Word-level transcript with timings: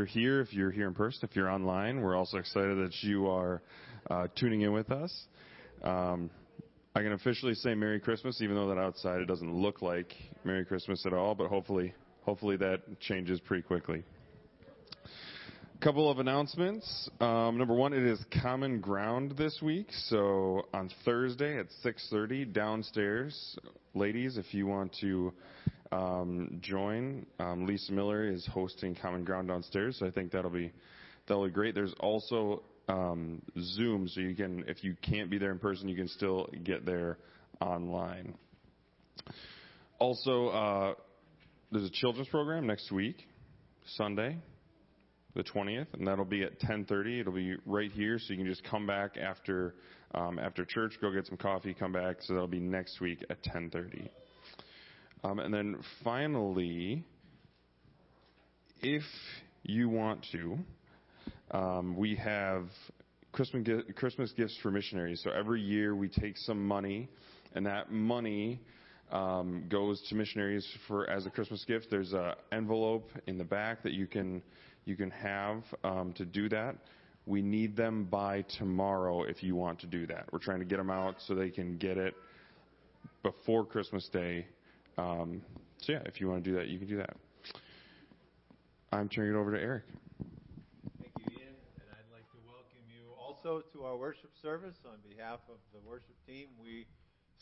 you're 0.00 0.06
here, 0.06 0.40
if 0.40 0.54
you're 0.54 0.70
here 0.70 0.88
in 0.88 0.94
person, 0.94 1.28
if 1.28 1.36
you're 1.36 1.50
online, 1.50 2.00
we're 2.00 2.16
also 2.16 2.38
excited 2.38 2.78
that 2.78 2.94
you 3.02 3.26
are 3.28 3.60
uh, 4.10 4.28
tuning 4.34 4.62
in 4.62 4.72
with 4.72 4.90
us. 4.90 5.14
Um, 5.84 6.30
I 6.94 7.02
can 7.02 7.12
officially 7.12 7.54
say 7.54 7.74
Merry 7.74 8.00
Christmas, 8.00 8.40
even 8.40 8.56
though 8.56 8.68
that 8.68 8.78
outside 8.78 9.20
it 9.20 9.26
doesn't 9.26 9.54
look 9.54 9.82
like 9.82 10.14
Merry 10.42 10.64
Christmas 10.64 11.04
at 11.04 11.12
all, 11.12 11.34
but 11.34 11.48
hopefully, 11.48 11.92
hopefully 12.22 12.56
that 12.56 12.98
changes 13.00 13.40
pretty 13.40 13.62
quickly. 13.62 14.02
A 15.04 15.84
couple 15.84 16.10
of 16.10 16.18
announcements. 16.18 17.10
Um, 17.20 17.58
number 17.58 17.74
one, 17.74 17.92
it 17.92 18.02
is 18.02 18.24
Common 18.42 18.80
Ground 18.80 19.34
this 19.36 19.60
week. 19.60 19.88
So 20.06 20.62
on 20.72 20.90
Thursday 21.04 21.58
at 21.58 21.66
6:30 21.84 22.54
downstairs, 22.54 23.58
ladies, 23.92 24.38
if 24.38 24.54
you 24.54 24.66
want 24.66 24.96
to 25.02 25.34
um, 25.92 26.58
join, 26.60 27.26
um, 27.38 27.66
Lisa 27.66 27.92
Miller 27.92 28.24
is 28.24 28.46
hosting 28.52 28.94
Common 28.94 29.24
Ground 29.24 29.48
downstairs. 29.48 29.96
So 29.98 30.06
I 30.06 30.10
think 30.10 30.32
that'll 30.32 30.50
be 30.50 30.72
that'll 31.26 31.46
be 31.46 31.50
great. 31.50 31.74
There's 31.74 31.94
also 32.00 32.62
um, 32.88 33.42
Zoom, 33.58 34.08
so 34.08 34.20
you 34.20 34.34
can, 34.34 34.64
if 34.66 34.82
you 34.82 34.96
can't 35.02 35.30
be 35.30 35.38
there 35.38 35.52
in 35.52 35.58
person, 35.58 35.88
you 35.88 35.96
can 35.96 36.08
still 36.08 36.48
get 36.64 36.84
there 36.84 37.18
online. 37.60 38.34
Also, 39.98 40.48
uh, 40.48 40.94
there's 41.70 41.84
a 41.84 41.92
children's 41.92 42.28
program 42.28 42.66
next 42.66 42.90
week, 42.90 43.28
Sunday, 43.96 44.38
the 45.34 45.44
20th, 45.44 45.86
and 45.92 46.06
that'll 46.06 46.24
be 46.24 46.42
at 46.42 46.58
10:30. 46.60 47.20
It'll 47.20 47.32
be 47.32 47.54
right 47.66 47.92
here, 47.92 48.18
so 48.18 48.32
you 48.32 48.38
can 48.38 48.46
just 48.46 48.64
come 48.64 48.86
back 48.86 49.16
after 49.16 49.74
um, 50.12 50.40
after 50.40 50.64
church, 50.64 50.94
go 51.00 51.12
get 51.12 51.26
some 51.26 51.36
coffee, 51.36 51.72
come 51.72 51.92
back. 51.92 52.16
So 52.22 52.32
that'll 52.34 52.48
be 52.48 52.60
next 52.60 53.00
week 53.00 53.24
at 53.30 53.42
10:30. 53.44 54.08
Um, 55.22 55.38
and 55.38 55.52
then 55.52 55.76
finally, 56.02 57.04
if 58.80 59.02
you 59.62 59.88
want 59.88 60.24
to, 60.32 60.58
um, 61.50 61.96
we 61.96 62.14
have 62.16 62.64
Christmas, 63.32 63.82
Christmas 63.96 64.32
gifts 64.32 64.56
for 64.62 64.70
missionaries. 64.70 65.20
So 65.22 65.30
every 65.30 65.60
year 65.60 65.94
we 65.94 66.08
take 66.08 66.38
some 66.38 66.66
money, 66.66 67.08
and 67.54 67.66
that 67.66 67.92
money 67.92 68.60
um, 69.12 69.64
goes 69.68 70.00
to 70.08 70.14
missionaries 70.14 70.66
for 70.88 71.08
as 71.10 71.26
a 71.26 71.30
Christmas 71.30 71.64
gift. 71.64 71.88
There's 71.90 72.12
an 72.12 72.32
envelope 72.52 73.10
in 73.26 73.36
the 73.36 73.44
back 73.44 73.82
that 73.82 73.92
you 73.92 74.06
can 74.06 74.42
you 74.86 74.96
can 74.96 75.10
have 75.10 75.62
um, 75.84 76.14
to 76.14 76.24
do 76.24 76.48
that. 76.48 76.76
We 77.26 77.42
need 77.42 77.76
them 77.76 78.04
by 78.04 78.46
tomorrow 78.58 79.24
if 79.24 79.42
you 79.42 79.54
want 79.54 79.80
to 79.80 79.86
do 79.86 80.06
that. 80.06 80.32
We're 80.32 80.38
trying 80.38 80.60
to 80.60 80.64
get 80.64 80.78
them 80.78 80.90
out 80.90 81.16
so 81.26 81.34
they 81.34 81.50
can 81.50 81.76
get 81.76 81.98
it 81.98 82.14
before 83.22 83.66
Christmas 83.66 84.08
Day. 84.08 84.46
Um, 84.98 85.42
so 85.78 85.92
yeah, 85.92 86.02
if 86.06 86.20
you 86.20 86.28
want 86.28 86.44
to 86.44 86.50
do 86.50 86.56
that, 86.56 86.68
you 86.68 86.78
can 86.78 86.88
do 86.88 86.96
that. 86.98 87.16
I'm 88.92 89.08
turning 89.08 89.34
it 89.34 89.38
over 89.38 89.52
to 89.52 89.60
Eric. 89.60 89.84
Thank 90.98 91.12
you, 91.18 91.38
Ian, 91.38 91.54
and 91.80 91.88
I'd 91.92 92.12
like 92.12 92.28
to 92.32 92.38
welcome 92.46 92.82
you 92.88 93.14
also 93.18 93.62
to 93.72 93.84
our 93.84 93.96
worship 93.96 94.30
service 94.42 94.76
on 94.84 94.98
behalf 95.08 95.40
of 95.48 95.56
the 95.72 95.80
worship 95.88 96.16
team. 96.26 96.48
We 96.62 96.86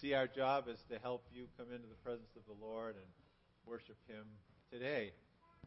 see 0.01 0.15
our 0.15 0.27
job 0.27 0.69
is 0.69 0.79
to 0.91 0.99
help 0.99 1.25
you 1.33 1.47
come 1.57 1.67
into 1.75 1.89
the 1.89 1.99
presence 2.05 2.31
of 2.37 2.43
the 2.47 2.65
Lord 2.65 2.97
and 2.97 3.07
worship 3.67 3.97
Him 4.07 4.25
today. 4.71 5.13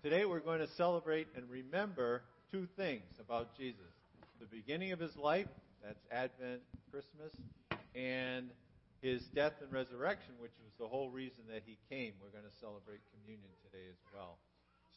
Today 0.04 0.26
we're 0.26 0.40
going 0.40 0.60
to 0.60 0.68
celebrate 0.68 1.28
and 1.36 1.50
remember 1.50 2.24
two 2.52 2.68
things 2.78 3.20
about 3.20 3.58
Jesus 3.58 3.92
the 4.42 4.48
beginning 4.48 4.92
of 4.92 5.00
His 5.00 5.16
life, 5.18 5.48
that's 5.84 6.04
Advent, 6.12 6.62
Christmas, 6.90 7.32
and 7.94 8.50
His 9.02 9.24
death 9.34 9.54
and 9.62 9.72
resurrection, 9.72 10.34
which 10.40 10.54
was 10.64 10.74
the 10.80 10.88
whole 10.88 11.10
reason 11.10 11.44
that 11.50 11.64
He 11.66 11.78
came. 11.90 12.14
We're 12.22 12.30
going 12.30 12.50
to 12.50 12.60
celebrate 12.60 13.02
communion 13.14 13.50
today 13.66 13.86
as 13.90 13.98
well. 14.14 14.38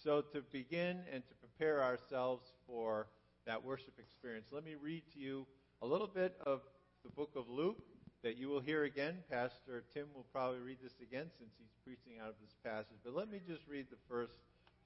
So, 0.03 0.21
to 0.33 0.43
begin 0.53 1.01
and 1.13 1.23
to 1.27 1.35
prepare 1.41 1.83
ourselves 1.83 2.45
for 2.67 3.07
that 3.47 3.65
worship 3.65 3.95
experience. 3.99 4.47
Let 4.51 4.65
me 4.65 4.75
read 4.81 5.03
to 5.15 5.19
you 5.19 5.47
a 5.83 5.87
little 5.87 6.07
bit 6.07 6.35
of 6.47 6.61
the 7.05 7.11
book 7.11 7.31
of 7.37 7.49
Luke 7.49 7.83
that 8.23 8.39
you 8.39 8.49
will 8.49 8.61
hear 8.61 8.85
again. 8.85 9.17
Pastor 9.31 9.85
Tim 9.93 10.07
will 10.15 10.27
probably 10.33 10.61
read 10.61 10.79
this 10.83 10.95
again 11.03 11.27
since 11.39 11.51
he's 11.59 11.75
preaching 11.85 12.21
out 12.21 12.29
of 12.29 12.35
this 12.41 12.55
passage. 12.65 12.97
But 13.05 13.15
let 13.15 13.31
me 13.31 13.41
just 13.47 13.63
read 13.69 13.87
the 13.91 13.99
first 14.09 14.33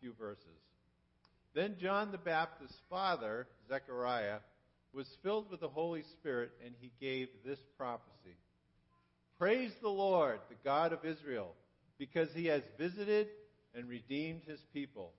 few 0.00 0.12
verses. 0.18 0.58
Then 1.54 1.76
John 1.80 2.10
the 2.10 2.18
Baptist's 2.18 2.80
father, 2.90 3.46
Zechariah, 3.68 4.38
was 4.92 5.06
filled 5.22 5.50
with 5.50 5.60
the 5.60 5.68
Holy 5.68 6.02
Spirit, 6.02 6.50
and 6.64 6.74
he 6.80 6.90
gave 7.00 7.28
this 7.44 7.60
prophecy 7.76 8.36
Praise 9.38 9.70
the 9.80 9.88
Lord, 9.88 10.40
the 10.48 10.56
God 10.64 10.92
of 10.92 11.04
Israel, 11.04 11.54
because 11.96 12.28
he 12.34 12.46
has 12.46 12.62
visited 12.76 13.28
and 13.72 13.88
redeemed 13.88 14.42
his 14.48 14.58
people. 14.74 15.12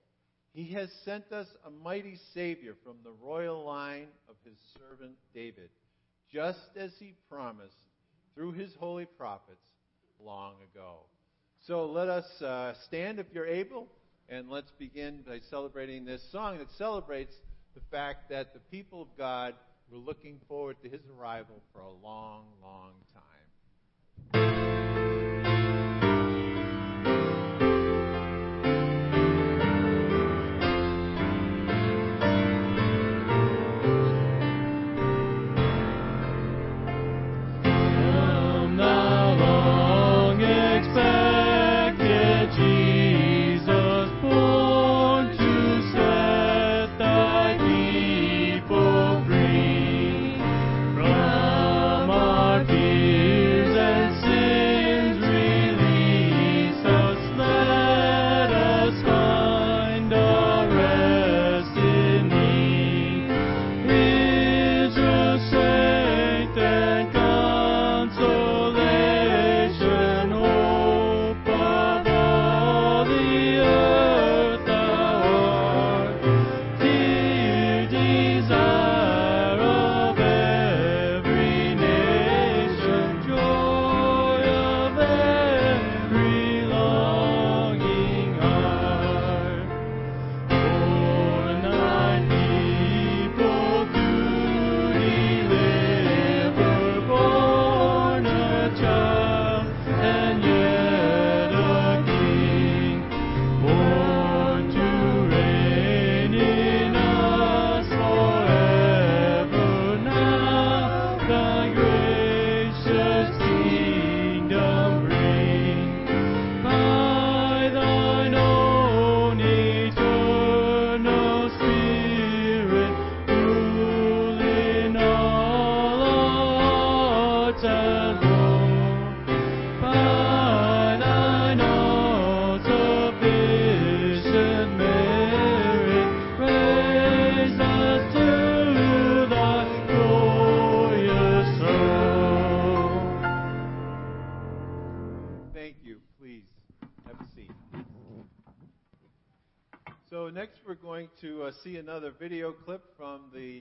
He 0.52 0.66
has 0.74 0.92
sent 1.06 1.32
us 1.32 1.46
a 1.64 1.70
mighty 1.70 2.18
Savior 2.34 2.74
from 2.84 2.96
the 3.02 3.12
royal 3.24 3.64
line 3.64 4.08
of 4.28 4.34
his 4.44 4.58
servant 4.78 5.14
David, 5.34 5.70
just 6.30 6.68
as 6.76 6.92
he 6.98 7.14
promised 7.30 7.78
through 8.34 8.52
his 8.52 8.74
holy 8.74 9.06
prophets 9.06 9.64
long 10.22 10.56
ago. 10.70 10.96
So 11.66 11.86
let 11.86 12.08
us 12.08 12.42
uh, 12.42 12.74
stand 12.84 13.20
if 13.20 13.26
you're 13.32 13.46
able, 13.46 13.86
and 14.28 14.50
let's 14.50 14.72
begin 14.72 15.20
by 15.26 15.40
celebrating 15.48 16.04
this 16.04 16.22
song 16.30 16.58
that 16.58 16.70
celebrates 16.72 17.34
the 17.74 17.80
fact 17.90 18.28
that 18.28 18.52
the 18.52 18.60
people 18.70 19.00
of 19.00 19.08
God 19.16 19.54
were 19.90 19.98
looking 19.98 20.40
forward 20.46 20.76
to 20.82 20.90
his 20.90 21.00
arrival 21.18 21.62
for 21.72 21.80
a 21.80 22.06
long, 22.06 22.44
long 22.62 22.92
time. 23.14 23.29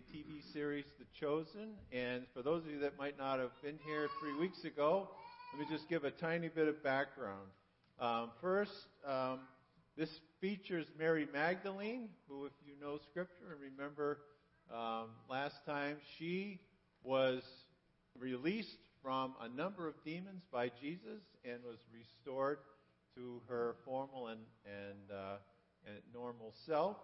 TV 0.10 0.42
series 0.54 0.86
The 0.98 1.06
Chosen. 1.20 1.76
And 1.92 2.24
for 2.34 2.42
those 2.42 2.64
of 2.64 2.72
you 2.72 2.80
that 2.80 2.98
might 2.98 3.16
not 3.18 3.38
have 3.38 3.52
been 3.62 3.78
here 3.86 4.08
three 4.20 4.36
weeks 4.40 4.64
ago, 4.64 5.08
let 5.54 5.60
me 5.60 5.76
just 5.76 5.88
give 5.88 6.04
a 6.04 6.10
tiny 6.10 6.48
bit 6.48 6.68
of 6.68 6.82
background. 6.84 7.48
Um, 8.00 8.32
first, 8.42 8.72
um, 9.08 9.42
this 9.96 10.10
features 10.42 10.88
Mary 10.98 11.28
Magdalene, 11.32 12.10
who, 12.28 12.46
if 12.46 12.54
you 12.66 12.74
know 12.82 12.98
Scripture 13.12 13.52
and 13.52 13.62
remember 13.62 14.20
um, 14.74 15.10
last 15.30 15.64
time, 15.64 15.98
she 16.18 16.60
was 17.04 17.44
released 18.18 18.78
from 19.04 19.36
a 19.42 19.48
number 19.48 19.88
of 19.88 19.94
demons 20.04 20.42
by 20.52 20.72
Jesus 20.82 21.22
and 21.46 21.60
was 21.64 21.78
restored 21.94 22.58
to 23.16 23.42
her 23.48 23.76
formal 23.86 24.30
and, 24.30 24.40
and, 24.66 25.12
uh, 25.12 25.36
and 25.86 25.98
normal 26.14 26.52
self. 26.66 26.98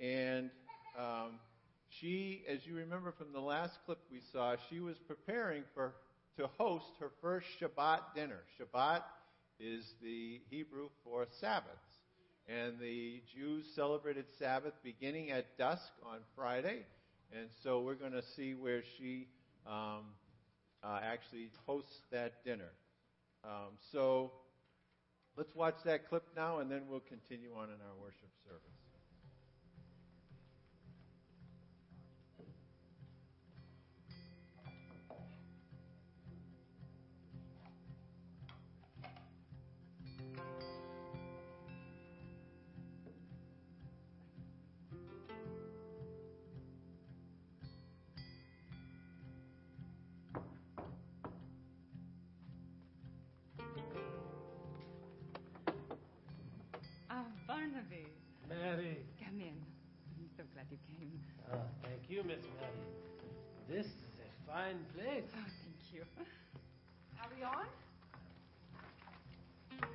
And 0.00 0.50
um, 0.98 1.38
she, 1.88 2.44
as 2.48 2.66
you 2.66 2.76
remember 2.76 3.12
from 3.12 3.32
the 3.32 3.40
last 3.40 3.78
clip 3.86 3.98
we 4.10 4.20
saw, 4.32 4.56
she 4.68 4.80
was 4.80 4.96
preparing 5.06 5.62
for 5.74 5.94
to 6.36 6.48
host 6.58 6.86
her 7.00 7.10
first 7.22 7.46
Shabbat 7.60 8.00
dinner. 8.14 8.40
Shabbat 8.60 9.02
is 9.58 9.84
the 10.02 10.40
Hebrew 10.50 10.88
for 11.02 11.26
Sabbaths. 11.40 11.70
And 12.48 12.78
the 12.78 13.22
Jews 13.34 13.64
celebrated 13.74 14.26
Sabbath 14.38 14.74
beginning 14.84 15.30
at 15.30 15.56
dusk 15.58 15.88
on 16.04 16.18
Friday. 16.36 16.84
And 17.32 17.48
so 17.62 17.80
we're 17.80 17.94
going 17.94 18.12
to 18.12 18.22
see 18.36 18.54
where 18.54 18.82
she 18.98 19.28
um, 19.66 20.04
uh, 20.84 21.00
actually 21.02 21.50
hosts 21.66 21.98
that 22.12 22.44
dinner. 22.44 22.70
Um, 23.42 23.78
so 23.92 24.30
let's 25.36 25.54
watch 25.54 25.76
that 25.84 26.08
clip 26.08 26.24
now, 26.36 26.58
and 26.58 26.70
then 26.70 26.82
we'll 26.88 27.00
continue 27.00 27.50
on 27.56 27.64
in 27.64 27.80
our 27.80 27.96
worship 28.00 28.30
service. 28.44 28.85
Barnaby. 57.66 58.06
Mary. 58.48 58.98
Come 59.18 59.40
in. 59.40 59.58
I'm 60.14 60.30
so 60.36 60.44
glad 60.54 60.66
you 60.70 60.78
came. 60.86 61.18
Oh, 61.52 61.58
thank 61.82 61.98
you, 62.08 62.22
Miss 62.22 62.46
Mary. 62.62 62.86
This 63.66 63.86
is 63.86 64.14
a 64.22 64.30
fine 64.46 64.78
place. 64.94 65.26
Oh, 65.34 65.50
thank 65.66 65.82
you. 65.90 66.02
Are 67.18 67.26
we 67.34 67.42
on? 67.42 67.66
Is 69.72 69.82
it 69.82 69.88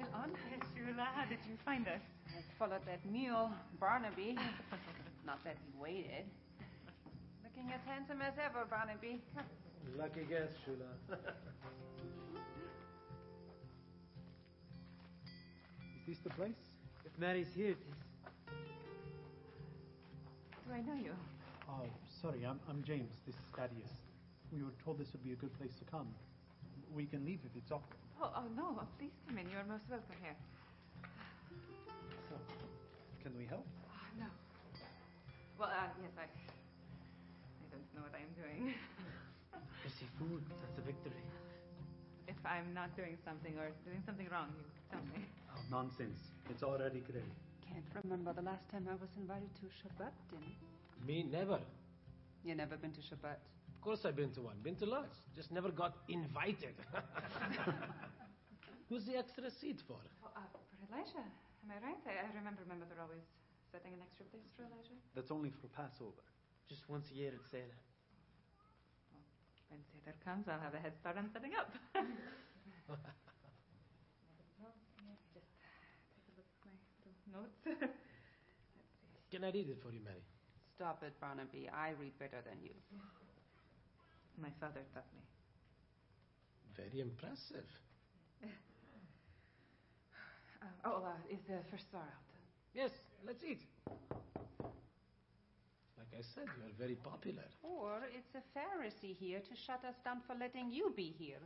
still 0.00 0.12
on? 0.16 0.32
Yes, 0.48 0.64
Shula, 0.72 1.04
how 1.12 1.28
did 1.28 1.44
you 1.44 1.58
find 1.62 1.86
us? 1.88 2.00
I 2.28 2.40
followed 2.58 2.86
that 2.86 3.04
mule, 3.04 3.50
Barnaby. 3.78 4.38
Not 5.26 5.44
that 5.44 5.56
he 5.60 5.70
waited. 5.78 6.24
Looking 7.44 7.70
as 7.70 7.80
handsome 7.84 8.22
as 8.22 8.32
ever, 8.42 8.64
Barnaby. 8.64 9.20
Lucky 9.98 10.24
guess, 10.26 10.48
Shula. 10.64 10.88
Is 16.00 16.16
this 16.16 16.18
the 16.24 16.30
place? 16.30 16.67
If 17.18 17.20
Mary's 17.20 17.48
here, 17.54 17.70
it 17.70 17.82
is. 17.82 17.98
Do 20.66 20.74
I 20.74 20.80
know 20.80 20.94
you? 20.94 21.12
Oh, 21.68 21.86
sorry, 22.22 22.46
I'm, 22.46 22.60
I'm 22.68 22.82
James. 22.84 23.10
This 23.26 23.34
is 23.34 23.40
Thaddeus. 23.56 23.90
We 24.52 24.62
were 24.62 24.74
told 24.84 24.98
this 24.98 25.08
would 25.12 25.24
be 25.24 25.32
a 25.32 25.36
good 25.36 25.52
place 25.58 25.74
to 25.80 25.84
come. 25.90 26.06
We 26.94 27.06
can 27.06 27.24
leave 27.24 27.40
if 27.44 27.50
it's 27.56 27.72
off. 27.72 27.82
Oh, 28.22 28.30
oh 28.36 28.46
no. 28.56 28.82
Please 28.98 29.10
come 29.26 29.38
in. 29.38 29.50
You're 29.50 29.64
most 29.66 29.84
welcome 29.90 30.14
here. 30.22 30.36
So, 32.30 32.36
can 33.22 33.32
we 33.36 33.46
help? 33.46 33.66
Oh, 33.90 34.08
no. 34.18 34.26
Well, 35.58 35.70
uh, 35.70 35.90
yes, 36.00 36.12
I. 36.16 36.22
I 36.22 37.66
don't 37.70 37.88
know 37.94 38.02
what 38.06 38.14
I 38.14 38.22
am 38.22 38.32
doing. 38.38 38.74
You 39.84 39.90
see 39.90 40.06
food, 40.18 40.42
that's 40.62 40.78
a 40.78 40.82
victory. 40.86 41.24
if 42.28 42.38
I'm 42.44 42.72
not 42.74 42.94
doing 42.94 43.16
something 43.24 43.54
or 43.58 43.72
doing 43.84 44.02
something 44.06 44.28
wrong, 44.30 44.54
you 44.54 44.64
tell 44.90 45.02
me. 45.10 45.26
Oh, 45.50 45.60
nonsense. 45.70 46.37
It's 46.50 46.62
already 46.62 47.00
great. 47.00 47.24
Can't 47.66 47.84
remember 48.04 48.32
the 48.32 48.42
last 48.42 48.68
time 48.70 48.88
I 48.90 48.94
was 48.94 49.10
invited 49.16 49.50
to 49.60 49.66
Shabbat 49.80 50.12
dinner. 50.30 50.54
Me, 51.06 51.22
never. 51.30 51.60
You 52.44 52.54
never 52.54 52.76
been 52.76 52.92
to 52.92 53.00
Shabbat? 53.00 53.38
Of 53.74 53.80
course 53.82 54.04
I've 54.04 54.16
been 54.16 54.32
to 54.32 54.40
one. 54.42 54.56
Been 54.62 54.76
to 54.76 54.86
lots. 54.86 55.20
Just 55.36 55.52
never 55.52 55.70
got 55.70 55.94
invited. 56.08 56.74
Who's 58.88 59.04
the 59.04 59.16
extra 59.16 59.50
seat 59.50 59.80
for? 59.86 60.00
Oh, 60.24 60.30
uh, 60.34 60.40
for 60.50 60.60
Elijah. 60.90 61.22
Am 61.62 61.70
I 61.70 61.78
right? 61.84 62.00
I, 62.08 62.24
I 62.24 62.30
remember 62.34 62.62
my 62.68 62.74
mother 62.74 62.96
always 63.00 63.22
setting 63.70 63.92
an 63.92 64.00
extra 64.00 64.24
place 64.32 64.48
for 64.56 64.64
Elijah. 64.64 64.96
That's 65.14 65.30
only 65.30 65.50
for 65.50 65.68
Passover. 65.68 66.24
Just 66.68 66.88
once 66.88 67.06
a 67.12 67.14
year 67.14 67.32
at 67.36 67.44
Seder. 67.50 67.76
When 69.68 69.80
Seder 69.92 70.16
comes, 70.24 70.48
I'll 70.48 70.60
have 70.60 70.74
a 70.74 70.80
head 70.80 70.96
start 70.98 71.18
on 71.18 71.28
setting 71.32 71.52
up. 71.54 71.70
Well, 74.58 74.74
yeah, 75.04 75.14
just 75.36 75.46
take 76.16 76.24
a 76.26 76.34
look 76.34 76.48
at 76.50 76.64
my 76.66 76.74
little 77.04 77.14
notes. 77.38 77.58
Can 79.30 79.44
I 79.44 79.50
read 79.50 79.68
it 79.68 79.78
for 79.82 79.92
you, 79.92 80.00
Mary? 80.02 80.22
Stop 80.74 81.02
it, 81.02 81.12
Barnaby. 81.20 81.68
I 81.68 81.90
read 82.00 82.18
better 82.18 82.40
than 82.44 82.58
you. 82.62 82.74
My 84.40 84.50
father 84.60 84.80
taught 84.94 85.06
me. 85.14 85.22
Very 86.76 87.00
impressive. 87.00 87.66
Uh, 88.42 88.46
oh, 90.84 91.04
uh, 91.04 91.32
is 91.34 91.40
the 91.48 91.58
first 91.70 91.88
star 91.88 92.00
out? 92.00 92.30
Yes, 92.74 92.90
let's 93.26 93.42
eat. 93.42 93.62
Like 95.98 96.12
I 96.16 96.22
said, 96.34 96.46
you 96.46 96.64
are 96.66 96.76
very 96.78 96.94
popular. 96.94 97.42
Or 97.62 97.98
it's 98.14 98.34
a 98.34 98.42
Pharisee 98.56 99.16
here 99.16 99.40
to 99.40 99.56
shut 99.66 99.84
us 99.84 99.96
down 100.04 100.20
for 100.26 100.34
letting 100.38 100.70
you 100.70 100.92
be 100.94 101.14
here. 101.18 101.42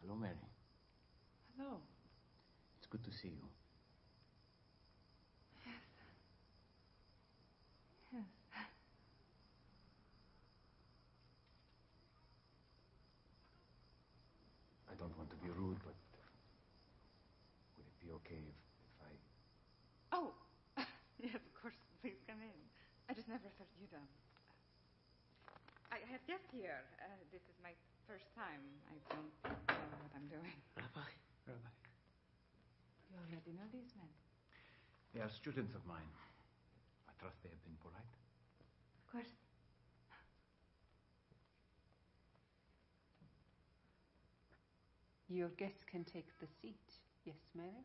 Hello, 0.00 0.14
Mary. 0.14 0.55
Hello. 1.56 1.80
It's 2.76 2.86
good 2.86 3.02
to 3.04 3.12
see 3.16 3.32
you. 3.32 3.48
Yes. 5.64 5.80
Yes. 8.12 8.68
I 14.90 14.94
don't 15.00 15.16
want 15.16 15.30
to 15.32 15.36
be 15.40 15.48
rude, 15.48 15.80
but 15.80 15.96
would 17.76 17.86
it 17.88 17.98
be 18.04 18.12
okay 18.20 18.36
if, 18.44 18.58
if 18.84 18.96
I. 19.00 19.12
Oh, 20.12 20.32
yes, 21.24 21.40
of 21.40 21.52
course. 21.56 21.76
Please 22.04 22.20
come 22.28 22.38
in. 22.44 22.58
I 23.08 23.14
just 23.16 23.28
never 23.28 23.48
thought 23.56 23.72
you'd 23.80 23.92
um. 23.96 24.08
I 25.90 26.04
have 26.12 26.20
guests 26.28 26.52
here. 26.52 26.84
Uh, 27.00 27.16
this 27.32 27.40
is 27.48 27.56
my 27.64 27.72
first 28.06 28.28
time. 28.36 28.60
I 28.92 28.96
don't 29.08 29.32
know 29.48 29.98
what 30.04 30.12
I'm 30.14 30.28
doing. 30.28 30.52
Rabbi? 30.76 31.25
Rabbi. 31.46 31.70
You 33.10 33.16
already 33.22 33.52
know 33.54 33.68
these 33.72 33.94
men. 33.94 34.10
They 35.14 35.20
are 35.22 35.30
students 35.30 35.74
of 35.74 35.86
mine. 35.86 36.10
I 37.08 37.12
trust 37.22 37.38
they 37.42 37.48
have 37.48 37.62
been 37.64 37.78
polite. 37.80 38.12
Of 38.98 39.12
course. 39.12 39.32
Your 45.28 45.48
guests 45.58 45.82
can 45.90 46.04
take 46.04 46.26
the 46.40 46.46
seat. 46.62 46.82
Yes, 47.24 47.38
Mary? 47.54 47.82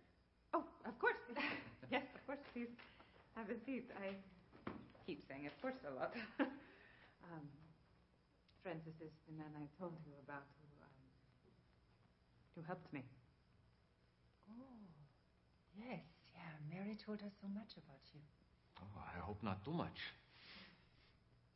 Oh, 0.53 0.63
of 0.85 0.97
course. 0.99 1.21
yes, 1.91 2.03
of 2.13 2.25
course. 2.25 2.41
Please 2.53 2.69
have 3.35 3.49
a 3.49 3.57
seat. 3.65 3.89
I 3.97 4.13
keep 5.05 5.21
saying 5.27 5.47
of 5.47 5.55
course 5.61 5.79
a 5.85 5.93
lot. 5.93 6.13
um, 6.39 7.45
Francis 8.61 8.93
is 9.01 9.13
the 9.25 9.33
man 9.37 9.49
I 9.57 9.65
told 9.79 9.93
you 10.05 10.13
about 10.25 10.45
who, 10.61 10.67
um, 10.85 10.97
who 12.55 12.61
helped 12.67 12.93
me. 12.93 13.03
Oh, 14.51 14.87
yes, 15.75 16.03
yeah. 16.33 16.51
Mary 16.69 16.97
told 17.05 17.19
us 17.21 17.31
so 17.41 17.47
much 17.47 17.71
about 17.77 18.03
you. 18.13 18.19
Oh, 18.81 19.01
I 19.15 19.19
hope 19.19 19.41
not 19.43 19.63
too 19.63 19.73
much. 19.73 19.99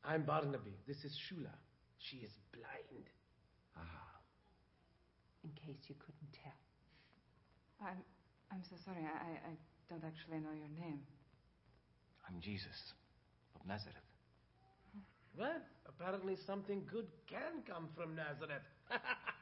I'm 0.03 0.23
Barnaby. 0.23 0.77
This 0.87 1.03
is 1.03 1.11
Shula. 1.17 1.53
She 1.99 2.17
is 2.17 2.31
blind. 2.53 3.09
Ah, 3.75 4.21
In 5.43 5.51
case 5.51 5.79
you 5.87 5.95
couldn't 5.99 6.31
tell. 6.31 6.59
I'm, 7.81 7.97
I'm 8.51 8.61
so 8.69 8.75
sorry. 8.85 9.01
I, 9.03 9.15
I, 9.17 9.31
I 9.51 9.53
don't 9.89 10.03
actually 10.05 10.39
know 10.39 10.53
your 10.53 10.69
name. 10.79 11.01
I'm 12.27 12.39
Jesus 12.39 12.93
of 13.55 13.65
Nazareth. 13.67 13.95
Well, 15.37 15.59
apparently 15.87 16.37
something 16.47 16.83
good 16.89 17.07
can 17.27 17.61
come 17.67 17.89
from 17.95 18.15
Nazareth. 18.15 18.63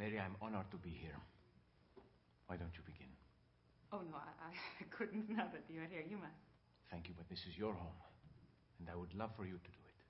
Mary, 0.00 0.16
I'm 0.18 0.32
honored 0.40 0.64
to 0.70 0.78
be 0.78 0.88
here. 0.88 1.20
Why 2.46 2.56
don't 2.56 2.72
you 2.72 2.80
begin? 2.88 3.12
Oh, 3.92 4.00
no, 4.00 4.16
I, 4.16 4.48
I 4.48 4.84
couldn't 4.96 5.28
now 5.28 5.44
that 5.52 5.68
you're 5.68 5.84
here. 5.84 6.00
You 6.08 6.16
must. 6.16 6.40
Thank 6.90 7.08
you, 7.08 7.14
but 7.14 7.28
this 7.28 7.44
is 7.44 7.52
your 7.52 7.74
home, 7.74 8.00
and 8.80 8.88
I 8.88 8.96
would 8.96 9.12
love 9.12 9.28
for 9.36 9.44
you 9.44 9.60
to 9.60 9.70
do 9.76 9.84
it. 9.84 10.00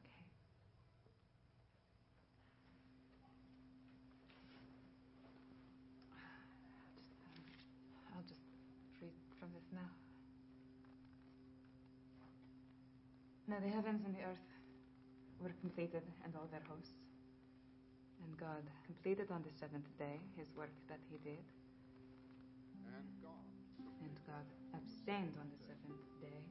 Okay. 0.00 0.24
I'll 7.28 7.44
just, 7.44 7.68
um, 8.08 8.16
I'll 8.16 8.24
just 8.24 8.48
read 9.04 9.12
from 9.36 9.52
this 9.52 9.68
now. 9.68 9.92
Now 13.52 13.60
the 13.60 13.68
heavens 13.68 14.00
and 14.08 14.16
the 14.16 14.24
earth 14.24 14.55
were 15.46 15.54
completed 15.62 16.02
and 16.26 16.34
all 16.34 16.50
their 16.50 16.66
hosts. 16.66 16.98
And 18.18 18.34
God 18.34 18.66
completed 18.82 19.30
on 19.30 19.46
the 19.46 19.54
seventh 19.54 19.86
day 19.94 20.18
his 20.34 20.50
work 20.58 20.74
that 20.90 20.98
he 21.06 21.22
did. 21.22 21.46
And 22.90 23.06
God. 23.22 23.46
And 24.02 24.14
God 24.26 24.46
abstained 24.74 25.38
on 25.38 25.46
the 25.54 25.60
seventh 25.62 26.02
day 26.18 26.42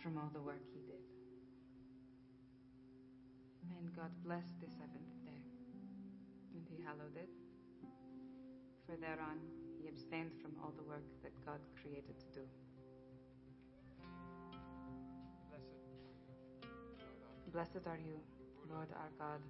from 0.00 0.16
all 0.16 0.32
the 0.32 0.40
work 0.40 0.64
he 0.72 0.80
did. 0.88 1.04
And 3.76 3.92
God 3.92 4.10
blessed 4.24 4.56
the 4.64 4.72
seventh 4.72 5.12
day, 5.28 5.42
and 6.56 6.64
he 6.72 6.80
hallowed 6.80 7.16
it. 7.20 7.28
For 8.88 8.96
thereon 8.96 9.36
he 9.76 9.92
abstained 9.92 10.32
from 10.40 10.56
all 10.64 10.72
the 10.80 10.88
work 10.88 11.04
that 11.22 11.36
God 11.44 11.60
created 11.76 12.16
to 12.16 12.40
do. 12.40 12.44
Blessed 17.52 17.84
are 17.84 18.00
you, 18.00 18.16
Lord 18.72 18.88
our 18.96 19.12
God, 19.20 19.44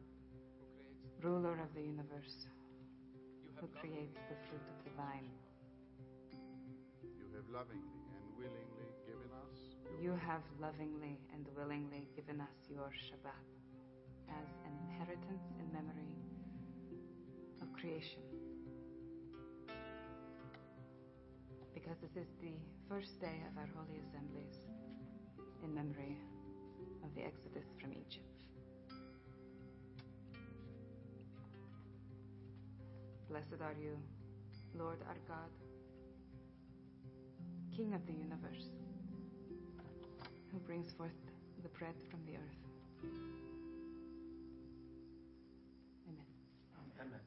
ruler 1.23 1.55
of 1.63 1.71
the 1.73 1.83
universe, 1.87 2.51
who 3.55 3.69
creates 3.79 4.19
the 4.27 4.35
fruit 4.51 4.67
of 4.67 4.79
the 4.83 4.91
vine. 4.99 5.31
You 6.99 7.31
have 7.31 7.47
lovingly 7.55 8.03
and 8.19 8.27
willingly 8.35 8.91
given 9.07 9.31
us 9.39 9.55
You 10.03 10.19
have 10.19 10.43
lovingly 10.59 11.23
and 11.33 11.47
willingly 11.55 12.09
given 12.17 12.41
us 12.41 12.59
your 12.69 12.91
Shabbat 12.91 13.47
as 14.35 14.51
an 14.67 14.75
inheritance 14.83 15.47
in 15.63 15.71
memory 15.71 16.19
of 17.63 17.73
creation. 17.73 18.27
Because 21.73 22.03
this 22.03 22.19
is 22.19 22.35
the 22.43 22.59
first 22.89 23.21
day 23.21 23.47
of 23.47 23.57
our 23.57 23.71
holy 23.79 24.03
assemblies 24.03 24.59
in 25.63 25.73
memory 25.73 26.19
of 27.05 27.15
the 27.15 27.23
exodus 27.23 27.67
from 27.81 27.93
Egypt. 27.93 28.27
Blessed 33.29 33.61
are 33.63 33.75
you, 33.81 33.97
Lord 34.75 34.99
our 35.09 35.17
God, 35.27 35.51
King 37.75 37.95
of 37.95 38.07
the 38.07 38.13
universe 38.13 38.69
who 40.53 40.59
brings 40.59 40.93
forth 40.93 41.11
the 41.63 41.69
bread 41.71 41.95
from 42.11 42.21
the 42.27 42.33
earth. 42.33 42.63
Amen. 46.07 46.27
Amen. 47.01 47.21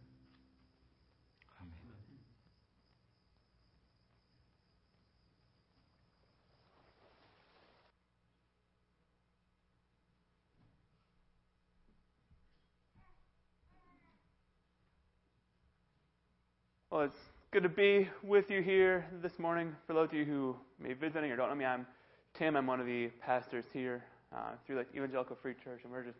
Well, 16.95 17.03
it's 17.03 17.19
good 17.51 17.63
to 17.63 17.67
be 17.67 18.07
with 18.23 18.49
you 18.49 18.61
here 18.61 19.05
this 19.21 19.37
morning. 19.37 19.75
For 19.85 19.91
those 19.91 20.07
of 20.07 20.13
you 20.13 20.23
who 20.23 20.55
may 20.79 20.93
be 20.93 20.93
visiting 20.93 21.29
or 21.29 21.35
don't 21.35 21.49
know 21.49 21.55
me, 21.55 21.65
I'm 21.65 21.85
Tim. 22.33 22.55
I'm 22.55 22.67
one 22.67 22.79
of 22.79 22.85
the 22.85 23.07
pastors 23.19 23.65
here 23.73 24.01
uh, 24.33 24.51
through 24.65 24.75
the 24.75 24.85
Evangelical 24.97 25.35
Free 25.41 25.55
Church, 25.61 25.81
and 25.83 25.91
we're 25.91 26.05
just 26.05 26.19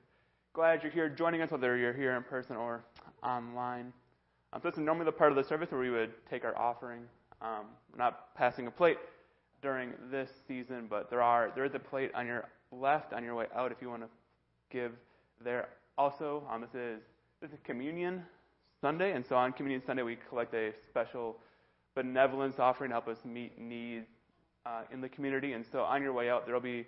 glad 0.51 0.83
you're 0.83 0.91
here 0.91 1.07
joining 1.07 1.41
us, 1.41 1.49
whether 1.49 1.77
you're 1.77 1.93
here 1.93 2.17
in 2.17 2.23
person 2.23 2.57
or 2.57 2.83
online. 3.23 3.93
Um, 4.51 4.59
so 4.61 4.69
this 4.69 4.77
is 4.77 4.83
normally 4.83 5.05
the 5.05 5.13
part 5.13 5.31
of 5.31 5.37
the 5.37 5.45
service 5.45 5.71
where 5.71 5.79
we 5.79 5.91
would 5.91 6.11
take 6.29 6.43
our 6.43 6.57
offering. 6.57 7.03
Um, 7.41 7.67
we're 7.93 8.03
not 8.03 8.35
passing 8.35 8.67
a 8.67 8.71
plate 8.71 8.97
during 9.61 9.93
this 10.11 10.29
season, 10.45 10.87
but 10.89 11.09
there 11.09 11.21
are 11.21 11.53
there 11.55 11.63
is 11.63 11.73
a 11.73 11.79
plate 11.79 12.11
on 12.13 12.27
your 12.27 12.49
left 12.73 13.13
on 13.13 13.23
your 13.23 13.35
way 13.35 13.45
out 13.55 13.71
if 13.71 13.77
you 13.81 13.89
want 13.89 14.01
to 14.01 14.09
give 14.69 14.91
there. 15.41 15.69
Also, 15.97 16.43
um, 16.51 16.59
this 16.59 16.75
is 16.75 16.99
this 17.41 17.51
is 17.51 17.59
communion 17.63 18.23
Sunday, 18.85 19.13
and 19.13 19.25
so 19.25 19.35
on 19.35 19.51
Communion 19.51 19.81
Sunday 19.83 20.03
we 20.03 20.15
collect 20.29 20.53
a 20.53 20.71
special 20.87 21.37
benevolence 21.95 22.59
offering 22.59 22.91
to 22.91 22.93
help 22.93 23.07
us 23.07 23.17
meet 23.25 23.59
needs 23.59 24.05
uh, 24.63 24.81
in 24.93 25.01
the 25.01 25.09
community. 25.09 25.53
And 25.53 25.65
so 25.71 25.79
on 25.79 26.03
your 26.03 26.13
way 26.13 26.29
out, 26.29 26.45
there 26.45 26.53
will 26.53 26.61
be 26.61 26.85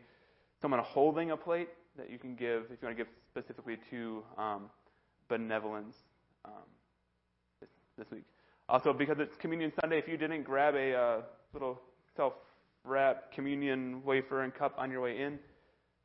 someone 0.61 0.79
holding 0.81 1.31
a 1.31 1.37
plate 1.37 1.69
that 1.97 2.11
you 2.11 2.19
can 2.19 2.35
give 2.35 2.65
if 2.65 2.79
you 2.79 2.87
want 2.87 2.95
to 2.95 3.03
give 3.03 3.11
specifically 3.31 3.79
to 3.89 4.23
um, 4.37 4.69
benevolence 5.27 5.95
um, 6.45 6.51
this, 7.61 7.69
this 7.97 8.11
week. 8.11 8.25
Also, 8.69 8.93
because 8.93 9.17
it's 9.17 9.35
Communion 9.37 9.73
Sunday, 9.81 9.97
if 9.97 10.07
you 10.07 10.17
didn't 10.17 10.43
grab 10.43 10.75
a 10.75 10.93
uh, 10.93 11.21
little 11.51 11.81
self-wrapped 12.15 13.33
communion 13.33 14.03
wafer 14.05 14.43
and 14.43 14.53
cup 14.53 14.75
on 14.77 14.91
your 14.91 15.01
way 15.01 15.19
in, 15.19 15.39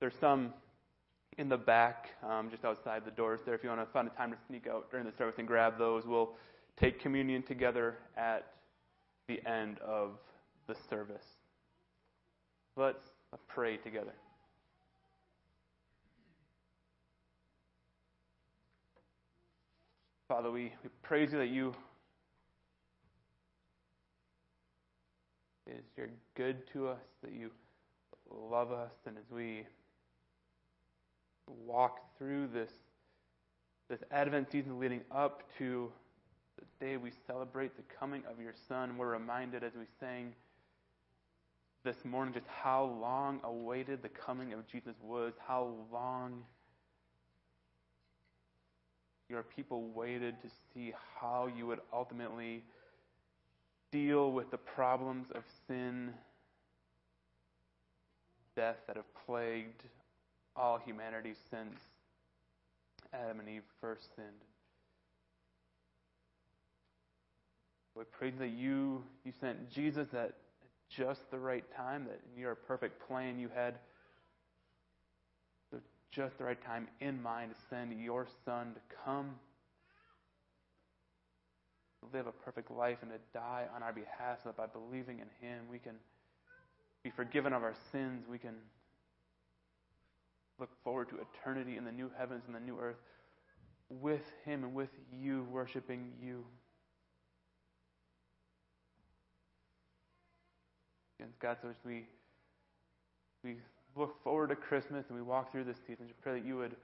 there's 0.00 0.14
some 0.18 0.54
in 1.39 1.49
the 1.49 1.57
back, 1.57 2.09
um, 2.29 2.51
just 2.51 2.65
outside 2.65 3.05
the 3.05 3.11
doors 3.11 3.41
there. 3.45 3.55
If 3.55 3.62
you 3.62 3.71
want 3.71 3.81
to 3.81 3.93
find 3.93 4.07
a 4.07 4.11
time 4.11 4.31
to 4.31 4.37
sneak 4.49 4.67
out 4.67 4.91
during 4.91 5.07
the 5.07 5.12
service 5.17 5.37
and 5.39 5.47
grab 5.47 5.79
those, 5.79 6.05
we'll 6.07 6.33
take 6.79 7.01
communion 7.01 7.43
together 7.43 7.97
at 8.17 8.53
the 9.29 9.41
end 9.47 9.79
of 9.79 10.19
the 10.67 10.75
service. 10.91 11.25
Let's 12.77 13.09
pray 13.49 13.77
together. 13.79 14.12
Father, 20.29 20.51
we, 20.51 20.73
we 20.83 20.91
praise 21.03 21.33
you 21.33 21.39
that 21.39 21.49
you 21.49 21.75
is 25.67 25.85
you're 25.97 26.09
good 26.35 26.67
to 26.73 26.89
us, 26.89 27.01
that 27.23 27.33
you 27.33 27.51
love 28.31 28.73
us, 28.73 28.93
and 29.07 29.17
as 29.17 29.25
we 29.31 29.65
walk 31.66 31.99
through 32.18 32.49
this 32.49 32.71
this 33.88 34.00
Advent 34.11 34.50
season 34.50 34.78
leading 34.80 35.02
up 35.11 35.42
to 35.59 35.92
the 36.59 36.87
day 36.87 36.97
we 36.97 37.11
celebrate 37.26 37.76
the 37.76 37.82
coming 37.99 38.23
of 38.30 38.40
your 38.40 38.54
Son, 38.68 38.97
we're 38.97 39.12
reminded 39.12 39.62
as 39.62 39.73
we 39.75 39.85
sang 40.00 40.32
this 41.85 42.04
morning 42.04 42.32
just 42.32 42.47
how 42.47 42.85
long 43.00 43.40
awaited 43.44 44.02
the 44.02 44.09
coming 44.09 44.52
of 44.52 44.66
Jesus 44.66 44.94
was, 45.02 45.32
how 45.47 45.75
long 45.92 46.42
your 49.28 49.42
people 49.42 49.88
waited 49.94 50.40
to 50.42 50.49
see 50.73 50.92
how 51.21 51.49
you 51.54 51.66
would 51.66 51.80
ultimately 51.92 52.62
deal 53.90 54.32
with 54.32 54.50
the 54.50 54.59
problems 54.59 55.26
of 55.35 55.42
sin, 55.66 56.14
death 58.56 58.76
that 58.87 58.97
have 58.97 59.14
plagued 59.26 59.82
all 60.56 60.78
humanity 60.78 61.35
since 61.50 61.78
Adam 63.12 63.40
and 63.40 63.49
Eve 63.49 63.62
first 63.80 64.14
sinned. 64.14 64.28
We 67.94 68.04
pray 68.04 68.30
that 68.30 68.49
you 68.49 69.04
you 69.25 69.32
sent 69.38 69.71
Jesus 69.71 70.14
at 70.14 70.35
just 70.88 71.30
the 71.30 71.38
right 71.38 71.64
time, 71.76 72.04
that 72.04 72.21
in 72.35 72.40
your 72.40 72.54
perfect 72.54 73.06
plan 73.06 73.38
you 73.38 73.49
had 73.54 73.75
just 76.11 76.37
the 76.37 76.44
right 76.44 76.62
time 76.62 76.87
in 77.00 77.23
mind 77.23 77.50
to 77.50 77.56
send 77.71 77.99
your 77.99 78.26
Son 78.44 78.75
to 78.75 78.80
come, 79.04 79.30
live 82.12 82.26
a 82.26 82.32
perfect 82.32 82.71
life, 82.71 82.99
and 83.00 83.11
to 83.11 83.18
die 83.32 83.64
on 83.75 83.82
our 83.82 83.92
behalf, 83.92 84.38
so 84.42 84.50
that 84.50 84.56
by 84.56 84.66
believing 84.66 85.21
in 85.21 85.47
Him 85.47 85.64
we 85.71 85.78
can 85.78 85.94
be 87.02 87.11
forgiven 87.11 87.52
of 87.52 87.62
our 87.62 87.75
sins. 87.90 88.26
We 88.30 88.38
can 88.38 88.54
look 90.62 90.71
forward 90.85 91.09
to 91.09 91.16
eternity 91.16 91.76
in 91.76 91.85
the 91.85 91.90
new 91.90 92.09
heavens 92.16 92.45
and 92.47 92.54
the 92.54 92.61
new 92.61 92.78
earth 92.78 93.00
with 93.90 94.33
Him 94.45 94.62
and 94.62 94.73
with 94.73 94.90
you, 95.12 95.45
worshiping 95.50 96.12
you. 96.23 96.45
And 101.18 101.31
God, 101.40 101.57
so 101.61 101.68
as 101.68 101.75
we 101.85 102.07
we 103.42 103.57
look 103.96 104.22
forward 104.22 104.51
to 104.51 104.57
Christmas 104.57 105.07
and 105.09 105.18
we 105.18 105.22
walk 105.22 105.51
through 105.51 105.64
this 105.64 105.79
season, 105.85 106.07
just 106.07 106.20
pray 106.22 106.35
that 106.35 106.46
you 106.46 106.57
would 106.59 106.77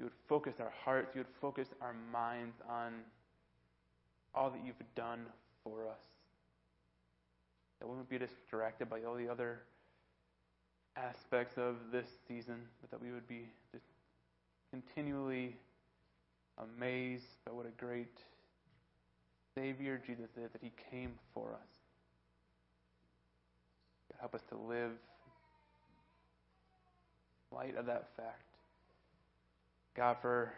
you 0.00 0.06
would 0.06 0.14
focus 0.28 0.54
our 0.58 0.72
hearts, 0.84 1.14
you 1.14 1.20
would 1.20 1.34
focus 1.40 1.68
our 1.80 1.94
minds 2.12 2.56
on 2.68 2.94
all 4.34 4.50
that 4.50 4.60
you've 4.66 4.74
done 4.96 5.20
for 5.62 5.86
us. 5.86 6.02
That 7.78 7.86
we 7.86 7.94
won't 7.94 8.10
be 8.10 8.18
distracted 8.18 8.90
by 8.90 9.04
all 9.04 9.14
the 9.14 9.28
other 9.28 9.60
aspects 10.96 11.56
of 11.56 11.76
this 11.92 12.06
season, 12.26 12.56
but 12.80 12.90
that 12.90 13.02
we 13.02 13.12
would 13.12 13.28
be 13.28 13.48
just 13.72 13.84
continually 14.70 15.56
amazed 16.58 17.24
by 17.46 17.52
what 17.52 17.66
a 17.66 17.84
great 17.84 18.18
Savior 19.54 20.00
Jesus 20.06 20.30
is, 20.36 20.50
that 20.52 20.62
He 20.62 20.72
came 20.90 21.12
for 21.34 21.50
us. 21.54 21.68
God, 24.10 24.18
help 24.20 24.34
us 24.34 24.42
to 24.50 24.56
live 24.56 24.92
light 27.52 27.76
of 27.76 27.86
that 27.86 28.08
fact. 28.16 28.44
God, 29.96 30.16
for 30.22 30.52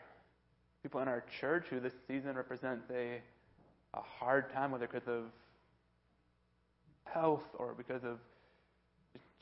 people 0.83 1.01
in 1.01 1.09
our 1.09 1.25
church 1.41 1.65
who 1.71 1.81
this 1.81 1.95
season 2.07 2.35
represents 2.37 2.91
a, 2.91 3.21
a 3.95 4.01
hard 4.01 4.53
time, 4.53 4.71
whether 4.71 4.87
because 4.87 5.09
of 5.09 5.25
health 7.05 7.45
or 7.59 7.75
because 7.77 8.05
of 8.05 8.19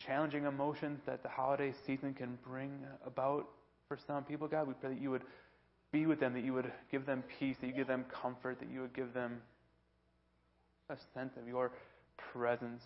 challenging 0.04 0.44
emotions 0.44 1.00
that 1.06 1.22
the 1.22 1.28
holiday 1.28 1.72
season 1.86 2.14
can 2.14 2.38
bring 2.46 2.72
about 3.06 3.46
for 3.88 3.98
some 4.06 4.24
people, 4.24 4.48
God, 4.48 4.68
we 4.68 4.74
pray 4.74 4.90
that 4.90 5.00
you 5.00 5.10
would 5.10 5.24
be 5.92 6.06
with 6.06 6.20
them, 6.20 6.32
that 6.34 6.44
you 6.44 6.52
would 6.54 6.70
give 6.90 7.06
them 7.06 7.22
peace, 7.38 7.56
that 7.60 7.66
you 7.66 7.72
give 7.72 7.86
them 7.86 8.04
comfort, 8.10 8.58
that 8.60 8.70
you 8.70 8.80
would 8.80 8.94
give 8.94 9.12
them 9.12 9.40
a 10.88 10.96
sense 11.14 11.36
of 11.36 11.46
your 11.46 11.72
presence 12.16 12.82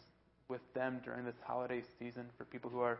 with 0.49 0.61
them 0.75 1.01
during 1.05 1.25
this 1.25 1.35
holiday 1.45 1.83
season 1.99 2.27
for 2.37 2.45
people 2.45 2.71
who 2.71 2.81
are 2.81 2.99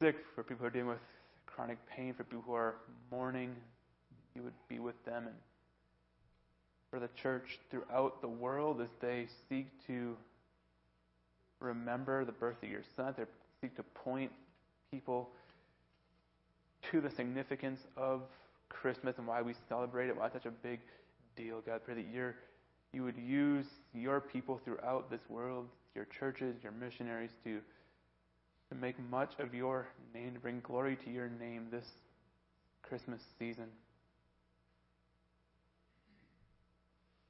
sick, 0.00 0.16
for 0.34 0.42
people 0.42 0.62
who 0.62 0.66
are 0.66 0.70
dealing 0.70 0.88
with 0.88 0.98
chronic 1.46 1.78
pain, 1.88 2.14
for 2.14 2.24
people 2.24 2.44
who 2.46 2.54
are 2.54 2.76
mourning, 3.10 3.54
you 4.34 4.42
would 4.42 4.52
be 4.68 4.78
with 4.78 5.04
them 5.04 5.26
and 5.26 5.36
for 6.90 6.98
the 6.98 7.08
church 7.20 7.58
throughout 7.70 8.20
the 8.20 8.28
world 8.28 8.80
as 8.80 8.88
they 9.00 9.26
seek 9.48 9.66
to 9.86 10.16
remember 11.60 12.24
the 12.24 12.32
birth 12.32 12.62
of 12.62 12.68
your 12.68 12.82
son, 12.96 13.14
they 13.16 13.24
seek 13.60 13.76
to 13.76 13.82
point 13.82 14.32
people 14.90 15.30
to 16.90 17.00
the 17.00 17.10
significance 17.10 17.80
of 17.96 18.22
Christmas 18.68 19.18
and 19.18 19.26
why 19.26 19.42
we 19.42 19.54
celebrate 19.68 20.08
it, 20.08 20.16
why 20.16 20.26
it's 20.26 20.34
such 20.34 20.46
a 20.46 20.50
big 20.50 20.80
deal. 21.36 21.60
God, 21.64 21.80
pray 21.84 21.94
that 21.94 22.06
you 22.12 22.32
you 22.92 23.04
would 23.04 23.16
use 23.16 23.66
your 23.94 24.20
people 24.20 24.60
throughout 24.64 25.10
this 25.10 25.20
world, 25.28 25.66
your 25.94 26.06
churches, 26.06 26.56
your 26.62 26.72
missionaries, 26.72 27.30
to, 27.44 27.60
to 28.68 28.74
make 28.74 28.96
much 29.10 29.34
of 29.38 29.54
your 29.54 29.86
name, 30.12 30.34
to 30.34 30.40
bring 30.40 30.60
glory 30.60 30.96
to 31.04 31.10
your 31.10 31.28
name 31.28 31.66
this 31.70 31.86
Christmas 32.82 33.22
season. 33.38 33.66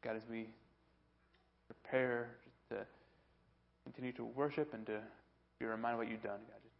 God, 0.02 0.16
as 0.16 0.22
we 0.30 0.46
prepare 1.68 2.30
to 2.70 2.76
continue 3.92 4.12
to 4.12 4.24
worship 4.24 4.72
and 4.74 4.87
to 4.87 5.00
be 5.59 5.66
reminded 5.66 5.94
of 5.94 5.98
what 5.98 6.11
you've 6.11 6.22
done, 6.22 6.40
God, 6.48 6.61
just 6.62 6.76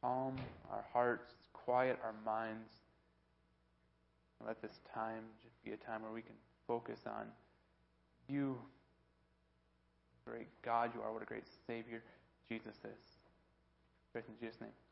calm 0.00 0.36
our 0.70 0.84
hearts, 0.92 1.34
quiet 1.52 1.98
our 2.02 2.14
minds, 2.24 2.70
let 4.46 4.60
this 4.62 4.80
time 4.94 5.22
just 5.42 5.62
be 5.64 5.72
a 5.72 5.76
time 5.76 6.02
where 6.02 6.12
we 6.12 6.22
can 6.22 6.34
focus 6.66 7.00
on 7.06 7.26
you, 8.28 8.58
great 10.24 10.48
God 10.62 10.90
you 10.94 11.02
are, 11.02 11.12
what 11.12 11.22
a 11.22 11.26
great 11.26 11.44
Savior 11.66 12.02
Jesus 12.48 12.74
is. 12.84 13.18
Praise 14.12 14.24
in 14.28 14.34
Jesus' 14.40 14.60
name. 14.60 14.85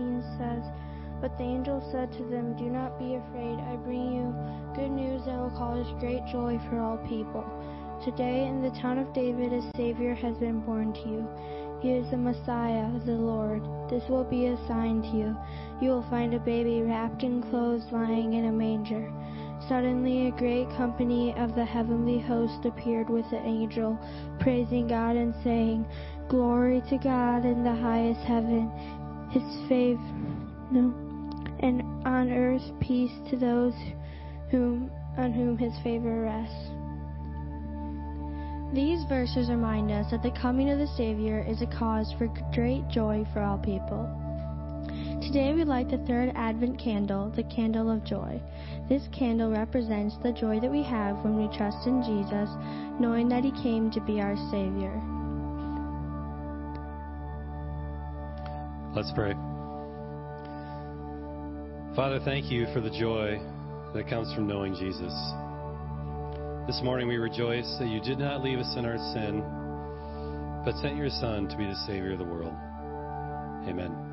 14 0.00 0.22
says, 0.38 0.64
But 1.20 1.36
the 1.36 1.44
angel 1.44 1.80
said 1.92 2.12
to 2.12 2.24
them, 2.24 2.56
Do 2.56 2.64
not 2.64 2.98
be 2.98 3.16
afraid. 3.16 3.58
I 3.60 3.76
bring 3.76 4.12
you 4.12 4.34
good 4.74 4.90
news 4.90 5.24
that 5.26 5.38
will 5.38 5.50
cause 5.50 5.86
great 6.00 6.24
joy 6.26 6.58
for 6.68 6.80
all 6.80 6.96
people. 7.08 7.44
Today 8.04 8.46
in 8.46 8.62
the 8.62 8.70
town 8.80 8.98
of 8.98 9.12
David 9.12 9.52
a 9.52 9.62
Savior 9.76 10.14
has 10.14 10.38
been 10.38 10.60
born 10.60 10.94
to 10.94 11.08
you. 11.08 11.28
He 11.82 11.92
is 11.92 12.10
the 12.10 12.16
Messiah, 12.16 12.88
the 13.04 13.12
Lord. 13.12 13.62
This 13.90 14.08
will 14.08 14.24
be 14.24 14.46
a 14.46 14.56
sign 14.66 15.02
to 15.02 15.16
you. 15.16 15.36
You 15.82 15.90
will 15.90 16.06
find 16.08 16.32
a 16.34 16.38
baby 16.38 16.82
wrapped 16.82 17.22
in 17.22 17.42
clothes 17.50 17.84
lying 17.92 18.34
in 18.34 18.46
a 18.46 18.52
manger. 18.52 19.12
Suddenly 19.68 20.28
a 20.28 20.32
great 20.32 20.68
company 20.76 21.34
of 21.36 21.54
the 21.54 21.64
heavenly 21.64 22.18
host 22.18 22.64
appeared 22.64 23.10
with 23.10 23.28
the 23.30 23.40
angel, 23.40 23.98
praising 24.38 24.88
God 24.88 25.16
and 25.16 25.34
saying, 25.44 25.86
Glory 26.28 26.82
to 26.88 26.96
God 26.96 27.44
in 27.44 27.64
the 27.64 27.74
highest 27.74 28.20
heaven, 28.20 28.70
his 29.30 29.42
favor, 29.68 30.00
no, 30.70 30.92
and 31.60 31.82
on 32.06 32.30
earth 32.32 32.62
peace 32.80 33.12
to 33.30 33.36
those 33.36 33.74
whom 34.50 34.90
on 35.16 35.32
whom 35.32 35.56
his 35.56 35.72
favor 35.82 36.22
rests. 36.22 36.70
These 38.72 39.04
verses 39.08 39.50
remind 39.50 39.90
us 39.90 40.10
that 40.10 40.22
the 40.22 40.30
coming 40.40 40.70
of 40.70 40.78
the 40.78 40.86
Savior 40.96 41.44
is 41.46 41.60
a 41.60 41.66
cause 41.66 42.14
for 42.16 42.28
great 42.54 42.88
joy 42.88 43.24
for 43.32 43.40
all 43.40 43.58
people. 43.58 44.08
Today 45.20 45.52
we 45.54 45.64
light 45.64 45.90
the 45.90 45.98
third 46.06 46.32
Advent 46.34 46.78
candle, 46.78 47.30
the 47.34 47.42
candle 47.44 47.90
of 47.90 48.04
joy. 48.04 48.40
This 48.88 49.02
candle 49.12 49.50
represents 49.50 50.16
the 50.22 50.32
joy 50.32 50.60
that 50.60 50.70
we 50.70 50.82
have 50.82 51.16
when 51.18 51.36
we 51.36 51.56
trust 51.56 51.86
in 51.86 52.02
Jesus, 52.02 52.48
knowing 52.98 53.28
that 53.28 53.44
He 53.44 53.52
came 53.62 53.90
to 53.90 54.00
be 54.00 54.20
our 54.20 54.36
Savior. 54.50 55.19
Let's 58.92 59.12
pray. 59.14 59.34
Father, 61.94 62.18
thank 62.24 62.50
you 62.50 62.66
for 62.74 62.80
the 62.80 62.90
joy 62.90 63.40
that 63.94 64.08
comes 64.08 64.34
from 64.34 64.48
knowing 64.48 64.74
Jesus. 64.74 65.12
This 66.66 66.80
morning 66.82 67.06
we 67.06 67.16
rejoice 67.16 67.72
that 67.78 67.86
you 67.88 68.00
did 68.00 68.18
not 68.18 68.42
leave 68.42 68.58
us 68.58 68.74
in 68.76 68.84
our 68.84 68.98
sin, 69.14 69.44
but 70.64 70.74
sent 70.82 70.96
your 70.96 71.08
Son 71.08 71.48
to 71.48 71.56
be 71.56 71.66
the 71.66 71.84
Savior 71.86 72.14
of 72.14 72.18
the 72.18 72.24
world. 72.24 72.54
Amen. 73.68 74.09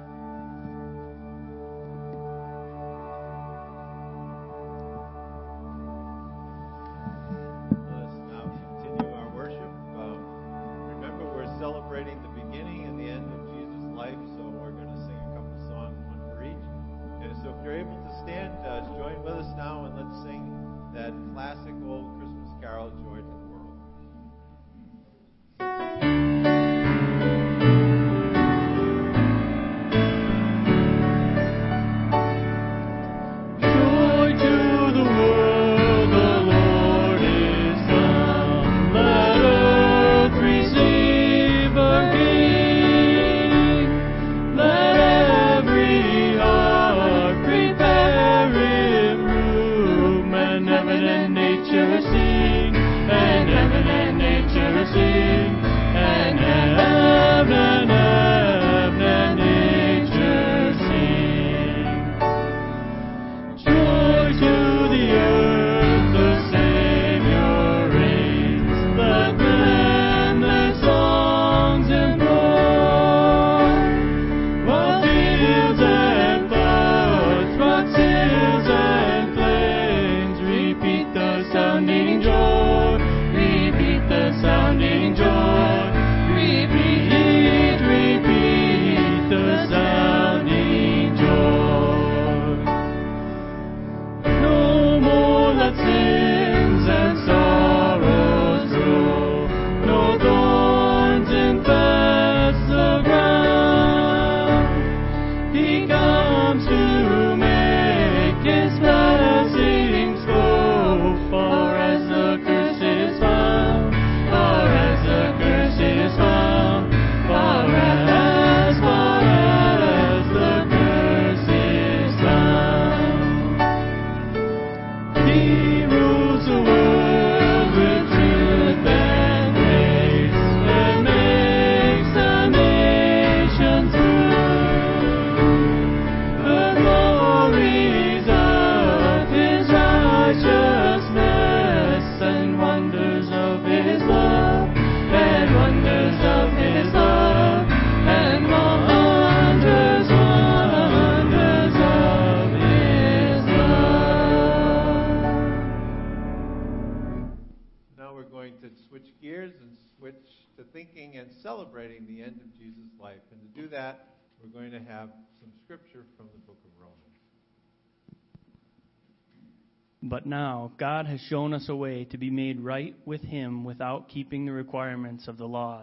Now 170.37 170.71
God 170.77 171.07
has 171.07 171.19
shown 171.21 171.51
us 171.51 171.67
a 171.67 171.75
way 171.75 172.05
to 172.11 172.17
be 172.19 172.29
made 172.29 172.61
right 172.61 172.95
with 173.05 173.21
Him 173.21 173.63
without 173.63 174.07
keeping 174.07 174.45
the 174.45 174.51
requirements 174.51 175.27
of 175.27 175.39
the 175.39 175.47
law. 175.47 175.81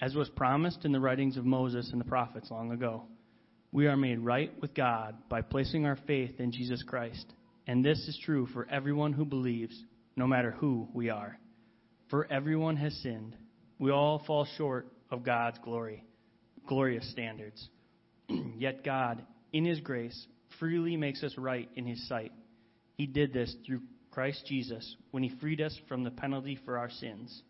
As 0.00 0.14
was 0.14 0.28
promised 0.28 0.84
in 0.84 0.92
the 0.92 1.00
writings 1.00 1.36
of 1.36 1.44
Moses 1.44 1.90
and 1.90 2.00
the 2.00 2.04
prophets 2.04 2.52
long 2.52 2.70
ago, 2.70 3.02
we 3.72 3.88
are 3.88 3.96
made 3.96 4.20
right 4.20 4.52
with 4.60 4.74
God 4.74 5.16
by 5.28 5.40
placing 5.40 5.86
our 5.86 5.98
faith 6.06 6.38
in 6.38 6.52
Jesus 6.52 6.84
Christ. 6.84 7.26
And 7.66 7.84
this 7.84 7.98
is 8.06 8.16
true 8.24 8.46
for 8.46 8.68
everyone 8.70 9.12
who 9.12 9.24
believes, 9.24 9.76
no 10.14 10.28
matter 10.28 10.52
who 10.52 10.86
we 10.94 11.10
are. 11.10 11.36
For 12.10 12.30
everyone 12.30 12.76
has 12.76 12.94
sinned. 13.02 13.36
We 13.80 13.90
all 13.90 14.22
fall 14.24 14.46
short 14.56 14.86
of 15.10 15.24
God's 15.24 15.58
glory, 15.64 16.04
glorious 16.68 17.10
standards. 17.10 17.68
Yet 18.56 18.84
God, 18.84 19.24
in 19.52 19.64
His 19.64 19.80
grace, 19.80 20.28
freely 20.60 20.96
makes 20.96 21.24
us 21.24 21.36
right 21.36 21.68
in 21.74 21.86
His 21.86 22.06
sight. 22.06 22.30
He 22.96 23.06
did 23.06 23.32
this 23.32 23.54
through 23.66 23.80
Christ 24.10 24.44
Jesus 24.46 24.96
when 25.10 25.22
He 25.22 25.36
freed 25.40 25.60
us 25.60 25.76
from 25.88 26.04
the 26.04 26.10
penalty 26.10 26.58
for 26.64 26.78
our 26.78 26.90
sins. 26.90 27.42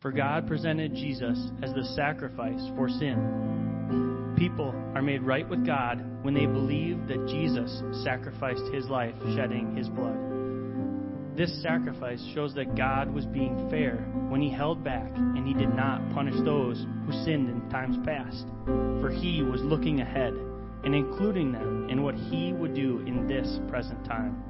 For 0.00 0.12
God 0.12 0.46
presented 0.46 0.94
Jesus 0.94 1.38
as 1.62 1.72
the 1.72 1.84
sacrifice 1.94 2.60
for 2.76 2.88
sin. 2.88 4.34
People 4.36 4.74
are 4.94 5.02
made 5.02 5.22
right 5.22 5.48
with 5.48 5.64
God 5.64 6.02
when 6.22 6.34
they 6.34 6.46
believe 6.46 7.06
that 7.08 7.26
Jesus 7.28 7.82
sacrificed 8.02 8.64
His 8.72 8.86
life, 8.86 9.14
shedding 9.34 9.76
His 9.76 9.88
blood. 9.88 10.18
This 11.36 11.62
sacrifice 11.62 12.24
shows 12.34 12.54
that 12.54 12.76
God 12.76 13.12
was 13.12 13.26
being 13.26 13.68
fair 13.68 13.96
when 14.28 14.40
He 14.40 14.50
held 14.50 14.84
back 14.84 15.10
and 15.16 15.46
He 15.46 15.54
did 15.54 15.74
not 15.74 16.00
punish 16.14 16.36
those 16.44 16.84
who 17.06 17.12
sinned 17.24 17.50
in 17.50 17.68
times 17.70 17.96
past, 18.06 18.46
for 19.00 19.10
He 19.10 19.42
was 19.42 19.60
looking 19.62 20.00
ahead 20.00 20.32
and 20.84 20.94
including 20.94 21.52
them 21.52 21.88
in 21.90 22.02
what 22.02 22.14
He 22.14 22.52
would 22.52 22.74
do 22.74 23.00
in 23.06 23.26
this 23.26 23.58
present 23.68 24.04
time. 24.04 24.42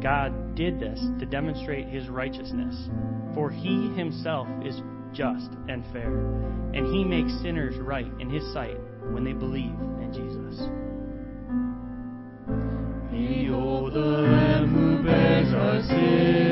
God 0.00 0.54
did 0.54 0.80
this 0.80 1.00
to 1.18 1.26
demonstrate 1.26 1.88
his 1.88 2.08
righteousness, 2.08 2.88
for 3.34 3.50
he 3.50 3.92
himself 3.94 4.48
is 4.64 4.80
just 5.12 5.50
and 5.68 5.84
fair, 5.92 6.12
and 6.74 6.86
he 6.94 7.04
makes 7.04 7.32
sinners 7.42 7.76
right 7.78 8.10
in 8.18 8.30
his 8.30 8.50
sight 8.52 8.78
when 9.10 9.24
they 9.24 9.32
believe 9.32 9.74
in 10.00 10.12
Jesus. 10.12 10.68
Behold 13.10 13.92
the 13.92 14.00
Lamb 14.00 14.68
who 14.74 15.02
bears 15.04 15.52
our 15.54 15.82
sins 15.82 16.51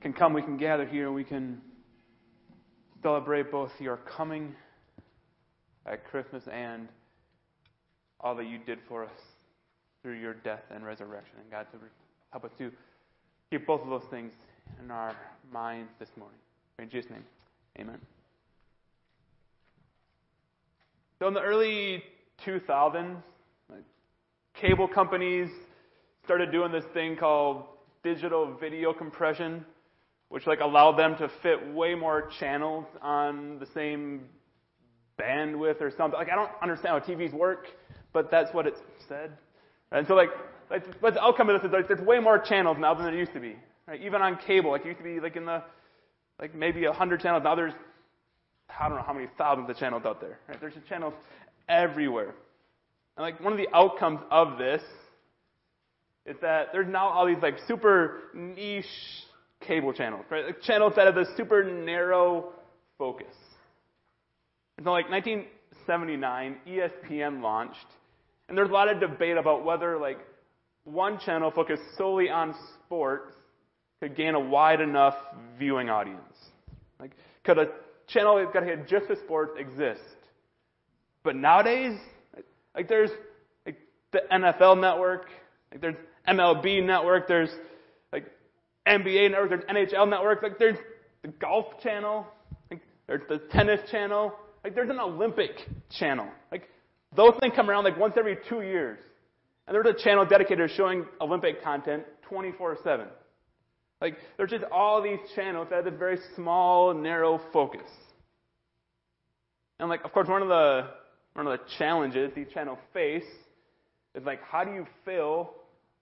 can 0.00 0.12
come, 0.12 0.32
we 0.32 0.42
can 0.42 0.56
gather 0.56 0.86
here, 0.86 1.10
we 1.10 1.24
can 1.24 1.60
celebrate 3.02 3.50
both 3.50 3.72
your 3.80 3.96
coming 3.98 4.54
at 5.86 6.04
Christmas 6.06 6.44
and 6.52 6.88
all 8.20 8.34
that 8.34 8.46
you 8.46 8.58
did 8.58 8.78
for 8.88 9.04
us 9.04 9.20
through 10.02 10.18
your 10.18 10.34
death 10.34 10.62
and 10.70 10.84
resurrection. 10.84 11.34
And 11.40 11.50
God, 11.50 11.66
to 11.72 11.78
help 12.30 12.44
us 12.44 12.50
to 12.58 12.70
keep 13.50 13.66
both 13.66 13.82
of 13.82 13.88
those 13.88 14.08
things 14.10 14.32
in 14.82 14.90
our 14.90 15.16
minds 15.52 15.90
this 15.98 16.10
morning. 16.16 16.38
In 16.78 16.88
Jesus' 16.88 17.10
name, 17.10 17.24
amen. 17.78 17.98
So 21.18 21.26
in 21.26 21.34
the 21.34 21.40
early 21.40 22.02
2000s, 22.46 23.16
like, 23.68 23.82
cable 24.54 24.86
companies 24.86 25.48
started 26.24 26.52
doing 26.52 26.70
this 26.70 26.84
thing 26.94 27.16
called 27.16 27.64
digital 28.04 28.54
video 28.60 28.92
compression, 28.92 29.64
which 30.28 30.46
like 30.46 30.60
allowed 30.60 30.98
them 30.98 31.16
to 31.16 31.30
fit 31.42 31.74
way 31.74 31.94
more 31.94 32.30
channels 32.38 32.84
on 33.00 33.58
the 33.58 33.66
same 33.74 34.22
bandwidth 35.18 35.80
or 35.80 35.90
something. 35.96 36.18
Like 36.18 36.30
I 36.30 36.34
don't 36.34 36.50
understand 36.62 37.00
how 37.00 37.00
TVs 37.00 37.32
work, 37.32 37.66
but 38.12 38.30
that's 38.30 38.52
what 38.54 38.66
it 38.66 38.74
said. 39.08 39.32
And 39.90 40.06
so 40.06 40.14
like, 40.14 40.30
like 40.70 41.00
but 41.00 41.14
the 41.14 41.22
outcome 41.22 41.48
of 41.48 41.60
this 41.60 41.68
is 41.68 41.72
like 41.72 41.88
there's 41.88 42.06
way 42.06 42.18
more 42.18 42.38
channels 42.38 42.76
now 42.78 42.94
than 42.94 43.06
there 43.06 43.14
used 43.14 43.32
to 43.32 43.40
be. 43.40 43.56
Right? 43.86 44.02
Even 44.02 44.20
on 44.20 44.38
cable, 44.46 44.70
like 44.70 44.82
it 44.82 44.88
used 44.88 44.98
to 44.98 45.04
be 45.04 45.20
like 45.20 45.36
in 45.36 45.46
the 45.46 45.62
like 46.38 46.54
maybe 46.54 46.84
a 46.84 46.92
hundred 46.92 47.20
channels. 47.20 47.42
Now 47.44 47.54
there's 47.54 47.72
I 48.78 48.88
don't 48.88 48.98
know 48.98 49.04
how 49.04 49.14
many 49.14 49.28
thousands 49.38 49.70
of 49.70 49.76
channels 49.76 50.02
out 50.04 50.20
there. 50.20 50.38
Right? 50.46 50.60
There's 50.60 50.74
channels 50.88 51.14
everywhere. 51.68 52.34
And 53.16 53.24
like 53.24 53.40
one 53.40 53.52
of 53.52 53.58
the 53.58 53.68
outcomes 53.74 54.20
of 54.30 54.58
this 54.58 54.82
is 56.26 56.36
that 56.42 56.68
there's 56.72 56.86
now 56.86 57.08
all 57.08 57.26
these 57.26 57.42
like 57.42 57.56
super 57.66 58.24
niche 58.34 58.84
cable 59.60 59.92
channels, 59.92 60.24
right? 60.30 60.60
Channels 60.62 60.94
that 60.96 61.06
have 61.06 61.16
a 61.16 61.26
super 61.36 61.64
narrow 61.64 62.52
focus. 62.98 63.34
And 64.76 64.84
so 64.84 64.92
like 64.92 65.10
1979, 65.10 66.56
ESPN 66.66 67.42
launched, 67.42 67.86
and 68.48 68.56
there's 68.56 68.70
a 68.70 68.72
lot 68.72 68.88
of 68.88 69.00
debate 69.00 69.36
about 69.36 69.64
whether 69.64 69.98
like 69.98 70.18
one 70.84 71.18
channel 71.18 71.50
focused 71.50 71.82
solely 71.96 72.30
on 72.30 72.54
sports 72.84 73.32
could 74.00 74.16
gain 74.16 74.34
a 74.34 74.40
wide 74.40 74.80
enough 74.80 75.14
viewing 75.58 75.90
audience. 75.90 76.22
Like, 77.00 77.12
could 77.44 77.58
a 77.58 77.66
channel 78.06 78.48
that 78.54 78.62
had 78.62 78.88
just 78.88 79.08
the 79.08 79.16
sports 79.16 79.52
exist? 79.58 80.00
But 81.24 81.36
nowadays, 81.36 81.98
like 82.74 82.88
there's 82.88 83.10
like 83.66 83.76
the 84.12 84.20
NFL 84.32 84.80
network, 84.80 85.26
like 85.72 85.80
there's 85.80 85.96
MLB 86.28 86.84
network, 86.84 87.26
there's 87.26 87.50
NBA 88.88 89.30
network, 89.30 89.50
there's 89.50 89.64
NHL 89.64 90.08
network, 90.08 90.42
like 90.42 90.58
there's 90.58 90.78
the 91.22 91.28
golf 91.28 91.66
channel, 91.82 92.26
like 92.70 92.80
there's 93.06 93.22
the 93.28 93.38
tennis 93.50 93.80
channel, 93.90 94.32
like 94.64 94.74
there's 94.74 94.90
an 94.90 94.98
Olympic 95.00 95.50
channel. 95.98 96.26
Like 96.50 96.68
those 97.14 97.34
things 97.40 97.52
come 97.54 97.68
around 97.70 97.84
like 97.84 97.98
once 97.98 98.14
every 98.16 98.38
two 98.48 98.62
years. 98.62 98.98
And 99.66 99.74
there's 99.74 99.86
a 99.86 100.02
channel 100.02 100.24
dedicated 100.24 100.68
to 100.68 100.74
showing 100.74 101.04
Olympic 101.20 101.62
content 101.62 102.04
24-7. 102.30 103.06
Like, 104.00 104.16
there's 104.36 104.50
just 104.50 104.64
all 104.72 105.02
these 105.02 105.18
channels 105.34 105.68
that 105.70 105.76
have 105.76 105.84
this 105.84 105.94
very 105.98 106.18
small, 106.36 106.94
narrow 106.94 107.40
focus. 107.52 107.90
And 109.80 109.88
like, 109.88 110.04
of 110.04 110.12
course, 110.12 110.28
one 110.28 110.42
of 110.42 110.48
the 110.48 110.88
one 111.34 111.46
of 111.46 111.58
the 111.58 111.64
challenges 111.78 112.32
these 112.34 112.48
channels 112.52 112.78
face 112.92 113.24
is 114.14 114.24
like, 114.24 114.42
how 114.42 114.64
do 114.64 114.72
you 114.72 114.86
fill 115.04 115.50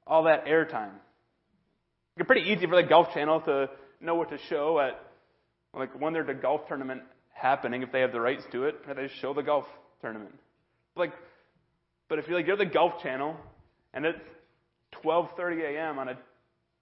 all 0.06 0.22
that 0.24 0.46
airtime? 0.46 0.92
It's 2.16 2.26
pretty 2.26 2.50
easy 2.50 2.66
for 2.66 2.80
the 2.80 2.88
Golf 2.88 3.12
Channel 3.12 3.40
to 3.42 3.68
know 4.00 4.14
what 4.14 4.30
to 4.30 4.38
show 4.48 4.80
at 4.80 5.00
like 5.74 6.00
when 6.00 6.12
there's 6.12 6.28
a 6.28 6.34
golf 6.34 6.62
tournament 6.66 7.02
happening, 7.32 7.82
if 7.82 7.92
they 7.92 8.00
have 8.00 8.12
the 8.12 8.20
rights 8.20 8.42
to 8.52 8.64
it, 8.64 8.76
they 8.86 9.08
show 9.20 9.34
the 9.34 9.42
golf 9.42 9.66
tournament. 10.00 10.34
Like, 10.96 11.12
but 12.08 12.18
if 12.18 12.26
you're 12.26 12.38
like 12.38 12.46
you're 12.46 12.56
the 12.56 12.64
Golf 12.64 13.02
Channel 13.02 13.36
and 13.92 14.06
it's 14.06 14.18
12:30 15.04 15.74
a.m. 15.74 15.98
on 15.98 16.08
a 16.08 16.18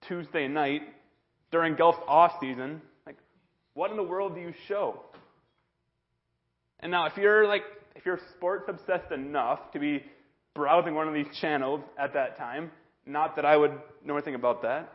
Tuesday 0.07 0.47
night 0.47 0.81
during 1.51 1.75
golf 1.75 1.95
off 2.07 2.33
season, 2.39 2.81
like, 3.05 3.17
what 3.73 3.91
in 3.91 3.97
the 3.97 4.03
world 4.03 4.35
do 4.35 4.41
you 4.41 4.53
show? 4.67 5.01
And 6.79 6.91
now, 6.91 7.07
if 7.07 7.17
you're 7.17 7.45
like 7.47 7.63
if 7.95 8.05
you're 8.05 8.19
sports 8.37 8.65
obsessed 8.69 9.11
enough 9.11 9.71
to 9.73 9.79
be 9.79 10.03
browsing 10.53 10.95
one 10.95 11.09
of 11.09 11.13
these 11.13 11.27
channels 11.41 11.81
at 11.99 12.13
that 12.13 12.37
time, 12.37 12.71
not 13.05 13.35
that 13.35 13.45
I 13.45 13.57
would 13.57 13.73
know 14.05 14.15
anything 14.15 14.35
about 14.35 14.61
that. 14.61 14.93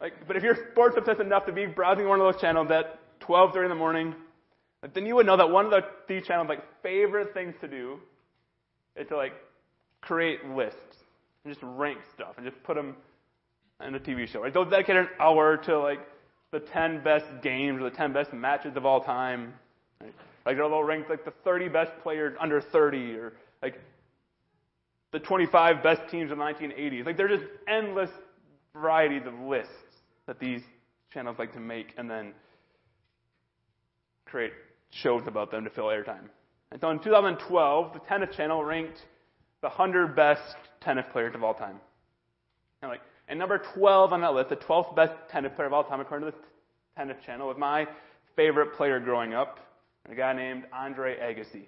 Like, 0.00 0.26
but 0.26 0.36
if 0.36 0.42
you're 0.42 0.56
sports 0.72 0.96
obsessed 0.96 1.20
enough 1.20 1.46
to 1.46 1.52
be 1.52 1.66
browsing 1.66 2.08
one 2.08 2.20
of 2.20 2.32
those 2.32 2.40
channels 2.40 2.70
at 2.70 2.98
12:30 3.20 3.64
in 3.64 3.68
the 3.68 3.74
morning, 3.74 4.14
like, 4.82 4.94
then 4.94 5.04
you 5.04 5.14
would 5.16 5.26
know 5.26 5.36
that 5.36 5.50
one 5.50 5.66
of 5.66 5.70
the, 5.70 5.82
these 6.08 6.26
channels' 6.26 6.48
like 6.48 6.62
favorite 6.82 7.34
things 7.34 7.54
to 7.60 7.68
do 7.68 8.00
is 8.96 9.06
to 9.08 9.16
like 9.16 9.34
create 10.00 10.44
lists 10.46 10.96
and 11.44 11.52
just 11.52 11.62
rank 11.62 11.98
stuff 12.14 12.34
and 12.38 12.46
just 12.46 12.62
put 12.62 12.76
them 12.76 12.96
in 13.86 13.94
a 13.94 14.00
TV 14.00 14.26
show. 14.26 14.42
Right? 14.42 14.52
They'll 14.52 14.64
dedicate 14.64 14.96
an 14.96 15.08
hour 15.18 15.58
to 15.58 15.78
like 15.78 16.00
the 16.50 16.60
10 16.60 17.02
best 17.04 17.26
games 17.42 17.80
or 17.80 17.90
the 17.90 17.96
10 17.96 18.12
best 18.12 18.32
matches 18.32 18.76
of 18.76 18.86
all 18.86 19.02
time. 19.02 19.52
Right? 20.00 20.14
Like 20.46 20.56
they'll 20.56 20.82
rank 20.82 21.10
like 21.10 21.26
the 21.26 21.34
30 21.44 21.68
best 21.68 21.92
players 22.02 22.34
under 22.40 22.60
30 22.60 23.16
or 23.16 23.34
like 23.62 23.78
the 25.12 25.18
25 25.18 25.82
best 25.82 26.08
teams 26.10 26.32
in 26.32 26.38
the 26.38 26.44
1980s. 26.44 27.04
Like 27.04 27.18
there's 27.18 27.38
just 27.38 27.50
endless 27.68 28.10
varieties 28.72 29.26
of 29.26 29.34
lists 29.40 29.89
that 30.26 30.38
these 30.38 30.62
channels 31.12 31.36
like 31.38 31.52
to 31.54 31.60
make 31.60 31.94
and 31.96 32.10
then 32.10 32.32
create 34.26 34.52
shows 34.90 35.22
about 35.26 35.50
them 35.50 35.64
to 35.64 35.70
fill 35.70 35.86
airtime. 35.86 36.28
And 36.72 36.80
so 36.80 36.90
in 36.90 37.00
2012, 37.00 37.92
the 37.92 37.98
Tennis 38.00 38.34
Channel 38.36 38.64
ranked 38.64 38.98
the 39.60 39.68
100 39.68 40.14
best 40.14 40.56
tennis 40.80 41.04
players 41.12 41.34
of 41.34 41.42
all 41.42 41.54
time. 41.54 41.76
And 42.82 42.90
like, 42.90 43.00
and 43.28 43.38
number 43.38 43.60
12 43.74 44.12
on 44.12 44.20
that 44.22 44.34
list, 44.34 44.50
the 44.50 44.56
12th 44.56 44.94
best 44.96 45.12
tennis 45.30 45.52
player 45.54 45.66
of 45.66 45.72
all 45.72 45.84
time, 45.84 46.00
according 46.00 46.30
to 46.30 46.36
the 46.36 46.44
Tennis 46.96 47.16
Channel, 47.24 47.48
was 47.48 47.56
my 47.58 47.86
favorite 48.36 48.74
player 48.76 48.98
growing 48.98 49.34
up, 49.34 49.58
a 50.10 50.14
guy 50.14 50.32
named 50.32 50.64
Andre 50.72 51.16
Agassi. 51.18 51.64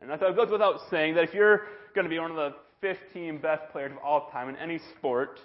And 0.00 0.12
I 0.12 0.16
thought 0.16 0.30
it 0.30 0.36
goes 0.36 0.50
without 0.50 0.80
saying 0.90 1.14
that 1.16 1.24
if 1.24 1.34
you're 1.34 1.62
going 1.94 2.04
to 2.04 2.08
be 2.08 2.18
one 2.18 2.30
of 2.30 2.36
the 2.36 2.54
15 2.80 3.38
best 3.38 3.70
players 3.70 3.92
of 3.92 3.98
all 3.98 4.30
time 4.30 4.48
in 4.48 4.56
any 4.56 4.80
sport, 4.96 5.38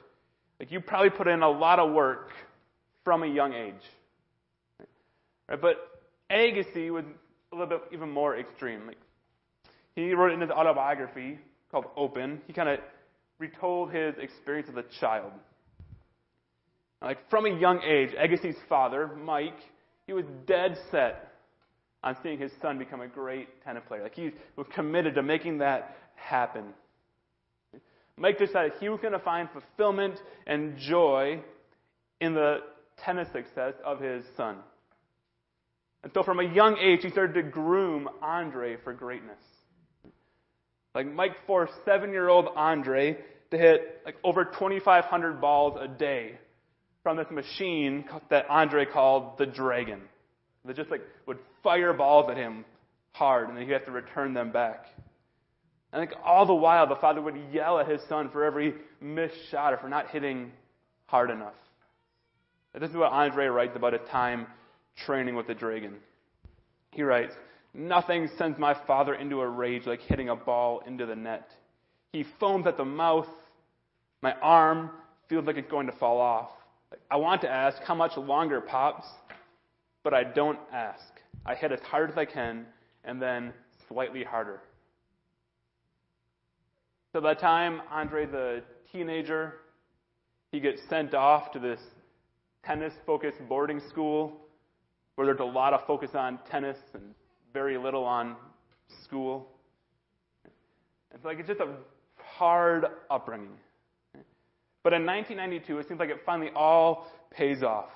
like 0.59 0.71
you 0.71 0.79
probably 0.79 1.09
put 1.09 1.27
in 1.27 1.41
a 1.41 1.49
lot 1.49 1.79
of 1.79 1.93
work 1.93 2.29
from 3.03 3.23
a 3.23 3.27
young 3.27 3.53
age. 3.53 3.73
Right? 5.49 5.61
But 5.61 5.77
Agassi 6.31 6.91
was 6.91 7.05
a 7.51 7.55
little 7.55 7.77
bit 7.77 7.81
even 7.93 8.09
more 8.09 8.37
extreme. 8.37 8.87
Like 8.87 8.97
he 9.95 10.13
wrote 10.13 10.33
in 10.33 10.41
his 10.41 10.49
autobiography 10.49 11.39
called 11.71 11.85
Open. 11.95 12.41
He 12.47 12.53
kind 12.53 12.69
of 12.69 12.79
retold 13.39 13.91
his 13.91 14.15
experience 14.19 14.69
as 14.69 14.75
a 14.75 14.99
child. 14.99 15.31
Like 17.01 17.29
from 17.29 17.45
a 17.45 17.49
young 17.49 17.81
age, 17.81 18.11
Agassi's 18.11 18.57
father, 18.67 19.07
Mike, 19.07 19.59
he 20.07 20.13
was 20.13 20.25
dead 20.47 20.77
set 20.89 21.31
on 22.03 22.15
seeing 22.23 22.39
his 22.39 22.51
son 22.61 22.77
become 22.77 23.01
a 23.01 23.07
great 23.07 23.63
tennis 23.63 23.83
player. 23.87 24.03
Like 24.03 24.15
he 24.15 24.31
was 24.55 24.67
committed 24.73 25.15
to 25.15 25.23
making 25.23 25.59
that 25.59 25.97
happen. 26.15 26.65
Mike 28.17 28.37
decided 28.37 28.73
he 28.79 28.89
was 28.89 28.99
going 29.01 29.13
to 29.13 29.19
find 29.19 29.49
fulfillment 29.51 30.19
and 30.47 30.77
joy 30.77 31.41
in 32.21 32.33
the 32.33 32.59
tennis 33.03 33.27
success 33.33 33.73
of 33.83 33.99
his 33.99 34.23
son. 34.37 34.57
And 36.03 36.13
so 36.13 36.23
from 36.23 36.39
a 36.39 36.43
young 36.43 36.77
age, 36.77 37.01
he 37.01 37.09
started 37.09 37.33
to 37.33 37.43
groom 37.43 38.07
Andre 38.21 38.77
for 38.83 38.93
greatness. 38.93 39.41
Like 40.93 41.07
Mike 41.11 41.35
forced 41.45 41.73
seven-year-old 41.83 42.47
Andre 42.55 43.17
to 43.51 43.57
hit 43.57 44.01
like 44.05 44.15
over 44.23 44.45
2,500 44.45 45.41
balls 45.41 45.77
a 45.81 45.87
day 45.87 46.37
from 47.03 47.17
this 47.17 47.27
machine 47.29 48.05
that 48.29 48.49
Andre 48.49 48.85
called 48.85 49.37
the 49.37 49.45
Dragon. 49.45 50.01
That 50.63 50.75
just 50.77 50.89
like 50.89 51.01
would 51.27 51.37
fire 51.63 51.93
balls 51.93 52.29
at 52.31 52.37
him 52.37 52.65
hard, 53.11 53.49
and 53.49 53.57
then 53.57 53.65
he'd 53.65 53.73
have 53.73 53.85
to 53.85 53.91
return 53.91 54.33
them 54.33 54.51
back. 54.51 54.85
And 55.95 56.09
think 56.09 56.19
all 56.25 56.45
the 56.45 56.53
while, 56.53 56.87
the 56.87 56.97
father 56.97 57.21
would 57.21 57.37
yell 57.53 57.79
at 57.79 57.87
his 57.87 58.01
son 58.09 58.29
for 58.29 58.43
every 58.43 58.73
missed 58.99 59.37
shot 59.49 59.71
or 59.71 59.77
for 59.77 59.87
not 59.87 60.09
hitting 60.09 60.51
hard 61.05 61.31
enough. 61.31 61.53
This 62.77 62.89
is 62.89 62.97
what 62.97 63.13
Andre 63.13 63.45
writes 63.45 63.77
about 63.77 63.93
his 63.93 64.01
time 64.11 64.45
training 65.05 65.35
with 65.35 65.47
the 65.47 65.53
dragon. 65.53 65.95
He 66.91 67.01
writes, 67.01 67.33
Nothing 67.73 68.29
sends 68.37 68.59
my 68.59 68.75
father 68.85 69.15
into 69.15 69.39
a 69.39 69.47
rage 69.47 69.85
like 69.85 70.01
hitting 70.01 70.27
a 70.27 70.35
ball 70.35 70.81
into 70.85 71.05
the 71.05 71.15
net. 71.15 71.49
He 72.11 72.25
foams 72.41 72.67
at 72.67 72.75
the 72.75 72.83
mouth. 72.83 73.29
My 74.21 74.33
arm 74.41 74.89
feels 75.29 75.45
like 75.45 75.55
it's 75.55 75.71
going 75.71 75.87
to 75.87 75.93
fall 75.93 76.19
off. 76.19 76.49
I 77.09 77.15
want 77.15 77.39
to 77.43 77.49
ask, 77.49 77.81
how 77.83 77.95
much 77.95 78.17
longer, 78.17 78.59
Pops? 78.59 79.07
But 80.03 80.13
I 80.13 80.25
don't 80.25 80.59
ask. 80.73 81.05
I 81.45 81.55
hit 81.55 81.71
as 81.71 81.79
hard 81.79 82.11
as 82.11 82.17
I 82.17 82.25
can 82.25 82.65
and 83.05 83.21
then 83.21 83.53
slightly 83.87 84.25
harder. 84.25 84.59
So 87.15 87.21
by 87.21 87.33
the 87.33 87.39
time 87.39 87.81
Andre 87.89 88.25
the 88.25 88.61
teenager, 88.91 89.53
he 90.51 90.59
gets 90.59 90.81
sent 90.89 91.13
off 91.13 91.49
to 91.53 91.59
this 91.59 91.79
tennis 92.65 92.91
focused 93.05 93.37
boarding 93.47 93.79
school 93.89 94.33
where 95.15 95.25
there's 95.25 95.39
a 95.39 95.45
lot 95.45 95.73
of 95.73 95.87
focus 95.87 96.09
on 96.13 96.39
tennis 96.51 96.75
and 96.93 97.15
very 97.53 97.77
little 97.77 98.03
on 98.03 98.35
school. 99.01 99.47
It's 101.13 101.23
like 101.23 101.39
it's 101.39 101.47
just 101.47 101.61
a 101.61 101.69
hard 102.17 102.87
upbringing. 103.09 103.55
But 104.83 104.91
in 104.91 105.05
1992, 105.05 105.79
it 105.79 105.87
seems 105.87 106.01
like 106.01 106.09
it 106.09 106.19
finally 106.25 106.51
all 106.53 107.07
pays 107.31 107.63
off. 107.63 107.91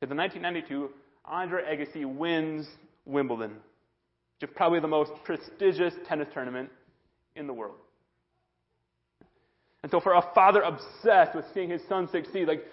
Because 0.00 0.12
in 0.12 0.16
1992, 0.16 0.88
Andre 1.26 1.62
Agassi 1.64 2.06
wins 2.06 2.66
Wimbledon, 3.04 3.50
which 3.50 4.48
is 4.48 4.56
probably 4.56 4.80
the 4.80 4.88
most 4.88 5.12
prestigious 5.24 5.92
tennis 6.08 6.28
tournament 6.32 6.70
in 7.36 7.46
the 7.46 7.52
world. 7.52 7.76
And 9.82 9.90
so, 9.90 10.00
for 10.00 10.14
a 10.14 10.22
father 10.34 10.60
obsessed 10.60 11.34
with 11.34 11.46
seeing 11.54 11.70
his 11.70 11.80
son 11.88 12.08
succeed, 12.10 12.48
like, 12.48 12.64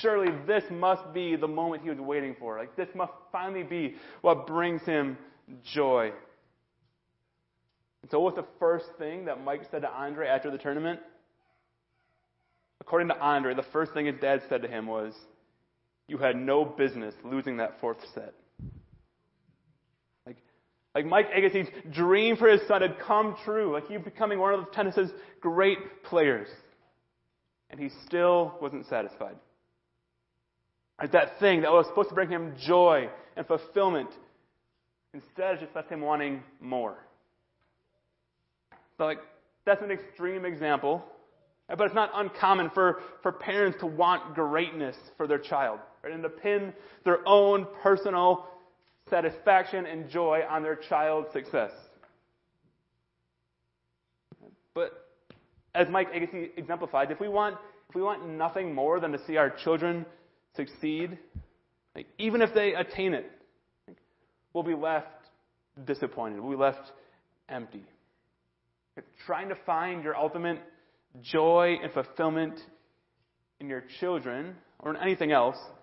surely 0.00 0.28
this 0.46 0.64
must 0.70 1.12
be 1.14 1.36
the 1.36 1.48
moment 1.48 1.82
he 1.82 1.88
was 1.88 1.98
waiting 1.98 2.36
for. 2.38 2.58
Like, 2.58 2.76
this 2.76 2.88
must 2.94 3.12
finally 3.32 3.62
be 3.62 3.94
what 4.20 4.46
brings 4.46 4.82
him 4.82 5.16
joy. 5.72 6.12
And 8.02 8.10
so, 8.10 8.20
what 8.20 8.36
was 8.36 8.44
the 8.44 8.50
first 8.58 8.86
thing 8.98 9.24
that 9.24 9.42
Mike 9.42 9.62
said 9.70 9.82
to 9.82 9.90
Andre 9.90 10.28
after 10.28 10.50
the 10.50 10.58
tournament? 10.58 11.00
According 12.80 13.08
to 13.08 13.18
Andre, 13.18 13.54
the 13.54 13.64
first 13.72 13.92
thing 13.92 14.06
his 14.06 14.16
dad 14.20 14.42
said 14.48 14.62
to 14.62 14.68
him 14.68 14.86
was, 14.86 15.14
You 16.08 16.18
had 16.18 16.36
no 16.36 16.64
business 16.64 17.14
losing 17.24 17.58
that 17.58 17.80
fourth 17.80 17.98
set. 18.14 18.34
Like, 20.94 21.06
Mike 21.06 21.26
Agassi's 21.32 21.68
dream 21.92 22.36
for 22.36 22.48
his 22.48 22.60
son 22.66 22.82
had 22.82 22.98
come 22.98 23.36
true, 23.44 23.72
like 23.72 23.86
he 23.86 23.96
was 23.96 24.04
becoming 24.04 24.38
one 24.38 24.54
of 24.54 24.72
tennis's 24.72 25.10
great 25.40 26.02
players. 26.04 26.48
And 27.70 27.78
he 27.78 27.90
still 28.06 28.54
wasn't 28.60 28.86
satisfied. 28.88 29.36
Like 31.00 31.12
that 31.12 31.38
thing 31.38 31.62
that 31.62 31.68
oh, 31.68 31.76
was 31.76 31.86
supposed 31.86 32.10
to 32.10 32.14
bring 32.14 32.28
him 32.28 32.54
joy 32.66 33.08
and 33.36 33.46
fulfillment, 33.46 34.10
instead 35.14 35.60
just 35.60 35.74
left 35.74 35.90
him 35.90 36.00
wanting 36.00 36.42
more. 36.60 36.98
But 38.98 39.04
like, 39.04 39.18
that's 39.64 39.82
an 39.82 39.90
extreme 39.90 40.44
example, 40.44 41.04
but 41.68 41.80
it's 41.82 41.94
not 41.94 42.10
uncommon 42.14 42.70
for, 42.70 43.00
for 43.22 43.32
parents 43.32 43.78
to 43.80 43.86
want 43.86 44.34
greatness 44.34 44.96
for 45.16 45.26
their 45.26 45.38
child, 45.38 45.78
right? 46.02 46.12
And 46.12 46.22
to 46.22 46.28
pin 46.28 46.74
their 47.04 47.26
own 47.26 47.66
personal 47.82 48.46
satisfaction 49.10 49.86
and 49.86 50.08
joy 50.08 50.40
on 50.48 50.62
their 50.62 50.76
child's 50.76 51.32
success. 51.32 51.72
But 54.74 54.92
as 55.74 55.88
Mike 55.90 56.12
Agassi 56.12 56.50
exemplified, 56.56 57.10
if 57.10 57.20
we 57.20 57.28
want 57.28 57.56
if 57.88 57.96
we 57.96 58.02
want 58.02 58.28
nothing 58.28 58.72
more 58.72 59.00
than 59.00 59.10
to 59.12 59.18
see 59.26 59.36
our 59.36 59.50
children 59.50 60.06
succeed, 60.54 61.18
like, 61.96 62.06
even 62.18 62.40
if 62.40 62.54
they 62.54 62.72
attain 62.74 63.14
it, 63.14 63.28
we'll 64.52 64.62
be 64.62 64.76
left 64.76 65.08
disappointed. 65.84 66.40
We'll 66.40 66.52
be 66.52 66.56
left 66.56 66.92
empty. 67.48 67.82
Trying 69.26 69.48
to 69.48 69.56
find 69.66 70.04
your 70.04 70.16
ultimate 70.16 70.60
joy 71.20 71.78
and 71.82 71.92
fulfillment 71.92 72.60
in 73.58 73.68
your 73.68 73.82
children 73.98 74.54
or 74.78 74.94
in 74.94 75.00
anything 75.02 75.32
else 75.32 75.56
like, 75.56 75.79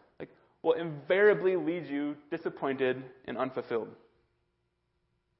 will 0.64 0.74
invariably 0.74 1.56
lead 1.56 1.88
you 1.88 2.16
disappointed 2.32 3.04
and 3.26 3.38
unfulfilled. 3.38 3.90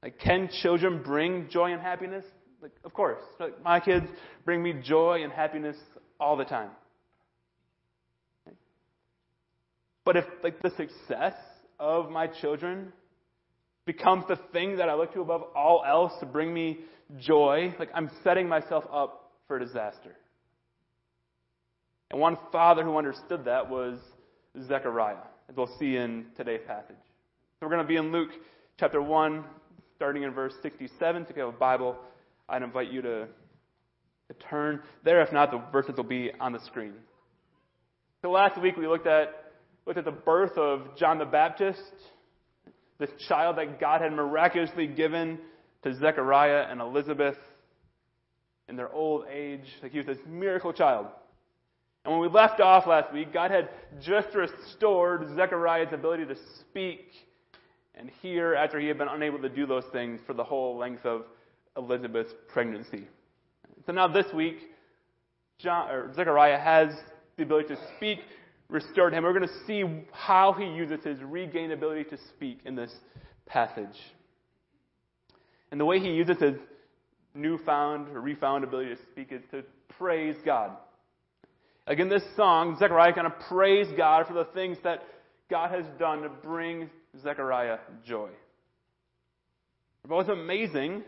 Like, 0.02 0.18
can 0.18 0.48
children 0.62 1.02
bring 1.02 1.48
joy 1.50 1.72
and 1.72 1.82
happiness? 1.82 2.24
Like, 2.62 2.72
of 2.84 2.92
course. 2.92 3.20
Like, 3.40 3.62
my 3.62 3.80
kids 3.80 4.06
bring 4.44 4.62
me 4.62 4.74
joy 4.84 5.22
and 5.24 5.32
happiness 5.32 5.76
all 6.20 6.36
the 6.36 6.44
time. 6.44 6.70
But 10.04 10.16
if 10.16 10.24
like 10.42 10.62
the 10.62 10.70
success 10.70 11.34
of 11.78 12.10
my 12.10 12.28
children 12.28 12.94
becomes 13.84 14.24
the 14.26 14.36
thing 14.54 14.78
that 14.78 14.88
I 14.88 14.94
look 14.94 15.12
to 15.12 15.20
above 15.20 15.42
all 15.54 15.84
else 15.86 16.12
to 16.20 16.26
bring 16.26 16.54
me 16.54 16.78
joy, 17.18 17.74
like 17.78 17.90
I'm 17.94 18.10
setting 18.24 18.48
myself 18.48 18.84
up 18.90 19.32
for 19.46 19.58
disaster. 19.58 20.16
And 22.10 22.18
one 22.18 22.38
father 22.50 22.84
who 22.84 22.96
understood 22.96 23.44
that 23.44 23.68
was 23.68 23.98
Zechariah, 24.66 25.16
as 25.48 25.56
we'll 25.56 25.70
see 25.78 25.96
in 25.96 26.26
today's 26.36 26.60
passage. 26.66 26.96
So 27.60 27.66
we're 27.66 27.70
going 27.70 27.82
to 27.82 27.88
be 27.88 27.96
in 27.96 28.12
Luke 28.12 28.30
chapter 28.78 29.02
1, 29.02 29.44
starting 29.96 30.22
in 30.22 30.32
verse 30.32 30.54
67. 30.62 31.24
So 31.24 31.30
if 31.30 31.36
you 31.36 31.44
have 31.44 31.54
a 31.54 31.58
Bible, 31.58 31.96
I'd 32.48 32.62
invite 32.62 32.90
you 32.90 33.02
to, 33.02 33.26
to 34.28 34.34
turn 34.48 34.80
there. 35.04 35.20
If 35.22 35.32
not, 35.32 35.50
the 35.50 35.62
verses 35.72 35.96
will 35.96 36.04
be 36.04 36.30
on 36.40 36.52
the 36.52 36.60
screen. 36.60 36.94
So 38.22 38.30
last 38.30 38.60
week 38.60 38.76
we 38.76 38.86
looked 38.86 39.06
at 39.06 39.52
looked 39.86 39.98
at 39.98 40.04
the 40.04 40.10
birth 40.10 40.56
of 40.58 40.96
John 40.98 41.18
the 41.18 41.24
Baptist, 41.24 41.80
this 42.98 43.08
child 43.26 43.56
that 43.56 43.80
God 43.80 44.02
had 44.02 44.12
miraculously 44.12 44.86
given 44.86 45.38
to 45.82 45.94
Zechariah 45.98 46.66
and 46.70 46.80
Elizabeth 46.80 47.36
in 48.68 48.76
their 48.76 48.92
old 48.92 49.24
age. 49.32 49.64
Like 49.82 49.92
he 49.92 49.98
was 49.98 50.06
this 50.06 50.18
miracle 50.26 50.72
child. 50.72 51.06
And 52.04 52.12
when 52.12 52.20
we 52.20 52.28
left 52.28 52.60
off 52.60 52.86
last 52.86 53.12
week, 53.12 53.32
God 53.32 53.50
had 53.50 53.68
just 54.00 54.34
restored 54.34 55.28
Zechariah's 55.34 55.92
ability 55.92 56.26
to 56.26 56.36
speak 56.60 57.12
and 57.94 58.10
hear 58.22 58.54
after 58.54 58.78
he 58.78 58.86
had 58.86 58.98
been 58.98 59.08
unable 59.08 59.40
to 59.40 59.48
do 59.48 59.66
those 59.66 59.84
things 59.92 60.20
for 60.26 60.32
the 60.32 60.44
whole 60.44 60.76
length 60.78 61.04
of 61.04 61.24
Elizabeth's 61.76 62.32
pregnancy. 62.48 63.06
So 63.86 63.92
now 63.92 64.08
this 64.08 64.32
week, 64.32 64.70
John, 65.58 66.12
Zechariah 66.14 66.58
has 66.58 66.94
the 67.36 67.42
ability 67.42 67.74
to 67.74 67.80
speak 67.96 68.20
restored 68.68 69.14
him. 69.14 69.24
We're 69.24 69.32
going 69.32 69.48
to 69.48 69.66
see 69.66 69.84
how 70.12 70.52
he 70.52 70.66
uses 70.66 71.02
his 71.04 71.22
regained 71.22 71.72
ability 71.72 72.04
to 72.10 72.18
speak 72.28 72.60
in 72.64 72.74
this 72.74 72.92
passage. 73.46 73.96
And 75.70 75.80
the 75.80 75.84
way 75.84 75.98
he 76.00 76.10
uses 76.10 76.38
his 76.38 76.54
newfound 77.34 78.08
or 78.08 78.20
refound 78.20 78.64
ability 78.64 78.94
to 78.94 79.02
speak 79.10 79.32
is 79.32 79.42
to 79.50 79.62
praise 79.88 80.36
God. 80.44 80.72
Like 81.88 82.00
in 82.00 82.10
this 82.10 82.22
song, 82.36 82.76
Zechariah 82.78 83.14
kind 83.14 83.26
of 83.26 83.32
praised 83.48 83.96
God 83.96 84.26
for 84.26 84.34
the 84.34 84.44
things 84.52 84.76
that 84.84 85.02
God 85.50 85.70
has 85.70 85.86
done 85.98 86.20
to 86.20 86.28
bring 86.28 86.90
Zechariah 87.22 87.78
joy. 88.06 88.28
But 90.06 90.14
what's 90.14 90.28
amazing 90.28 91.02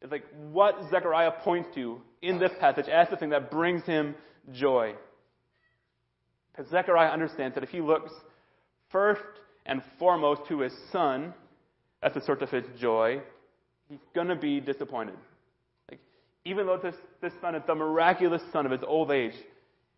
is 0.00 0.10
like 0.10 0.24
what 0.50 0.78
Zechariah 0.90 1.32
points 1.42 1.68
to 1.74 2.00
in 2.22 2.38
this 2.38 2.52
passage 2.58 2.88
as 2.88 3.08
the 3.10 3.16
thing 3.16 3.30
that 3.30 3.50
brings 3.50 3.84
him 3.84 4.14
joy. 4.52 4.94
Because 6.50 6.70
Zechariah 6.70 7.10
understands 7.10 7.54
that 7.54 7.64
if 7.64 7.70
he 7.70 7.82
looks 7.82 8.12
first 8.90 9.20
and 9.66 9.82
foremost 9.98 10.42
to 10.48 10.60
his 10.60 10.72
son 10.92 11.34
as 12.02 12.14
the 12.14 12.22
source 12.22 12.40
of 12.40 12.48
his 12.48 12.64
joy, 12.80 13.20
he's 13.88 13.98
going 14.14 14.28
to 14.28 14.36
be 14.36 14.60
disappointed. 14.60 15.16
Like, 15.90 16.00
even 16.46 16.66
though 16.66 16.78
this, 16.82 16.94
this 17.20 17.32
son 17.42 17.54
is 17.54 17.62
the 17.66 17.74
miraculous 17.74 18.42
son 18.52 18.64
of 18.64 18.72
his 18.72 18.82
old 18.86 19.10
age, 19.10 19.34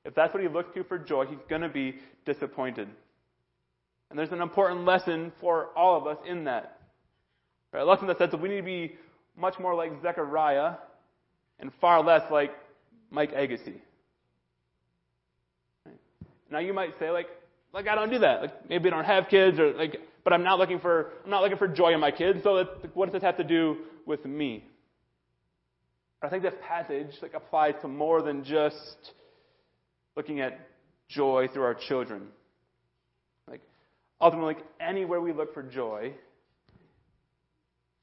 if 0.07 0.15
that's 0.15 0.33
what 0.33 0.43
he 0.43 0.49
looks 0.49 0.73
to 0.75 0.85
for 0.85 0.99
joy, 0.99 1.27
he's 1.27 1.39
going 1.51 1.63
to 1.63 1.69
be 1.69 1.97
disappointed. 2.25 2.89
And 4.09 4.19
there's 4.19 4.31
an 4.31 4.41
important 4.41 4.85
lesson 4.85 5.33
for 5.41 5.71
all 5.77 5.97
of 5.97 6.07
us 6.07 6.17
in 6.27 6.45
that. 6.45 6.79
Right? 7.73 7.81
A 7.81 7.85
lesson 7.85 8.07
that 8.07 8.19
says 8.19 8.31
that 8.31 8.41
we 8.41 8.49
need 8.49 8.59
to 8.59 8.63
be 8.63 8.95
much 9.37 9.59
more 9.59 9.75
like 9.75 9.91
Zechariah 10.03 10.75
and 11.59 11.73
far 11.81 12.03
less 12.05 12.23
like 12.31 12.53
Mike 13.11 13.33
Agassi. 13.35 13.75
Now 16.51 16.61
you 16.61 16.73
might 16.73 16.97
say, 17.01 17.11
like, 17.11 17.27
like 17.73 17.89
I 17.89 17.97
don't 17.97 18.11
do 18.11 18.21
that. 18.21 18.43
Like 18.43 18.71
maybe 18.71 18.89
I 18.89 18.93
don't 18.93 19.05
have 19.05 19.29
kids, 19.29 19.59
or 19.59 19.73
like, 19.73 19.97
but 20.23 20.33
I'm 20.33 20.45
not 20.45 20.61
looking 20.61 20.79
for 20.79 21.11
I'm 21.25 21.31
not 21.31 21.43
looking 21.43 21.59
for 21.59 21.67
joy 21.67 21.93
in 21.93 21.99
my 21.99 22.13
kids. 22.13 22.45
So 22.45 22.65
what 22.95 23.07
does 23.07 23.13
this 23.13 23.23
have 23.23 23.37
to 23.39 23.45
do 23.45 23.79
with 24.07 24.25
me? 24.25 24.65
I 26.23 26.29
think 26.29 26.45
this 26.45 26.55
passage 26.67 27.11
like 27.21 27.35
applies 27.35 27.75
to 27.83 27.89
more 27.89 28.23
than 28.23 28.45
just 28.45 29.13
looking 30.17 30.41
at 30.41 30.59
joy 31.09 31.49
through 31.53 31.63
our 31.63 31.75
children. 31.75 32.29
Like 33.49 33.61
ultimately, 34.21 34.55
like 34.55 34.65
anywhere 34.81 35.21
we 35.21 35.33
look 35.33 35.55
for 35.55 35.63
joy, 35.63 36.13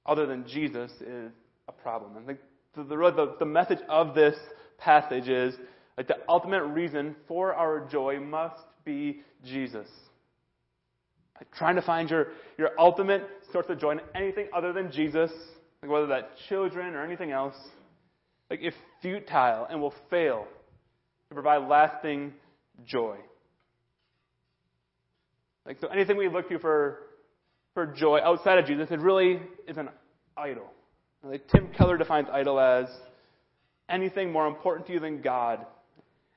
other 0.05 0.25
than 0.25 0.45
Jesus, 0.47 0.91
is 1.01 1.31
a 1.67 1.71
problem. 1.71 2.11
I 2.21 2.25
think 2.25 2.39
the, 2.75 2.83
the, 2.83 3.35
the 3.39 3.45
message 3.45 3.79
of 3.89 4.15
this 4.15 4.35
passage 4.77 5.27
is 5.27 5.55
like 5.97 6.07
the 6.07 6.17
ultimate 6.27 6.63
reason 6.63 7.15
for 7.27 7.53
our 7.53 7.87
joy 7.89 8.19
must 8.19 8.61
be 8.83 9.21
Jesus. 9.45 9.87
Like 11.39 11.51
trying 11.51 11.75
to 11.75 11.81
find 11.81 12.09
your, 12.09 12.27
your 12.57 12.71
ultimate 12.77 13.27
source 13.51 13.65
of 13.69 13.79
joy 13.79 13.91
in 13.91 14.01
anything 14.15 14.47
other 14.53 14.73
than 14.73 14.91
Jesus, 14.91 15.31
like 15.81 15.91
whether 15.91 16.07
that's 16.07 16.27
children 16.49 16.95
or 16.95 17.03
anything 17.03 17.31
else, 17.31 17.55
like 18.49 18.59
if 18.61 18.73
futile 19.01 19.67
and 19.69 19.81
will 19.81 19.93
fail 20.09 20.47
to 21.33 21.41
provide 21.41 21.67
lasting 21.67 22.33
joy. 22.85 23.17
Like 25.65 25.77
so 25.79 25.87
anything 25.87 26.17
we 26.17 26.29
look 26.29 26.49
to 26.49 26.59
for 26.59 26.99
for 27.73 27.87
joy 27.87 28.19
outside 28.23 28.59
of 28.59 28.65
Jesus, 28.65 28.89
it 28.91 28.99
really 28.99 29.39
is 29.67 29.77
an 29.77 29.89
idol. 30.37 30.67
Like 31.23 31.47
Tim 31.47 31.69
Keller 31.77 31.97
defines 31.97 32.27
idol 32.31 32.59
as 32.59 32.85
anything 33.89 34.31
more 34.31 34.47
important 34.47 34.87
to 34.87 34.93
you 34.93 34.99
than 34.99 35.21
God 35.21 35.65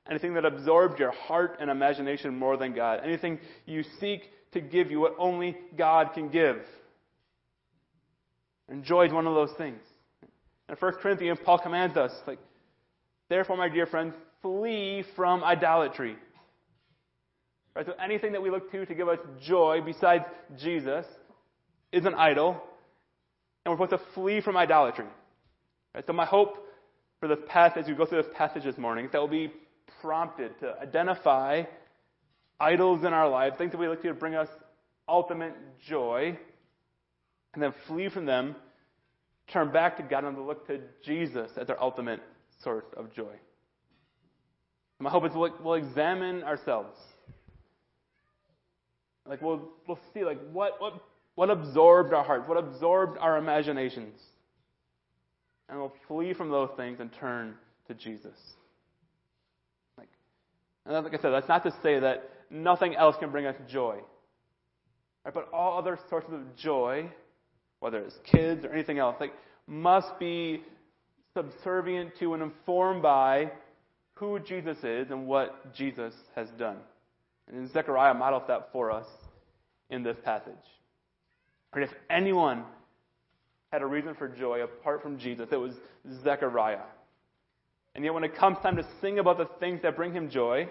anything 0.09 0.33
that 0.35 0.45
absorbs 0.45 0.99
your 0.99 1.11
heart 1.11 1.57
and 1.59 1.69
imagination 1.69 2.37
more 2.37 2.57
than 2.57 2.73
God, 2.73 3.01
anything 3.03 3.39
you 3.65 3.83
seek 3.99 4.21
to 4.53 4.61
give 4.61 4.91
you 4.91 4.99
what 4.99 5.15
only 5.17 5.57
God 5.77 6.11
can 6.13 6.29
give. 6.29 6.57
And 8.69 8.83
joy 8.83 9.07
is 9.07 9.13
one 9.13 9.27
of 9.27 9.33
those 9.33 9.55
things. 9.57 9.79
In 10.69 10.75
1 10.75 10.93
Corinthians, 11.01 11.39
Paul 11.43 11.59
commands 11.59 11.95
us, 11.95 12.11
like, 12.25 12.39
therefore, 13.29 13.57
my 13.57 13.69
dear 13.69 13.85
friends, 13.85 14.13
flee 14.41 15.03
from 15.15 15.43
idolatry. 15.43 16.15
Right? 17.75 17.85
So 17.85 17.93
anything 18.03 18.31
that 18.31 18.41
we 18.41 18.49
look 18.49 18.71
to 18.71 18.85
to 18.85 18.95
give 18.95 19.07
us 19.07 19.19
joy 19.45 19.81
besides 19.85 20.25
Jesus 20.59 21.05
is 21.91 22.05
an 22.05 22.15
idol, 22.15 22.61
and 23.65 23.71
we're 23.71 23.85
supposed 23.85 24.03
to 24.03 24.13
flee 24.13 24.41
from 24.41 24.57
idolatry. 24.57 25.05
Right? 25.93 26.05
So 26.05 26.13
my 26.13 26.25
hope 26.25 26.65
for 27.19 27.27
this 27.27 27.39
passage, 27.47 27.83
as 27.83 27.87
we 27.87 27.95
go 27.95 28.05
through 28.05 28.23
this 28.23 28.31
passage 28.35 28.63
this 28.63 28.77
morning, 28.77 29.05
is 29.05 29.11
that 29.11 29.19
we'll 29.19 29.27
be 29.27 29.51
prompted 30.01 30.59
to 30.59 30.75
identify 30.81 31.63
idols 32.59 33.01
in 33.03 33.13
our 33.13 33.29
lives, 33.29 33.57
things 33.57 33.71
that 33.71 33.77
we 33.77 33.87
look 33.87 34.01
to 34.01 34.07
to 34.07 34.13
bring 34.13 34.35
us 34.35 34.47
ultimate 35.07 35.53
joy, 35.87 36.37
and 37.53 37.63
then 37.63 37.73
flee 37.87 38.09
from 38.09 38.25
them, 38.25 38.55
turn 39.51 39.71
back 39.71 39.97
to 39.97 40.03
God, 40.03 40.23
and 40.23 40.45
look 40.45 40.67
to 40.67 40.79
Jesus 41.03 41.49
as 41.59 41.69
our 41.69 41.81
ultimate 41.81 42.21
source 42.63 42.85
of 42.95 43.13
joy. 43.13 43.33
My 44.99 45.09
hope 45.09 45.25
is 45.25 45.31
we'll, 45.35 45.53
we'll 45.63 45.75
examine 45.75 46.43
ourselves. 46.43 46.97
Like 49.27 49.41
we'll 49.41 49.69
we'll 49.87 49.99
see 50.13 50.23
like 50.23 50.39
what 50.51 50.79
what 50.79 50.93
what 51.35 51.49
absorbed 51.49 52.13
our 52.13 52.23
hearts, 52.23 52.47
what 52.47 52.57
absorbed 52.57 53.17
our 53.19 53.37
imaginations, 53.37 54.19
and 55.69 55.77
we'll 55.77 55.93
flee 56.07 56.33
from 56.33 56.49
those 56.49 56.69
things 56.77 56.99
and 56.99 57.11
turn 57.19 57.55
to 57.87 57.93
Jesus. 57.93 58.37
Like, 59.97 60.07
and 60.85 60.95
like 61.03 61.13
I 61.13 61.21
said, 61.21 61.31
that's 61.31 61.49
not 61.49 61.63
to 61.63 61.73
say 61.83 61.99
that 61.99 62.29
nothing 62.49 62.95
else 62.95 63.15
can 63.19 63.29
bring 63.29 63.45
us 63.45 63.55
joy. 63.69 63.99
Right? 65.25 65.33
But 65.33 65.49
all 65.53 65.77
other 65.77 65.99
sources 66.09 66.33
of 66.33 66.55
joy, 66.55 67.11
whether 67.81 67.99
it's 67.99 68.15
kids 68.31 68.63
or 68.63 68.71
anything 68.71 68.97
else, 68.97 69.17
like 69.19 69.33
must 69.67 70.17
be 70.19 70.63
subservient 71.35 72.17
to 72.19 72.33
and 72.33 72.41
informed 72.41 73.03
by 73.03 73.51
who 74.19 74.39
Jesus 74.39 74.77
is 74.83 75.09
and 75.11 75.27
what 75.27 75.73
Jesus 75.75 76.13
has 76.35 76.47
done. 76.57 76.77
And 77.51 77.71
Zechariah 77.71 78.13
models 78.13 78.43
that 78.47 78.71
for 78.71 78.91
us 78.91 79.05
in 79.89 80.03
this 80.03 80.17
passage. 80.23 80.53
And 81.73 81.83
if 81.83 81.91
anyone 82.09 82.63
had 83.71 83.81
a 83.81 83.85
reason 83.85 84.15
for 84.15 84.27
joy 84.27 84.61
apart 84.63 85.01
from 85.01 85.19
Jesus, 85.19 85.47
it 85.51 85.57
was 85.57 85.73
Zechariah. 86.23 86.85
And 87.95 88.03
yet, 88.03 88.13
when 88.13 88.23
it 88.23 88.35
comes 88.35 88.57
time 88.61 88.75
to 88.75 88.85
sing 89.01 89.19
about 89.19 89.37
the 89.37 89.49
things 89.59 89.81
that 89.81 89.95
bring 89.95 90.13
him 90.13 90.29
joy, 90.29 90.67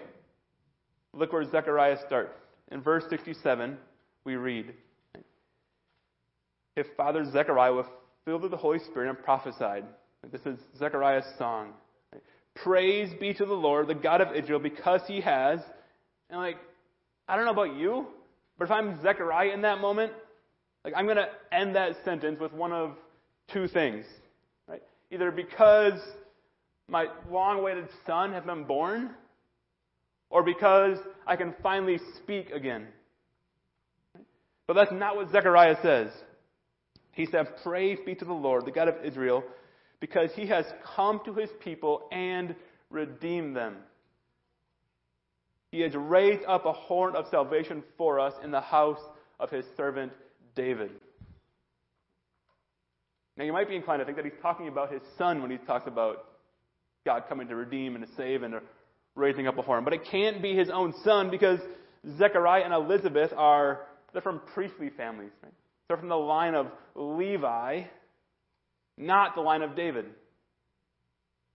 look 1.13 1.33
where 1.33 1.49
Zechariah 1.49 1.97
starts. 2.05 2.37
In 2.71 2.81
verse 2.81 3.03
67, 3.09 3.77
we 4.23 4.35
read 4.35 4.73
If 6.75 6.87
father 6.95 7.25
Zechariah 7.31 7.73
was 7.73 7.85
filled 8.25 8.41
with 8.41 8.51
the 8.51 8.57
Holy 8.57 8.79
Spirit 8.79 9.09
and 9.09 9.17
prophesied. 9.23 9.85
This 10.31 10.41
is 10.45 10.59
Zechariah's 10.77 11.25
song. 11.37 11.73
Praise 12.63 13.09
be 13.19 13.33
to 13.33 13.45
the 13.45 13.53
Lord, 13.53 13.87
the 13.87 13.95
God 13.95 14.21
of 14.21 14.35
Israel, 14.35 14.59
because 14.59 15.01
he 15.07 15.21
has. 15.21 15.59
And 16.29 16.39
like, 16.39 16.57
I 17.27 17.35
don't 17.35 17.45
know 17.45 17.51
about 17.51 17.75
you, 17.75 18.07
but 18.57 18.65
if 18.65 18.71
I'm 18.71 19.01
Zechariah 19.01 19.51
in 19.51 19.61
that 19.61 19.79
moment, 19.79 20.11
like 20.83 20.93
I'm 20.95 21.05
going 21.05 21.17
to 21.17 21.29
end 21.51 21.75
that 21.75 21.97
sentence 22.03 22.39
with 22.39 22.53
one 22.53 22.71
of 22.71 22.91
two 23.51 23.67
things. 23.67 24.05
Right? 24.67 24.81
Either 25.11 25.31
because 25.31 25.99
my 26.89 27.07
long-awaited 27.29 27.89
son 28.05 28.31
has 28.31 28.43
been 28.43 28.63
born, 28.63 29.11
or 30.29 30.43
because 30.43 30.97
I 31.25 31.35
can 31.35 31.53
finally 31.61 31.99
speak 32.17 32.49
again. 32.51 32.87
But 34.67 34.73
that's 34.73 34.91
not 34.91 35.15
what 35.15 35.31
Zechariah 35.31 35.77
says. 35.81 36.11
He 37.11 37.25
said, 37.25 37.47
Praise 37.63 37.97
be 38.05 38.15
to 38.15 38.25
the 38.25 38.33
Lord, 38.33 38.65
the 38.65 38.71
God 38.71 38.87
of 38.89 39.03
Israel, 39.03 39.43
because 39.99 40.29
he 40.35 40.47
has 40.47 40.65
come 40.95 41.19
to 41.25 41.33
his 41.33 41.49
people 41.63 42.07
and 42.11 42.55
redeemed 42.89 43.55
them. 43.55 43.77
He 45.71 45.81
has 45.81 45.93
raised 45.95 46.43
up 46.47 46.65
a 46.65 46.71
horn 46.71 47.15
of 47.15 47.25
salvation 47.29 47.83
for 47.97 48.19
us 48.19 48.33
in 48.43 48.51
the 48.51 48.61
house 48.61 48.99
of 49.39 49.49
his 49.49 49.65
servant 49.75 50.11
David. 50.55 50.91
Now, 53.35 53.43
you 53.43 53.53
might 53.53 53.69
be 53.69 53.75
inclined 53.75 53.99
to 53.99 54.05
think 54.05 54.17
that 54.17 54.25
he's 54.25 54.41
talking 54.41 54.67
about 54.67 54.91
his 54.91 55.01
son 55.17 55.41
when 55.41 55.51
he 55.51 55.57
talks 55.57 55.87
about 55.87 56.25
God 57.05 57.23
coming 57.29 57.47
to 57.49 57.55
redeem 57.55 57.95
and 57.95 58.05
to 58.05 58.11
save 58.15 58.43
and 58.43 58.53
to 58.53 58.61
raising 59.15 59.47
up 59.47 59.57
a 59.57 59.61
horn. 59.61 59.83
But 59.83 59.93
it 59.93 60.05
can't 60.09 60.41
be 60.41 60.55
his 60.55 60.69
own 60.69 60.93
son 61.03 61.29
because 61.29 61.59
Zechariah 62.17 62.63
and 62.63 62.73
Elizabeth 62.73 63.31
are 63.35 63.81
they're 64.13 64.21
from 64.21 64.41
priestly 64.53 64.89
families. 64.89 65.31
Right? 65.43 65.53
They're 65.87 65.97
from 65.97 66.09
the 66.09 66.15
line 66.15 66.55
of 66.55 66.67
Levi, 66.95 67.83
not 68.97 69.35
the 69.35 69.41
line 69.41 69.61
of 69.61 69.75
David. 69.75 70.05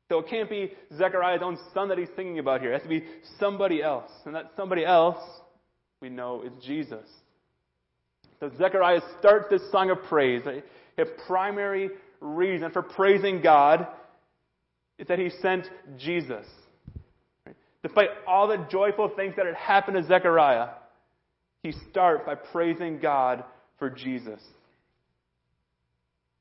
So 0.08 0.18
it 0.18 0.28
can't 0.28 0.50
be 0.50 0.72
Zechariah's 0.96 1.42
own 1.42 1.58
son 1.72 1.88
that 1.88 1.98
he's 1.98 2.08
singing 2.14 2.38
about 2.38 2.60
here. 2.60 2.70
It 2.72 2.74
has 2.74 2.82
to 2.82 2.88
be 2.88 3.04
somebody 3.38 3.82
else. 3.82 4.10
And 4.26 4.34
that 4.34 4.52
somebody 4.56 4.84
else, 4.84 5.22
we 6.00 6.10
know, 6.10 6.42
is 6.42 6.52
Jesus. 6.64 7.06
So 8.40 8.50
Zechariah 8.58 9.00
starts 9.18 9.46
this 9.50 9.62
song 9.70 9.90
of 9.90 10.02
praise. 10.08 10.42
His 10.96 11.08
primary 11.26 11.90
reason 12.20 12.70
for 12.72 12.82
praising 12.82 13.40
God 13.40 13.86
is 14.98 15.08
that 15.08 15.18
he 15.18 15.30
sent 15.40 15.66
Jesus. 15.98 16.46
Despite 17.82 18.10
all 18.26 18.46
the 18.48 18.66
joyful 18.70 19.10
things 19.16 19.34
that 19.36 19.46
had 19.46 19.54
happened 19.54 19.96
to 19.96 20.04
Zechariah, 20.04 20.68
he 21.62 21.72
starts 21.90 22.22
by 22.26 22.34
praising 22.34 22.98
God 23.00 23.44
for 23.78 23.90
Jesus. 23.90 24.40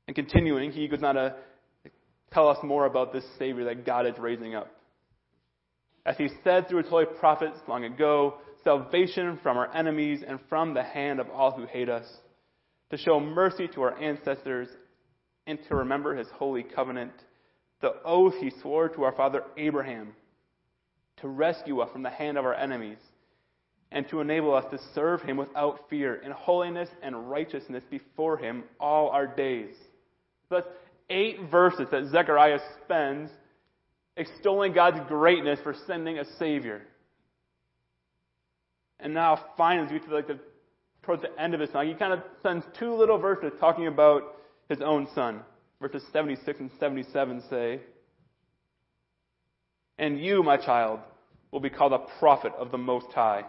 And 0.06 0.16
continuing, 0.16 0.72
he 0.72 0.88
goes 0.88 1.02
on 1.02 1.14
to 1.14 1.34
tell 2.32 2.48
us 2.48 2.58
more 2.62 2.86
about 2.86 3.12
this 3.12 3.24
Savior 3.38 3.64
that 3.64 3.86
God 3.86 4.06
is 4.06 4.18
raising 4.18 4.54
up. 4.54 4.70
As 6.04 6.16
he 6.16 6.28
said 6.42 6.68
through 6.68 6.82
his 6.82 6.90
holy 6.90 7.04
prophets 7.04 7.58
long 7.68 7.84
ago, 7.84 8.34
salvation 8.64 9.38
from 9.42 9.56
our 9.56 9.72
enemies 9.74 10.22
and 10.26 10.38
from 10.48 10.74
the 10.74 10.82
hand 10.82 11.20
of 11.20 11.30
all 11.30 11.52
who 11.52 11.66
hate 11.66 11.88
us, 11.88 12.06
to 12.90 12.96
show 12.96 13.20
mercy 13.20 13.68
to 13.68 13.82
our 13.82 13.96
ancestors 13.98 14.68
and 15.46 15.58
to 15.68 15.76
remember 15.76 16.14
his 16.16 16.28
holy 16.34 16.62
covenant, 16.62 17.12
the 17.80 17.94
oath 18.04 18.34
he 18.40 18.52
swore 18.60 18.88
to 18.88 19.02
our 19.02 19.12
father 19.12 19.44
Abraham, 19.56 20.14
to 21.20 21.28
rescue 21.28 21.80
us 21.80 21.90
from 21.92 22.02
the 22.02 22.10
hand 22.10 22.36
of 22.36 22.44
our 22.44 22.54
enemies, 22.54 22.98
and 23.90 24.08
to 24.08 24.20
enable 24.20 24.54
us 24.54 24.64
to 24.70 24.78
serve 24.94 25.22
him 25.22 25.36
without 25.36 25.88
fear 25.90 26.14
in 26.16 26.32
holiness 26.32 26.88
and 27.02 27.30
righteousness 27.30 27.84
before 27.90 28.38
him 28.38 28.64
all 28.80 29.10
our 29.10 29.26
days. 29.26 29.74
Thus, 30.52 30.64
eight 31.08 31.50
verses 31.50 31.86
that 31.90 32.10
Zechariah 32.10 32.58
spends 32.84 33.30
extolling 34.18 34.74
God's 34.74 35.00
greatness 35.08 35.58
for 35.62 35.74
sending 35.86 36.18
a 36.18 36.26
Savior. 36.38 36.82
And 39.00 39.14
now, 39.14 39.46
finally, 39.56 39.90
we 39.90 39.98
get 39.98 40.08
to 40.10 40.14
like 40.14 40.26
the, 40.28 40.38
towards 41.04 41.22
the 41.22 41.40
end 41.40 41.54
of 41.54 41.60
his 41.60 41.70
song, 41.70 41.88
he 41.88 41.94
kind 41.94 42.12
of 42.12 42.20
spends 42.40 42.64
two 42.78 42.92
little 42.92 43.16
verses 43.16 43.50
talking 43.58 43.86
about 43.86 44.36
his 44.68 44.82
own 44.82 45.08
son. 45.14 45.40
Verses 45.80 46.02
76 46.12 46.60
and 46.60 46.70
77 46.78 47.42
say, 47.48 47.80
And 49.98 50.20
you, 50.20 50.42
my 50.42 50.58
child, 50.58 51.00
will 51.50 51.60
be 51.60 51.70
called 51.70 51.94
a 51.94 52.18
prophet 52.18 52.52
of 52.58 52.70
the 52.70 52.78
Most 52.78 53.06
High, 53.14 53.44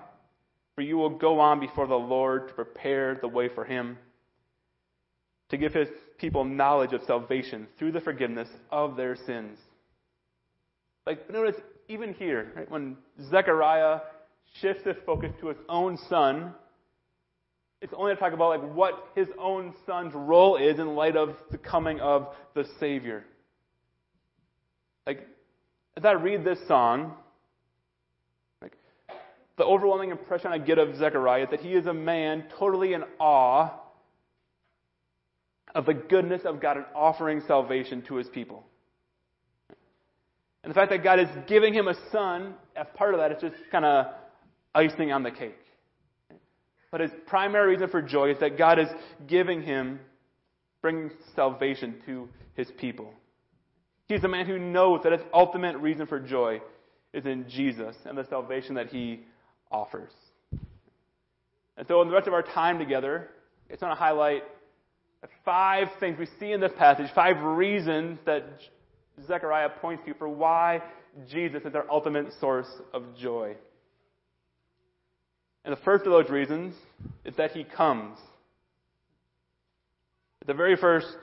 for 0.74 0.82
you 0.82 0.95
will 0.95 1.10
go 1.10 1.41
on 1.41 1.60
before 1.60 1.86
the 1.86 1.95
Lord 1.95 2.47
to 2.47 2.54
prepare 2.54 3.20
the 3.22 3.28
way 3.28 3.49
for 3.54 3.66
him 3.66 3.97
to 5.54 5.58
give 5.58 5.72
his 5.72 5.88
people 6.18 6.43
knowledge 6.43 6.93
of 6.93 7.01
salvation 7.06 7.68
through 7.78 7.91
the 7.91 8.01
forgiveness 8.01 8.49
of 8.72 8.97
their 8.97 9.16
sins. 9.16 9.60
Like, 11.06 11.32
notice, 11.32 11.62
even 11.88 12.16
here, 12.16 12.51
right, 12.56 12.72
when 12.72 12.97
Zechariah 13.30 13.99
shifts 14.60 14.84
his 14.84 14.95
focus 15.06 15.32
to 15.41 15.49
his 15.49 15.58
own 15.70 15.99
son, 16.10 16.56
it's 17.84 17.93
only 17.95 18.16
to 18.16 18.20
talk 18.20 18.34
about 18.34 18.62
like 18.62 18.74
what 18.74 19.10
his 19.14 19.28
own 19.38 19.76
son's 19.86 20.16
role 20.16 20.56
is 20.56 20.80
in 20.80 20.95
light 20.95 21.16
of 21.16 21.36
the 21.51 21.60
coming 21.60 21.99
of 21.99 22.30
the 22.56 22.66
Savior. 22.80 23.24
Like, 25.06 25.28
as 25.95 26.04
I 26.04 26.14
read 26.14 26.43
this 26.43 26.58
song, 26.68 27.14
like, 28.60 28.74
the 29.60 29.66
overwhelming 29.66 30.10
impression 30.10 30.51
I 30.51 30.58
get 30.58 30.80
of 30.80 30.95
Zechariah 30.97 31.43
is 31.43 31.49
that 31.51 31.60
he 31.60 31.74
is 31.74 31.86
a 31.86 31.93
man 31.93 32.45
totally 32.58 32.93
in 32.93 33.04
awe 33.20 33.82
of 35.76 35.86
the 35.86 35.93
goodness 35.93 36.41
of 36.45 36.61
God 36.61 36.78
in 36.78 36.86
offering 36.95 37.41
salvation 37.47 38.03
to 38.03 38.15
his 38.15 38.28
people. 38.30 38.63
And 40.63 40.69
the 40.69 40.76
fact 40.76 40.91
that 40.91 41.03
God 41.03 41.19
is 41.19 41.28
giving 41.47 41.74
him 41.74 41.88
a 41.88 41.95
son, 42.11 42.53
as 42.76 42.88
part 42.95 43.13
of 43.13 43.19
that, 43.19 43.32
is 43.32 43.41
just 43.41 43.71
kind 43.71 43.84
of 43.84 44.07
icing 44.74 45.11
on 45.11 45.24
the 45.24 45.32
cake. 45.32 45.57
But 46.91 47.01
his 47.01 47.11
primary 47.26 47.74
reason 47.74 47.89
for 47.89 48.01
joy 48.01 48.32
is 48.32 48.39
that 48.39 48.57
God 48.57 48.80
is 48.80 48.88
giving 49.28 49.61
him, 49.61 49.99
bringing 50.82 51.11
salvation 51.36 51.95
to 52.05 52.30
his 52.55 52.67
people. 52.78 53.11
He's 54.07 54.24
a 54.24 54.28
man 54.28 54.45
who 54.45 54.59
knows 54.59 55.01
that 55.03 55.11
his 55.11 55.21
ultimate 55.34 55.76
reason 55.78 56.05
for 56.05 56.19
joy 56.19 56.61
is 57.13 57.26
in 57.26 57.49
Jesus 57.49 57.95
and 58.05 58.17
the 58.17 58.26
salvation 58.30 58.76
that 58.76 58.88
he 58.88 59.21
offers. 59.71 60.11
And 61.78 61.88
so, 61.88 62.01
in 62.01 62.07
the 62.07 62.13
rest 62.13 62.28
of 62.28 62.34
our 62.34 62.43
time 62.43 62.78
together, 62.78 63.30
I 63.67 63.74
just 63.74 63.82
want 63.82 63.97
to 63.97 63.99
highlight 63.99 64.43
five 65.45 65.88
things 65.99 66.17
we 66.19 66.28
see 66.39 66.51
in 66.51 66.59
this 66.59 66.71
passage, 66.78 67.07
five 67.15 67.41
reasons 67.41 68.19
that 68.26 68.43
Zechariah 69.28 69.69
points 69.82 70.03
to 70.05 70.13
for 70.15 70.28
why 70.28 70.82
Jesus 71.30 71.61
is 71.63 71.76
our 71.76 71.89
ultimate 71.89 72.28
source 72.39 72.67
of 72.93 73.03
joy. 73.17 73.55
And 75.65 75.76
the 75.76 75.82
first 75.82 76.05
of 76.05 76.11
those 76.11 76.30
reasons 76.30 76.74
is 77.24 77.36
that 77.38 77.51
he 77.51 77.63
comes. 77.63 78.17
The 80.45 80.53
very 80.53 80.76
first 80.76 81.15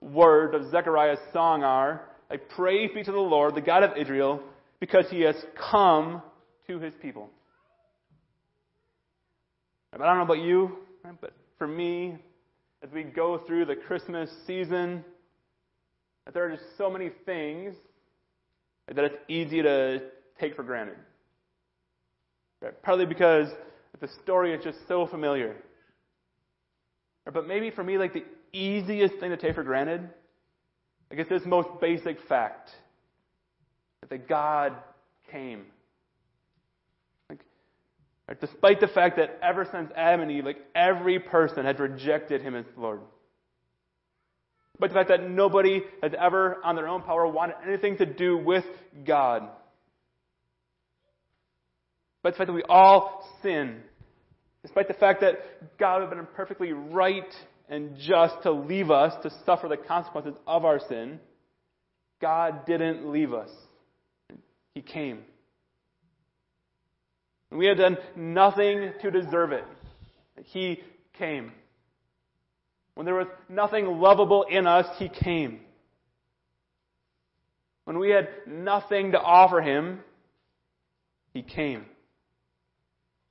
words 0.00 0.54
of 0.54 0.70
Zechariah's 0.70 1.20
song 1.32 1.62
are, 1.62 2.02
I 2.30 2.38
praise 2.38 2.90
be 2.92 3.04
to 3.04 3.12
the 3.12 3.18
Lord, 3.18 3.54
the 3.54 3.60
God 3.60 3.84
of 3.84 3.96
Israel, 3.96 4.42
because 4.80 5.04
he 5.10 5.20
has 5.20 5.36
come 5.70 6.22
to 6.66 6.80
his 6.80 6.92
people. 7.00 7.30
I 9.92 9.98
don't 9.98 10.16
know 10.16 10.24
about 10.24 10.40
you, 10.40 10.78
but 11.20 11.32
for 11.56 11.68
me, 11.68 12.16
as 12.84 12.92
we 12.92 13.02
go 13.02 13.38
through 13.38 13.64
the 13.64 13.74
Christmas 13.74 14.30
season, 14.46 15.02
that 16.24 16.34
there 16.34 16.44
are 16.44 16.50
just 16.50 16.76
so 16.76 16.90
many 16.90 17.10
things 17.24 17.74
that 18.86 19.02
it's 19.02 19.16
easy 19.26 19.62
to 19.62 20.02
take 20.38 20.54
for 20.54 20.62
granted. 20.62 20.96
Right? 22.60 22.82
Partly 22.82 23.06
because 23.06 23.48
the 24.00 24.08
story 24.22 24.52
is 24.52 24.62
just 24.62 24.86
so 24.86 25.06
familiar. 25.06 25.56
But 27.32 27.48
maybe 27.48 27.70
for 27.70 27.82
me, 27.82 27.96
like 27.96 28.12
the 28.12 28.24
easiest 28.52 29.14
thing 29.14 29.30
to 29.30 29.38
take 29.38 29.54
for 29.54 29.62
granted, 29.62 30.06
I 31.10 31.14
guess 31.14 31.26
this 31.28 31.46
most 31.46 31.68
basic 31.80 32.20
fact 32.28 32.70
that 34.10 34.28
God 34.28 34.74
came. 35.30 35.64
Right, 38.28 38.40
despite 38.40 38.80
the 38.80 38.88
fact 38.88 39.16
that 39.16 39.38
ever 39.42 39.68
since 39.70 39.90
Adam 39.94 40.22
and 40.22 40.30
Eve, 40.30 40.46
like 40.46 40.64
every 40.74 41.18
person 41.18 41.64
had 41.64 41.78
rejected 41.78 42.40
him 42.40 42.54
as 42.54 42.64
Lord. 42.76 43.00
But 44.78 44.90
the 44.90 44.94
fact 44.94 45.10
that 45.10 45.28
nobody 45.28 45.82
has 46.02 46.12
ever, 46.18 46.58
on 46.64 46.74
their 46.74 46.88
own 46.88 47.02
power, 47.02 47.26
wanted 47.26 47.56
anything 47.66 47.98
to 47.98 48.06
do 48.06 48.36
with 48.36 48.64
God. 49.06 49.48
But 52.22 52.32
the 52.32 52.38
fact 52.38 52.48
that 52.48 52.54
we 52.54 52.64
all 52.68 53.28
sin. 53.42 53.82
Despite 54.62 54.88
the 54.88 54.94
fact 54.94 55.20
that 55.20 55.78
God 55.78 56.00
would 56.00 56.08
have 56.08 56.16
been 56.16 56.34
perfectly 56.34 56.72
right 56.72 57.32
and 57.68 57.96
just 57.98 58.42
to 58.44 58.52
leave 58.52 58.90
us 58.90 59.12
to 59.22 59.30
suffer 59.44 59.68
the 59.68 59.76
consequences 59.76 60.34
of 60.46 60.64
our 60.64 60.80
sin, 60.88 61.20
God 62.22 62.64
didn't 62.64 63.12
leave 63.12 63.34
us. 63.34 63.50
He 64.74 64.80
came. 64.80 65.20
We 67.50 67.66
had 67.66 67.78
done 67.78 67.98
nothing 68.16 68.92
to 69.02 69.10
deserve 69.10 69.52
it. 69.52 69.64
He 70.44 70.80
came. 71.18 71.52
When 72.94 73.06
there 73.06 73.14
was 73.14 73.28
nothing 73.48 73.86
lovable 73.86 74.44
in 74.44 74.66
us, 74.66 74.86
He 74.98 75.08
came. 75.08 75.60
When 77.84 77.98
we 77.98 78.10
had 78.10 78.28
nothing 78.46 79.12
to 79.12 79.20
offer 79.20 79.60
Him, 79.60 80.00
He 81.32 81.42
came. 81.42 81.86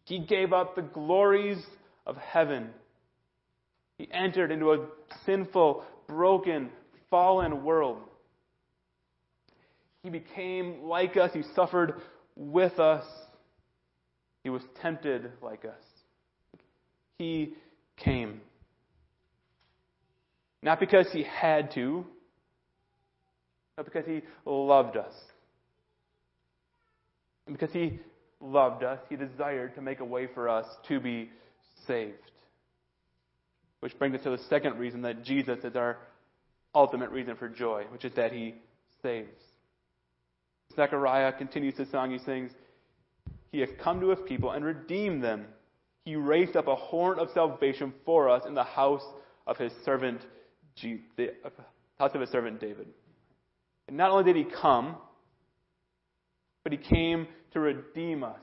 He 0.05 0.19
gave 0.19 0.53
up 0.53 0.75
the 0.75 0.81
glories 0.81 1.63
of 2.05 2.17
heaven. 2.17 2.69
He 3.97 4.09
entered 4.11 4.51
into 4.51 4.73
a 4.73 4.85
sinful, 5.25 5.83
broken, 6.07 6.69
fallen 7.09 7.63
world. 7.63 7.99
He 10.01 10.09
became 10.09 10.83
like 10.83 11.15
us. 11.15 11.31
He 11.33 11.43
suffered 11.55 12.01
with 12.35 12.79
us. 12.79 13.05
He 14.43 14.49
was 14.49 14.61
tempted 14.81 15.31
like 15.41 15.65
us. 15.65 15.83
He 17.17 17.53
came. 17.97 18.41
Not 20.61 20.79
because 20.79 21.07
he 21.11 21.23
had 21.23 21.71
to, 21.75 22.05
but 23.75 23.85
because 23.85 24.05
he 24.05 24.21
loved 24.45 24.97
us. 24.97 25.13
And 27.47 27.57
because 27.57 27.73
he 27.73 27.99
loved 28.39 28.83
us, 28.83 28.99
he 29.09 29.15
desired 29.15 29.75
to 29.75 29.81
make 29.81 29.99
a 29.99 30.05
way 30.05 30.27
for 30.33 30.49
us 30.49 30.65
to 30.87 30.99
be 30.99 31.29
saved. 31.87 32.17
Which 33.79 33.97
brings 33.99 34.15
us 34.15 34.23
to 34.23 34.29
the 34.29 34.43
second 34.49 34.77
reason 34.77 35.01
that 35.01 35.23
Jesus 35.23 35.59
is 35.63 35.75
our 35.75 35.97
ultimate 36.73 37.11
reason 37.11 37.35
for 37.35 37.49
joy, 37.49 37.83
which 37.91 38.05
is 38.05 38.13
that 38.15 38.31
he 38.31 38.55
saves. 39.01 39.29
Zechariah 40.75 41.33
continues 41.33 41.77
his 41.77 41.89
song. 41.91 42.11
He 42.11 42.19
sings, 42.19 42.51
He 43.53 43.59
has 43.59 43.69
come 43.79 44.01
to 44.01 44.09
his 44.09 44.19
people 44.27 44.49
and 44.49 44.65
redeemed 44.65 45.23
them. 45.23 45.45
He 46.05 46.15
raised 46.15 46.57
up 46.57 46.67
a 46.67 46.75
horn 46.75 47.19
of 47.19 47.29
salvation 47.35 47.93
for 48.03 48.27
us 48.27 48.45
in 48.47 48.55
the 48.55 48.63
house 48.63 49.05
of 49.45 49.57
his 49.57 49.71
servant, 49.85 50.21
the 50.81 51.29
house 51.99 52.11
of 52.15 52.21
his 52.21 52.31
servant 52.31 52.59
David. 52.59 52.87
And 53.87 53.95
not 53.95 54.09
only 54.09 54.23
did 54.23 54.35
he 54.35 54.51
come, 54.59 54.95
but 56.63 56.71
he 56.71 56.79
came 56.79 57.27
to 57.51 57.59
redeem 57.59 58.23
us 58.23 58.41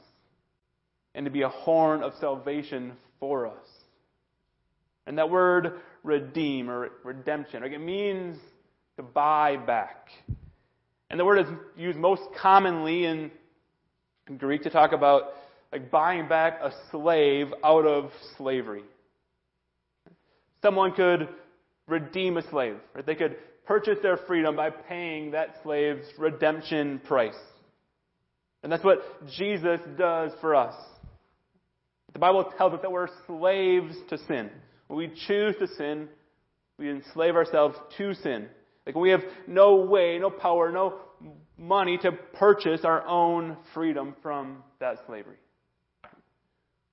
and 1.17 1.25
to 1.25 1.31
be 1.31 1.43
a 1.43 1.49
horn 1.49 2.05
of 2.05 2.13
salvation 2.21 2.93
for 3.19 3.49
us. 3.49 3.67
And 5.09 5.19
that 5.19 5.29
word 5.29 5.81
redeem 6.05 6.71
or 6.71 6.91
redemption, 7.03 7.63
like 7.63 7.73
it 7.73 7.81
means 7.81 8.39
to 8.97 9.03
buy 9.03 9.57
back. 9.57 10.07
And 11.11 11.19
the 11.19 11.25
word 11.25 11.41
is 11.41 11.53
used 11.77 11.99
most 11.99 12.23
commonly 12.37 13.07
in 13.07 13.33
Greek 14.39 14.63
to 14.63 14.71
talk 14.71 14.93
about 14.93 15.35
like 15.73 15.91
buying 15.91 16.29
back 16.29 16.61
a 16.63 16.73
slave 16.91 17.49
out 17.63 17.87
of 17.87 18.11
slavery. 18.37 18.83
Someone 20.63 20.93
could 20.93 21.29
redeem 21.87 22.37
a 22.37 22.49
slave, 22.51 22.77
right? 22.95 23.07
They 23.07 23.15
could 23.15 23.37
purchase 23.67 23.99
their 24.03 24.17
freedom 24.17 24.57
by 24.57 24.71
paying 24.71 25.31
that 25.31 25.57
slave's 25.63 26.07
redemption 26.19 27.01
price. 27.07 27.39
And 28.63 28.71
that's 28.71 28.85
what 28.85 28.99
Jesus 29.39 29.81
does 29.97 30.33
for 30.41 30.55
us. 30.55 30.75
The 32.13 32.19
Bible 32.19 32.53
tells 32.59 32.75
us 32.75 32.81
that 32.83 32.91
we're 32.91 33.09
slaves 33.27 33.95
to 34.11 34.19
sin. 34.27 34.51
When 34.89 34.99
we 34.99 35.13
choose 35.27 35.55
to 35.61 35.69
sin, 35.77 36.09
we 36.79 36.91
enslave 36.91 37.37
ourselves 37.37 37.77
to 37.99 38.15
sin. 38.15 38.49
Like 38.85 38.97
we 38.97 39.11
have 39.11 39.23
no 39.47 39.77
way, 39.77 40.19
no 40.19 40.31
power, 40.31 40.73
no 40.73 40.99
money 41.61 41.99
to 41.99 42.11
purchase 42.11 42.81
our 42.85 43.07
own 43.07 43.57
freedom 43.75 44.17
from 44.23 44.65
that 44.81 44.97
slavery. 45.07 45.37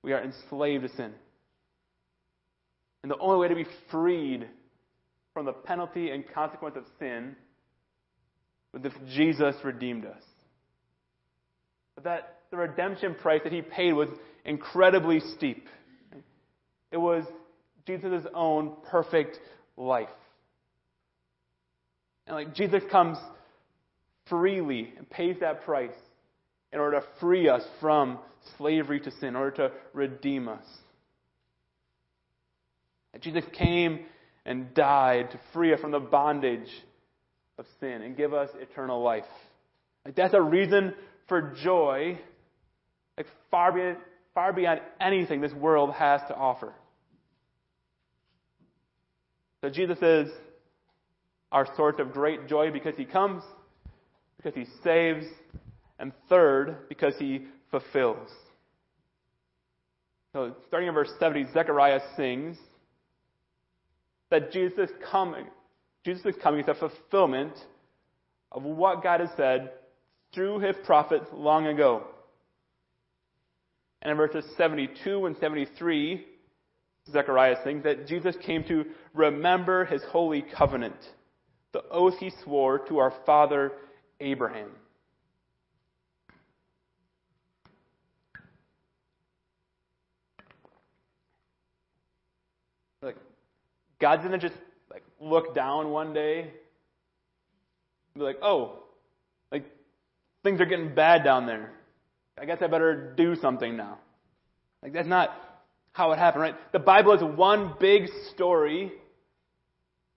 We 0.03 0.11
are 0.13 0.21
enslaved 0.21 0.83
to 0.83 0.89
sin. 0.95 1.13
And 3.01 3.11
the 3.11 3.17
only 3.17 3.39
way 3.39 3.47
to 3.47 3.55
be 3.55 3.65
freed 3.89 4.47
from 5.33 5.45
the 5.45 5.53
penalty 5.53 6.11
and 6.11 6.23
consequence 6.33 6.75
of 6.75 6.83
sin 6.99 7.35
was 8.73 8.83
if 8.83 8.93
Jesus 9.15 9.55
redeemed 9.63 10.05
us. 10.05 10.21
But 11.95 12.03
that 12.03 12.39
the 12.51 12.57
redemption 12.57 13.15
price 13.15 13.41
that 13.43 13.53
he 13.53 13.61
paid 13.61 13.93
was 13.93 14.09
incredibly 14.43 15.21
steep. 15.35 15.67
It 16.91 16.97
was 16.97 17.23
Jesus' 17.85 18.25
own 18.33 18.75
perfect 18.89 19.39
life. 19.77 20.09
And 22.25 22.35
like 22.35 22.53
Jesus 22.53 22.83
comes 22.91 23.17
freely 24.29 24.93
and 24.97 25.09
pays 25.09 25.37
that 25.41 25.63
price 25.63 25.91
in 26.73 26.79
order 26.79 26.99
to 26.99 27.05
free 27.19 27.49
us 27.49 27.63
from 27.79 28.19
slavery 28.57 28.99
to 28.99 29.11
sin, 29.11 29.29
in 29.29 29.35
order 29.35 29.51
to 29.51 29.71
redeem 29.93 30.47
us. 30.47 30.65
And 33.13 33.23
Jesus 33.23 33.43
came 33.53 34.05
and 34.45 34.73
died 34.73 35.31
to 35.31 35.39
free 35.53 35.73
us 35.73 35.79
from 35.79 35.91
the 35.91 35.99
bondage 35.99 36.69
of 37.57 37.65
sin 37.79 38.01
and 38.01 38.15
give 38.15 38.33
us 38.33 38.49
eternal 38.59 39.01
life. 39.01 39.23
Like 40.05 40.15
that's 40.15 40.33
a 40.33 40.41
reason 40.41 40.93
for 41.27 41.53
joy, 41.63 42.19
like 43.17 43.27
far 43.51 43.71
beyond, 43.73 43.97
far 44.33 44.53
beyond 44.53 44.81
anything 45.01 45.41
this 45.41 45.53
world 45.53 45.93
has 45.93 46.21
to 46.27 46.35
offer. 46.35 46.73
So 49.61 49.69
Jesus 49.69 49.97
is 50.01 50.29
our 51.51 51.67
source 51.75 51.95
of 51.99 52.13
great 52.13 52.47
joy 52.47 52.71
because 52.71 52.93
he 52.95 53.05
comes, 53.05 53.41
because 54.47 54.67
he 54.67 54.81
saves, 54.81 55.25
and 55.99 56.13
third, 56.29 56.87
because 56.87 57.13
he 57.19 57.41
fulfills. 57.69 58.29
So 60.31 60.55
starting 60.67 60.87
in 60.87 60.93
verse 60.95 61.09
70, 61.19 61.47
Zechariah 61.53 61.99
sings 62.15 62.57
that 64.29 64.53
Jesus 64.53 64.89
coming. 65.11 65.47
Jesus 66.05 66.25
is 66.27 66.35
coming 66.41 66.61
is 66.61 66.67
a 66.69 66.75
fulfillment 66.75 67.53
of 68.53 68.63
what 68.63 69.03
God 69.03 69.19
has 69.19 69.29
said 69.35 69.71
through 70.33 70.59
his 70.59 70.75
prophets 70.85 71.25
long 71.33 71.67
ago. 71.67 72.03
And 74.01 74.11
in 74.11 74.17
verses 74.17 74.45
72 74.55 75.25
and 75.25 75.35
73, 75.41 76.25
Zechariah 77.11 77.57
sings 77.65 77.83
that 77.83 78.07
Jesus 78.07 78.35
came 78.45 78.63
to 78.65 78.85
remember 79.13 79.83
his 79.83 80.03
holy 80.09 80.45
covenant, 80.57 80.95
the 81.73 81.83
oath 81.89 82.13
he 82.19 82.31
swore 82.43 82.79
to 82.87 82.99
our 82.99 83.13
father 83.25 83.73
Abraham. 84.19 84.69
Like, 93.01 93.17
God's 93.99 94.23
going 94.25 94.39
to 94.39 94.49
just 94.49 94.59
like 94.91 95.03
look 95.19 95.53
down 95.53 95.91
one 95.91 96.13
day 96.13 96.51
be 98.17 98.23
like, 98.23 98.39
oh, 98.41 98.83
like 99.51 99.65
things 100.43 100.59
are 100.59 100.65
getting 100.65 100.93
bad 100.93 101.23
down 101.23 101.45
there. 101.45 101.71
I 102.39 102.45
guess 102.45 102.59
I 102.61 102.67
better 102.67 103.13
do 103.15 103.35
something 103.35 103.75
now. 103.77 103.97
Like 104.83 104.93
that's 104.93 105.07
not 105.07 105.29
how 105.93 106.11
it 106.11 106.19
happened, 106.19 106.41
right? 106.43 106.55
The 106.71 106.79
Bible 106.79 107.13
is 107.13 107.37
one 107.37 107.73
big 107.79 108.03
story 108.33 108.91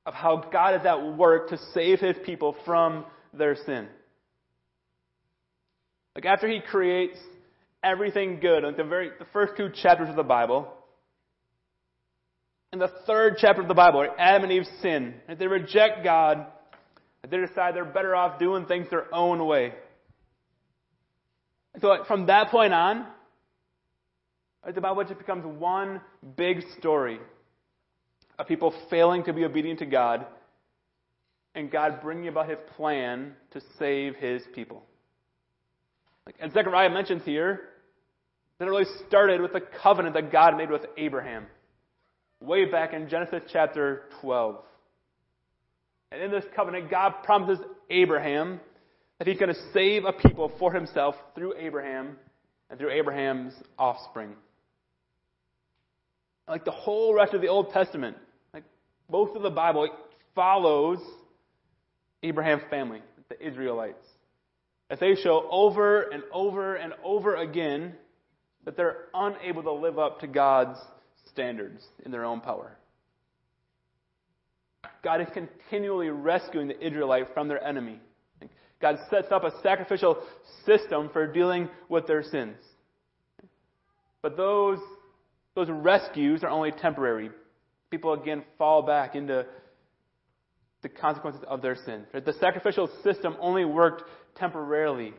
of 0.05 0.15
how 0.15 0.49
God 0.53 0.81
is 0.81 0.87
at 0.87 1.17
work 1.17 1.51
to 1.51 1.59
save 1.73 2.01
his 2.01 2.17
people 2.25 2.57
from 2.65 3.05
their 3.33 3.57
sin. 3.67 3.89
Like 6.15 6.25
after 6.25 6.49
he 6.49 6.61
creates 6.61 7.17
everything 7.83 8.41
good, 8.41 8.65
like 8.65 8.77
the 8.77 8.85
very 8.85 9.11
the 9.19 9.27
first 9.33 9.55
two 9.57 9.71
chapters 9.83 10.09
of 10.09 10.17
the 10.17 10.23
Bible, 10.23 10.69
in 12.73 12.79
the 12.79 12.91
third 13.07 13.37
chapter 13.39 13.63
of 13.63 13.69
the 13.69 13.75
Bible, 13.75 14.07
Adam 14.19 14.45
and 14.45 14.53
Eve 14.53 14.67
sin. 14.81 15.15
Right, 15.29 15.39
they 15.39 15.47
reject 15.47 16.05
God. 16.05 16.47
They 17.29 17.37
decide 17.37 17.75
they're 17.75 17.85
better 17.85 18.17
off 18.17 18.39
doing 18.39 18.67
things 18.67 18.89
their 18.91 19.13
own 19.15 19.45
way. 19.47 19.75
So 21.81 22.05
from 22.09 22.27
that 22.27 22.49
point 22.49 22.73
on, 22.73 23.07
the 24.75 24.81
Bible 24.81 25.05
just 25.05 25.19
becomes 25.19 25.45
one 25.45 26.01
big 26.37 26.63
story 26.79 27.19
of 28.39 28.47
people 28.47 28.75
failing 28.89 29.25
to 29.25 29.33
be 29.33 29.45
obedient 29.45 29.79
to 29.81 29.87
God 29.87 30.27
and 31.55 31.71
God 31.71 32.01
bringing 32.03 32.29
about 32.29 32.49
his 32.49 32.59
plan 32.77 33.35
to 33.53 33.61
save 33.79 34.17
his 34.17 34.43
people. 34.55 34.83
Like, 36.27 36.37
and 36.41 36.53
Zechariah 36.53 36.91
mentions 36.91 37.25
here 37.25 37.61
that 38.59 38.67
it 38.67 38.69
really 38.69 38.85
started 39.09 39.41
with 39.41 39.53
the 39.53 39.63
covenant 39.83 40.15
that 40.15 40.31
God 40.31 40.57
made 40.57 40.71
with 40.71 40.85
Abraham 40.97 41.47
way 42.41 42.65
back 42.65 42.93
in 42.93 43.09
Genesis 43.09 43.43
chapter 43.53 44.03
12. 44.21 44.57
And 46.13 46.23
in 46.23 46.31
this 46.31 46.45
covenant, 46.55 46.91
God 46.91 47.15
promises 47.23 47.65
Abraham 47.89 48.61
that 49.19 49.29
he's 49.29 49.39
going 49.39 49.55
to 49.55 49.61
save 49.73 50.05
a 50.05 50.13
people 50.13 50.51
for 50.59 50.73
himself 50.73 51.15
through 51.35 51.55
Abraham 51.59 52.17
and 52.69 52.79
through 52.79 52.91
Abraham's 52.91 53.53
offspring. 53.79 54.33
Like 56.49 56.65
the 56.65 56.71
whole 56.71 57.15
rest 57.15 57.35
of 57.35 57.43
the 57.43 57.49
Old 57.49 57.71
Testament, 57.71 58.17
like 58.53 58.65
most 59.11 59.37
of 59.37 59.43
the 59.43 59.51
Bible 59.51 59.89
follows 60.35 60.99
Abraham's 62.23 62.63
family, 62.71 63.03
the 63.29 63.47
Israelites. 63.47 64.07
As 64.91 64.99
they 64.99 65.15
show 65.15 65.47
over 65.51 66.03
and 66.03 66.23
over 66.33 66.75
and 66.75 66.93
over 67.05 67.37
again 67.37 67.95
that 68.65 68.77
they're 68.77 69.07
unable 69.15 69.63
to 69.63 69.73
live 69.73 69.99
up 69.99 70.21
to 70.21 70.27
God's 70.27 70.79
standards 71.33 71.83
in 72.05 72.11
their 72.11 72.25
own 72.25 72.41
power. 72.41 72.77
God 75.03 75.21
is 75.21 75.29
continually 75.33 76.11
rescuing 76.11 76.69
the 76.69 76.87
Israelite 76.87 77.33
from 77.33 77.49
their 77.49 77.63
enemy. 77.65 78.01
God 78.81 78.99
sets 79.11 79.31
up 79.31 79.45
a 79.45 79.53
sacrificial 79.63 80.23
system 80.67 81.11
for 81.13 81.27
dealing 81.27 81.69
with 81.89 82.07
their 82.07 82.23
sins. 82.23 82.57
But 84.23 84.37
those, 84.37 84.79
those 85.55 85.69
rescues 85.71 86.43
are 86.43 86.51
only 86.51 86.73
temporary. 86.73 87.31
People 87.91 88.13
again 88.13 88.43
fall 88.59 88.83
back 88.83 89.15
into 89.15 89.47
the 90.83 90.89
consequences 90.89 91.43
of 91.47 91.63
their 91.63 91.77
sin. 91.77 92.07
The 92.13 92.35
sacrificial 92.41 92.89
system 93.03 93.37
only 93.41 93.65
worked 93.65 94.03
temporarily. 94.37 95.13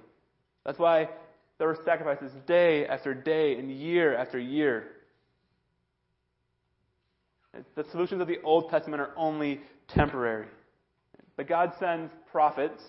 That's 0.65 0.79
why 0.79 1.09
there 1.57 1.67
were 1.67 1.77
sacrifices 1.85 2.31
day 2.47 2.85
after 2.87 3.13
day 3.13 3.55
and 3.57 3.71
year 3.71 4.17
after 4.17 4.39
year. 4.39 4.87
The 7.75 7.83
solutions 7.91 8.21
of 8.21 8.27
the 8.27 8.41
Old 8.43 8.69
Testament 8.69 9.01
are 9.01 9.11
only 9.15 9.61
temporary. 9.89 10.47
But 11.35 11.47
God 11.47 11.73
sends 11.79 12.11
prophets 12.31 12.81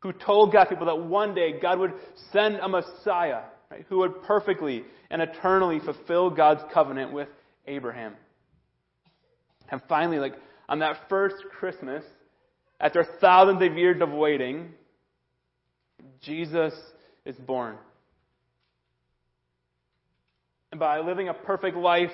who 0.00 0.12
told 0.12 0.52
God's 0.52 0.70
people 0.70 0.86
that 0.86 0.98
one 0.98 1.34
day 1.34 1.58
God 1.60 1.78
would 1.78 1.92
send 2.32 2.56
a 2.56 2.68
Messiah 2.68 3.42
right, 3.70 3.84
who 3.88 3.98
would 3.98 4.22
perfectly 4.22 4.84
and 5.10 5.22
eternally 5.22 5.80
fulfill 5.80 6.30
God's 6.30 6.62
covenant 6.72 7.12
with 7.12 7.28
Abraham. 7.66 8.14
And 9.70 9.80
finally, 9.88 10.18
like 10.18 10.34
on 10.68 10.78
that 10.80 11.08
first 11.08 11.36
Christmas, 11.58 12.04
after 12.80 13.06
thousands 13.20 13.62
of 13.62 13.76
years 13.76 14.00
of 14.00 14.10
waiting, 14.10 14.70
Jesus 16.20 16.74
is 17.24 17.36
born. 17.36 17.76
And 20.70 20.80
by 20.80 21.00
living 21.00 21.28
a 21.28 21.34
perfect 21.34 21.76
life 21.76 22.10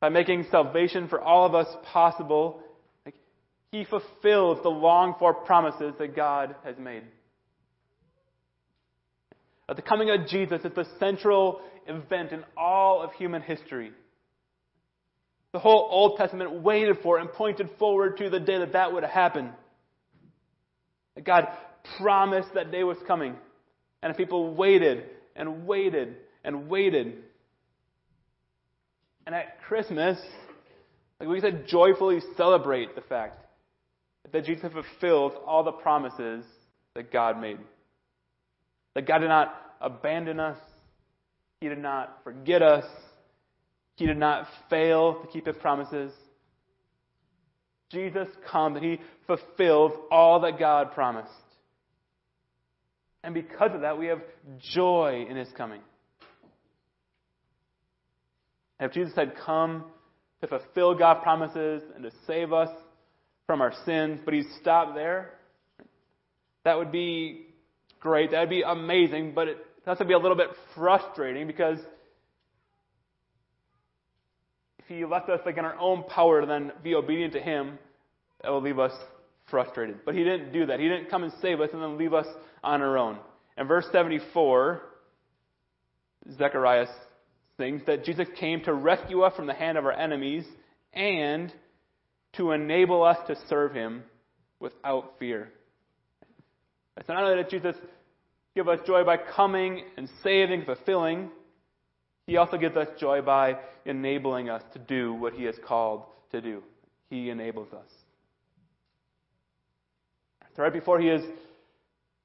by 0.00 0.08
making 0.08 0.46
salvation 0.50 1.08
for 1.08 1.20
all 1.20 1.44
of 1.44 1.54
us 1.54 1.68
possible, 1.92 2.62
he 3.70 3.84
fulfills 3.84 4.58
the 4.62 4.70
longed 4.70 5.14
for 5.18 5.34
promises 5.34 5.92
that 5.98 6.16
God 6.16 6.56
has 6.64 6.76
made. 6.78 7.02
At 9.68 9.76
the 9.76 9.82
coming 9.82 10.10
of 10.10 10.26
Jesus 10.26 10.62
is 10.64 10.72
the 10.74 10.86
central 10.98 11.60
event 11.86 12.32
in 12.32 12.42
all 12.56 13.02
of 13.02 13.12
human 13.12 13.42
history. 13.42 13.92
The 15.52 15.58
whole 15.58 15.88
Old 15.90 16.16
Testament 16.16 16.62
waited 16.62 16.98
for 17.02 17.18
and 17.18 17.30
pointed 17.32 17.68
forward 17.78 18.18
to 18.18 18.30
the 18.30 18.40
day 18.40 18.58
that 18.58 18.72
that 18.72 18.92
would 18.92 19.04
happen. 19.04 19.50
That 21.16 21.24
God 21.24 21.48
promised 21.98 22.54
that 22.54 22.70
day 22.70 22.84
was 22.84 22.98
coming. 23.06 23.34
And 24.02 24.16
people 24.16 24.54
waited 24.54 25.04
and 25.34 25.66
waited 25.66 26.16
and 26.44 26.68
waited 26.68 27.18
and 29.30 29.34
at 29.36 29.62
Christmas, 29.62 30.18
like 31.20 31.28
we 31.28 31.40
said, 31.40 31.66
joyfully 31.68 32.18
celebrate 32.36 32.96
the 32.96 33.00
fact 33.02 33.38
that 34.32 34.44
Jesus 34.44 34.72
fulfilled 34.72 35.34
all 35.46 35.62
the 35.62 35.70
promises 35.70 36.44
that 36.94 37.12
God 37.12 37.40
made. 37.40 37.58
That 38.96 39.06
God 39.06 39.18
did 39.18 39.28
not 39.28 39.54
abandon 39.80 40.40
us. 40.40 40.58
He 41.60 41.68
did 41.68 41.78
not 41.78 42.18
forget 42.24 42.60
us. 42.60 42.84
He 44.00 44.06
did 44.06 44.16
not 44.16 44.46
fail 44.70 45.20
to 45.20 45.28
keep 45.30 45.46
his 45.46 45.56
promises. 45.56 46.10
Jesus 47.90 48.28
comes 48.50 48.76
and 48.76 48.84
he 48.84 48.98
fulfills 49.26 49.92
all 50.10 50.40
that 50.40 50.58
God 50.58 50.92
promised. 50.92 51.28
And 53.22 53.34
because 53.34 53.72
of 53.74 53.82
that, 53.82 53.98
we 53.98 54.06
have 54.06 54.22
joy 54.72 55.26
in 55.28 55.36
his 55.36 55.48
coming. 55.54 55.82
And 58.78 58.88
if 58.88 58.94
Jesus 58.94 59.14
had 59.14 59.34
come 59.44 59.84
to 60.40 60.46
fulfill 60.46 60.94
God's 60.94 61.20
promises 61.22 61.82
and 61.94 62.02
to 62.02 62.10
save 62.26 62.54
us 62.54 62.70
from 63.46 63.60
our 63.60 63.74
sins, 63.84 64.18
but 64.24 64.32
he 64.32 64.44
stopped 64.62 64.94
there, 64.94 65.34
that 66.64 66.78
would 66.78 66.90
be 66.90 67.48
great. 68.00 68.30
That 68.30 68.40
would 68.40 68.48
be 68.48 68.62
amazing, 68.62 69.32
but 69.34 69.48
it 69.48 69.58
has 69.84 69.98
to 69.98 70.06
be 70.06 70.14
a 70.14 70.18
little 70.18 70.38
bit 70.38 70.48
frustrating 70.74 71.46
because 71.46 71.78
he 74.96 75.04
left 75.04 75.28
us 75.28 75.40
like 75.46 75.56
in 75.56 75.64
our 75.64 75.78
own 75.78 76.02
power 76.04 76.40
to 76.40 76.46
then 76.46 76.72
be 76.82 76.94
obedient 76.94 77.32
to 77.34 77.40
him, 77.40 77.78
that 78.42 78.50
will 78.50 78.60
leave 78.60 78.78
us 78.78 78.92
frustrated. 79.48 80.00
But 80.04 80.14
he 80.14 80.24
didn't 80.24 80.52
do 80.52 80.66
that. 80.66 80.80
He 80.80 80.88
didn't 80.88 81.10
come 81.10 81.22
and 81.22 81.32
save 81.40 81.60
us 81.60 81.70
and 81.72 81.80
then 81.80 81.96
leave 81.96 82.12
us 82.12 82.26
on 82.64 82.82
our 82.82 82.98
own. 82.98 83.18
In 83.56 83.66
verse 83.66 83.86
74, 83.92 84.82
Zechariah 86.36 86.86
things 87.56 87.82
that 87.86 88.04
Jesus 88.04 88.26
came 88.38 88.62
to 88.64 88.72
rescue 88.72 89.20
us 89.20 89.36
from 89.36 89.46
the 89.46 89.54
hand 89.54 89.76
of 89.76 89.84
our 89.84 89.92
enemies 89.92 90.44
and 90.92 91.52
to 92.32 92.52
enable 92.52 93.04
us 93.04 93.18
to 93.26 93.36
serve 93.48 93.72
him 93.72 94.02
without 94.60 95.12
fear. 95.18 95.52
It's 96.96 97.08
not 97.08 97.22
only 97.22 97.42
that 97.42 97.50
Jesus 97.50 97.76
gives 98.54 98.68
us 98.68 98.78
joy 98.86 99.04
by 99.04 99.18
coming 99.18 99.84
and 99.96 100.08
saving, 100.22 100.64
fulfilling, 100.64 101.30
he 102.30 102.36
also 102.36 102.56
gives 102.56 102.76
us 102.76 102.86
joy 103.00 103.20
by 103.22 103.56
enabling 103.84 104.48
us 104.48 104.62
to 104.72 104.78
do 104.78 105.12
what 105.14 105.32
he 105.32 105.42
has 105.42 105.56
called 105.66 106.04
to 106.30 106.40
do. 106.40 106.62
He 107.08 107.28
enables 107.28 107.72
us. 107.72 107.90
So 110.54 110.62
right 110.62 110.72
before 110.72 111.00
he 111.00 111.08
is 111.08 111.24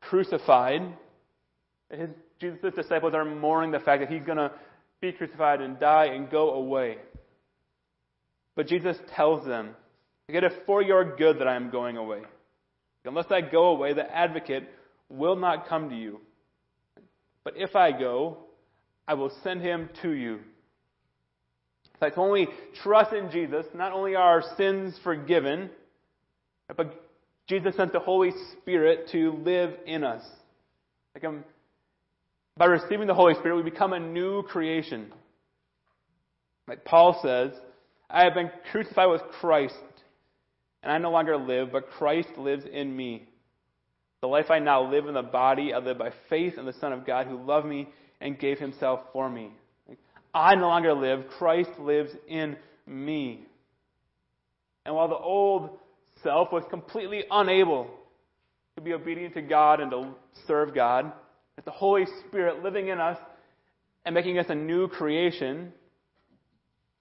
crucified, 0.02 0.84
his, 1.90 2.10
Jesus' 2.40 2.76
disciples 2.76 3.16
are 3.16 3.26
mourning 3.26 3.72
the 3.72 3.80
fact 3.80 4.02
that 4.02 4.12
he's 4.12 4.22
going 4.22 4.38
to 4.38 4.52
be 5.02 5.12
crucified 5.12 5.60
and 5.60 5.80
die 5.80 6.06
and 6.06 6.30
go 6.30 6.52
away. 6.52 6.98
But 8.56 8.68
Jesus 8.68 8.98
tells 9.16 9.44
them, 9.48 9.72
It 10.28 10.44
is 10.44 10.54
for 10.68 10.84
your 10.84 11.16
good 11.16 11.40
that 11.40 11.48
I 11.48 11.56
am 11.56 11.72
going 11.72 11.98
away. 11.98 12.22
Unless 13.06 13.32
I 13.32 13.42
go 13.42 13.70
away, 13.70 13.94
the 13.94 14.16
advocate 14.16 14.70
will 15.10 15.36
not 15.36 15.68
come 15.68 15.90
to 15.90 15.96
you. 15.96 16.22
But 17.44 17.56
if 17.58 17.76
I 17.76 17.92
go, 17.92 18.45
I 19.08 19.14
will 19.14 19.32
send 19.44 19.62
him 19.62 19.90
to 20.02 20.12
you. 20.12 20.40
Like 22.02 22.18
when 22.18 22.32
we 22.32 22.48
trust 22.84 23.14
in 23.14 23.32
Jesus, 23.32 23.66
not 23.74 23.94
only 23.94 24.16
are 24.16 24.42
our 24.42 24.44
sins 24.58 25.00
forgiven, 25.04 25.70
but 26.76 26.94
Jesus 27.48 27.76
sent 27.76 27.94
the 27.94 28.00
Holy 28.00 28.32
Spirit 28.54 29.10
to 29.12 29.34
live 29.44 29.74
in 29.86 30.04
us. 30.04 30.24
Like 31.14 31.24
I'm 31.24 31.44
by 32.58 32.66
receiving 32.66 33.08
the 33.08 33.14
Holy 33.14 33.34
Spirit, 33.36 33.58
we 33.58 33.70
become 33.70 33.92
a 33.92 34.00
new 34.00 34.42
creation. 34.44 35.12
Like 36.70 36.86
Paul 36.86 37.20
says, 37.22 37.52
I 38.10 38.24
have 38.24 38.34
been 38.34 38.50
crucified 38.72 39.10
with 39.10 39.22
Christ, 39.42 39.76
and 40.82 40.92
I 40.92 40.98
no 40.98 41.12
longer 41.12 41.36
live, 41.36 41.74
but 41.74 41.90
Christ 41.92 42.30
lives 42.38 42.64
in 42.72 42.96
me. 42.96 43.28
The 44.22 44.28
life 44.28 44.50
I 44.50 44.60
now 44.60 44.90
live 44.90 45.08
in 45.08 45.16
the 45.16 45.22
body, 45.22 45.74
I 45.74 45.80
live 45.80 45.98
by 45.98 46.14
faith 46.30 46.58
in 46.58 46.66
the 46.66 46.74
Son 46.74 46.94
of 46.94 47.06
God 47.06 47.28
who 47.28 47.44
loved 47.44 47.68
me 47.68 47.90
and 48.22 48.40
gave 48.40 48.60
himself 48.60 49.02
for 49.14 49.30
me. 49.30 49.52
I 50.34 50.56
no 50.56 50.68
longer 50.68 50.94
live, 50.94 51.26
Christ 51.38 51.70
lives 51.80 52.12
in 52.28 52.58
me. 52.86 53.46
And 54.86 54.94
while 54.94 55.08
the 55.08 55.16
old 55.16 55.70
self 56.24 56.52
was 56.52 56.64
completely 56.70 57.24
unable 57.32 57.90
to 58.76 58.82
be 58.82 58.94
obedient 58.94 59.34
to 59.36 59.42
God 59.42 59.80
and 59.80 59.90
to 59.92 60.12
serve 60.46 60.76
God, 60.76 61.12
with 61.56 61.66
the 61.66 61.72
Holy 61.72 62.06
Spirit 62.28 62.64
living 62.64 62.90
in 62.90 63.00
us 63.00 63.18
and 64.04 64.14
making 64.14 64.38
us 64.38 64.48
a 64.50 64.56
new 64.56 64.88
creation, 64.88 65.72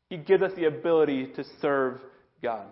He 0.08 0.16
gives 0.16 0.42
us 0.42 0.52
the 0.56 0.66
ability 0.66 1.28
to 1.36 1.44
serve 1.60 2.00
God. 2.42 2.66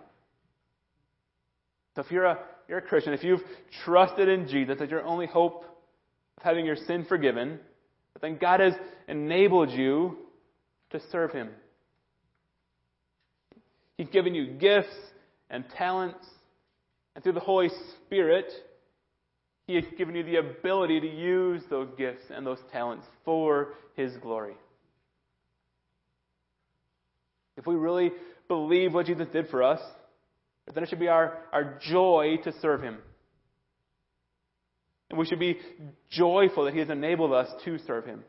So 1.95 2.01
if 2.01 2.11
you're 2.11 2.25
a, 2.25 2.39
you're 2.67 2.79
a 2.79 2.81
Christian, 2.81 3.13
if 3.13 3.23
you've 3.23 3.43
trusted 3.83 4.27
in 4.29 4.47
Jesus 4.47 4.77
as 4.81 4.89
your 4.89 5.03
only 5.03 5.27
hope 5.27 5.65
of 6.37 6.43
having 6.43 6.65
your 6.65 6.75
sin 6.75 7.05
forgiven, 7.07 7.59
then 8.21 8.37
God 8.39 8.59
has 8.59 8.73
enabled 9.07 9.69
you 9.71 10.17
to 10.91 10.99
serve 11.11 11.31
Him. 11.31 11.49
He's 13.97 14.09
given 14.09 14.33
you 14.33 14.53
gifts 14.53 14.95
and 15.49 15.63
talents, 15.77 16.25
and 17.15 17.23
through 17.23 17.33
the 17.33 17.39
Holy 17.39 17.69
Spirit, 18.05 18.51
He 19.67 19.75
has 19.75 19.83
given 19.97 20.15
you 20.15 20.23
the 20.23 20.37
ability 20.37 20.99
to 21.01 21.07
use 21.07 21.61
those 21.69 21.89
gifts 21.97 22.23
and 22.29 22.45
those 22.45 22.59
talents 22.71 23.05
for 23.25 23.73
His 23.95 24.15
glory. 24.17 24.55
If 27.55 27.67
we 27.67 27.75
really 27.75 28.11
believe 28.47 28.93
what 28.93 29.05
Jesus 29.05 29.27
did 29.31 29.47
for 29.49 29.61
us, 29.61 29.79
then 30.73 30.83
it 30.83 30.89
should 30.89 30.99
be 30.99 31.07
our, 31.07 31.39
our 31.51 31.79
joy 31.81 32.37
to 32.43 32.53
serve 32.61 32.81
Him. 32.81 32.97
And 35.13 35.19
we 35.19 35.27
should 35.27 35.37
be 35.37 35.59
joyful 36.09 36.65
that 36.65 36.73
He 36.73 36.79
has 36.79 36.89
enabled 36.89 37.33
us 37.33 37.47
to 37.65 37.77
serve 37.85 38.03
Him. 38.03 38.23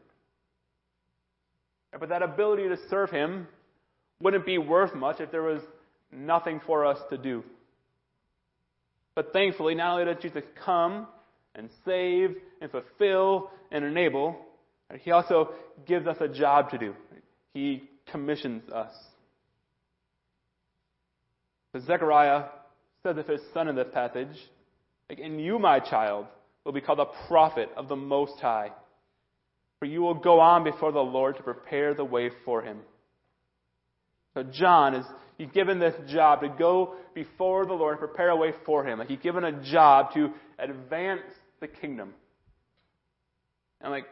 But 1.98 2.10
that 2.10 2.20
ability 2.20 2.68
to 2.68 2.76
serve 2.90 3.08
Him 3.08 3.48
wouldn't 4.20 4.44
be 4.44 4.58
worth 4.58 4.94
much 4.94 5.18
if 5.18 5.30
there 5.30 5.42
was 5.42 5.62
nothing 6.12 6.60
for 6.66 6.84
us 6.84 6.98
to 7.08 7.16
do. 7.16 7.42
But 9.14 9.32
thankfully, 9.32 9.74
not 9.74 9.92
only 9.92 10.12
did 10.12 10.20
Jesus 10.20 10.42
come 10.62 11.06
and 11.54 11.70
save 11.86 12.36
and 12.60 12.70
fulfill 12.70 13.50
and 13.72 13.82
enable, 13.82 14.36
He 15.00 15.10
also 15.10 15.54
gives 15.86 16.06
us 16.06 16.18
a 16.20 16.28
job 16.28 16.68
to 16.72 16.76
do. 16.76 16.94
He 17.54 17.84
commissions 18.12 18.70
us. 18.70 18.92
Zechariah 21.86 22.44
says 23.02 23.16
of 23.16 23.26
his 23.26 23.40
son 23.54 23.68
in 23.68 23.74
this 23.74 23.88
passage, 23.94 24.36
And 25.08 25.40
you, 25.40 25.58
my 25.58 25.80
child, 25.80 26.26
will 26.64 26.72
be 26.72 26.80
called 26.80 27.00
a 27.00 27.26
prophet 27.28 27.68
of 27.76 27.88
the 27.88 27.96
Most 27.96 28.40
High, 28.40 28.70
for 29.78 29.86
you 29.86 30.02
will 30.02 30.14
go 30.14 30.40
on 30.40 30.64
before 30.64 30.92
the 30.92 31.00
Lord 31.00 31.36
to 31.36 31.42
prepare 31.42 31.94
the 31.94 32.04
way 32.04 32.30
for 32.44 32.62
him. 32.62 32.78
So 34.34 34.42
John 34.42 34.94
is 34.94 35.06
he's 35.38 35.50
given 35.50 35.78
this 35.78 35.94
job 36.10 36.40
to 36.40 36.48
go 36.48 36.94
before 37.14 37.66
the 37.66 37.72
Lord 37.74 37.92
and 37.92 38.00
prepare 38.00 38.30
a 38.30 38.36
way 38.36 38.52
for 38.64 38.86
him. 38.86 38.98
Like 38.98 39.08
he's 39.08 39.20
given 39.20 39.44
a 39.44 39.62
job 39.62 40.12
to 40.14 40.30
advance 40.58 41.22
the 41.60 41.68
kingdom. 41.68 42.14
And 43.80 43.92
like 43.92 44.06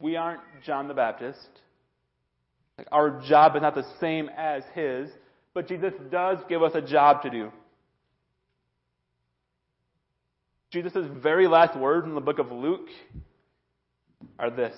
we 0.00 0.16
aren't 0.16 0.40
John 0.66 0.88
the 0.88 0.94
Baptist. 0.94 1.48
Like 2.76 2.88
our 2.90 3.22
job 3.26 3.56
is 3.56 3.62
not 3.62 3.74
the 3.74 3.86
same 4.00 4.28
as 4.36 4.64
his, 4.74 5.08
but 5.54 5.68
Jesus 5.68 5.92
does 6.10 6.38
give 6.48 6.62
us 6.62 6.72
a 6.74 6.82
job 6.82 7.22
to 7.22 7.30
do. 7.30 7.52
Jesus' 10.74 11.06
very 11.22 11.46
last 11.46 11.78
words 11.78 12.04
in 12.04 12.16
the 12.16 12.20
book 12.20 12.40
of 12.40 12.50
Luke 12.50 12.88
are 14.40 14.50
this 14.50 14.74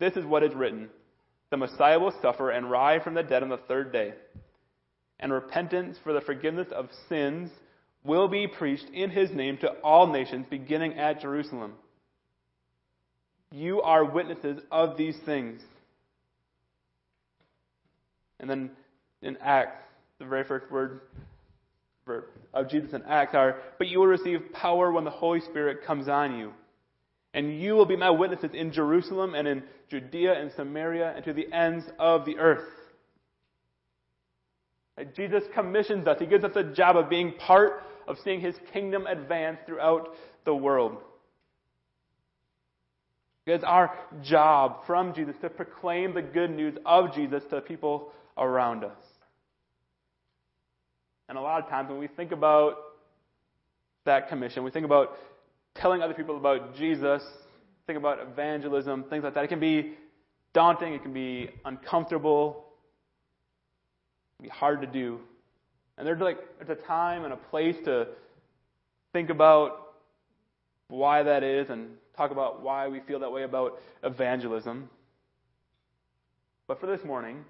This 0.00 0.14
is 0.14 0.24
what 0.24 0.42
is 0.42 0.52
written 0.56 0.88
The 1.50 1.56
Messiah 1.56 2.00
will 2.00 2.12
suffer 2.20 2.50
and 2.50 2.68
rise 2.68 3.02
from 3.04 3.14
the 3.14 3.22
dead 3.22 3.44
on 3.44 3.48
the 3.48 3.60
third 3.68 3.92
day, 3.92 4.14
and 5.20 5.32
repentance 5.32 5.98
for 6.02 6.12
the 6.12 6.20
forgiveness 6.20 6.66
of 6.74 6.88
sins 7.08 7.48
will 8.02 8.26
be 8.26 8.48
preached 8.48 8.88
in 8.92 9.10
his 9.10 9.30
name 9.30 9.56
to 9.58 9.68
all 9.84 10.08
nations, 10.08 10.46
beginning 10.50 10.94
at 10.94 11.20
Jerusalem. 11.20 11.74
You 13.52 13.82
are 13.82 14.04
witnesses 14.04 14.60
of 14.72 14.96
these 14.96 15.16
things. 15.24 15.60
And 18.40 18.50
then 18.50 18.70
in 19.22 19.36
Acts, 19.36 19.78
the 20.18 20.24
very 20.24 20.42
first 20.42 20.68
word 20.72 21.02
of 22.54 22.68
Jesus 22.68 22.92
in 22.92 23.02
Acts 23.02 23.34
are, 23.34 23.56
But 23.78 23.88
you 23.88 24.00
will 24.00 24.06
receive 24.06 24.52
power 24.52 24.92
when 24.92 25.04
the 25.04 25.10
Holy 25.10 25.40
Spirit 25.40 25.84
comes 25.84 26.08
on 26.08 26.38
you. 26.38 26.52
And 27.34 27.60
you 27.60 27.74
will 27.74 27.86
be 27.86 27.96
my 27.96 28.10
witnesses 28.10 28.50
in 28.54 28.72
Jerusalem 28.72 29.34
and 29.34 29.46
in 29.46 29.62
Judea 29.90 30.40
and 30.40 30.50
Samaria 30.56 31.12
and 31.14 31.24
to 31.24 31.32
the 31.32 31.52
ends 31.52 31.84
of 31.98 32.24
the 32.24 32.38
earth. 32.38 32.64
Jesus 35.14 35.42
commissions 35.54 36.06
us. 36.06 36.18
He 36.18 36.26
gives 36.26 36.44
us 36.44 36.56
a 36.56 36.62
job 36.62 36.96
of 36.96 37.10
being 37.10 37.34
part 37.34 37.82
of 38.08 38.16
seeing 38.24 38.40
his 38.40 38.54
kingdom 38.72 39.06
advance 39.06 39.58
throughout 39.66 40.14
the 40.44 40.54
world. 40.54 40.96
It's 43.46 43.64
our 43.64 43.92
job 44.22 44.86
from 44.86 45.14
Jesus 45.14 45.36
to 45.42 45.50
proclaim 45.50 46.14
the 46.14 46.22
good 46.22 46.50
news 46.50 46.76
of 46.86 47.14
Jesus 47.14 47.42
to 47.50 47.60
people 47.60 48.12
around 48.38 48.82
us. 48.82 48.96
And 51.28 51.36
a 51.36 51.40
lot 51.40 51.62
of 51.62 51.68
times 51.68 51.88
when 51.88 51.98
we 51.98 52.06
think 52.06 52.32
about 52.32 52.76
that 54.04 54.28
commission, 54.28 54.62
we 54.62 54.70
think 54.70 54.86
about 54.86 55.16
telling 55.74 56.02
other 56.02 56.14
people 56.14 56.36
about 56.36 56.76
Jesus, 56.76 57.22
think 57.86 57.98
about 57.98 58.20
evangelism, 58.20 59.04
things 59.04 59.24
like 59.24 59.34
that. 59.34 59.44
It 59.44 59.48
can 59.48 59.60
be 59.60 59.94
daunting, 60.52 60.94
it 60.94 61.02
can 61.02 61.12
be 61.12 61.50
uncomfortable, 61.64 62.64
it 64.32 64.42
can 64.42 64.50
be 64.50 64.56
hard 64.56 64.80
to 64.80 64.86
do. 64.86 65.20
And 65.98 66.06
there's 66.06 66.20
like 66.20 66.38
there's 66.58 66.78
a 66.78 66.82
time 66.86 67.24
and 67.24 67.32
a 67.32 67.36
place 67.36 67.76
to 67.84 68.08
think 69.12 69.30
about 69.30 69.94
why 70.88 71.22
that 71.22 71.42
is 71.42 71.68
and 71.70 71.90
talk 72.16 72.30
about 72.30 72.62
why 72.62 72.88
we 72.88 73.00
feel 73.00 73.20
that 73.20 73.32
way 73.32 73.42
about 73.42 73.80
evangelism. 74.02 74.88
But 76.68 76.80
for 76.80 76.86
this 76.86 77.04
morning, 77.04 77.44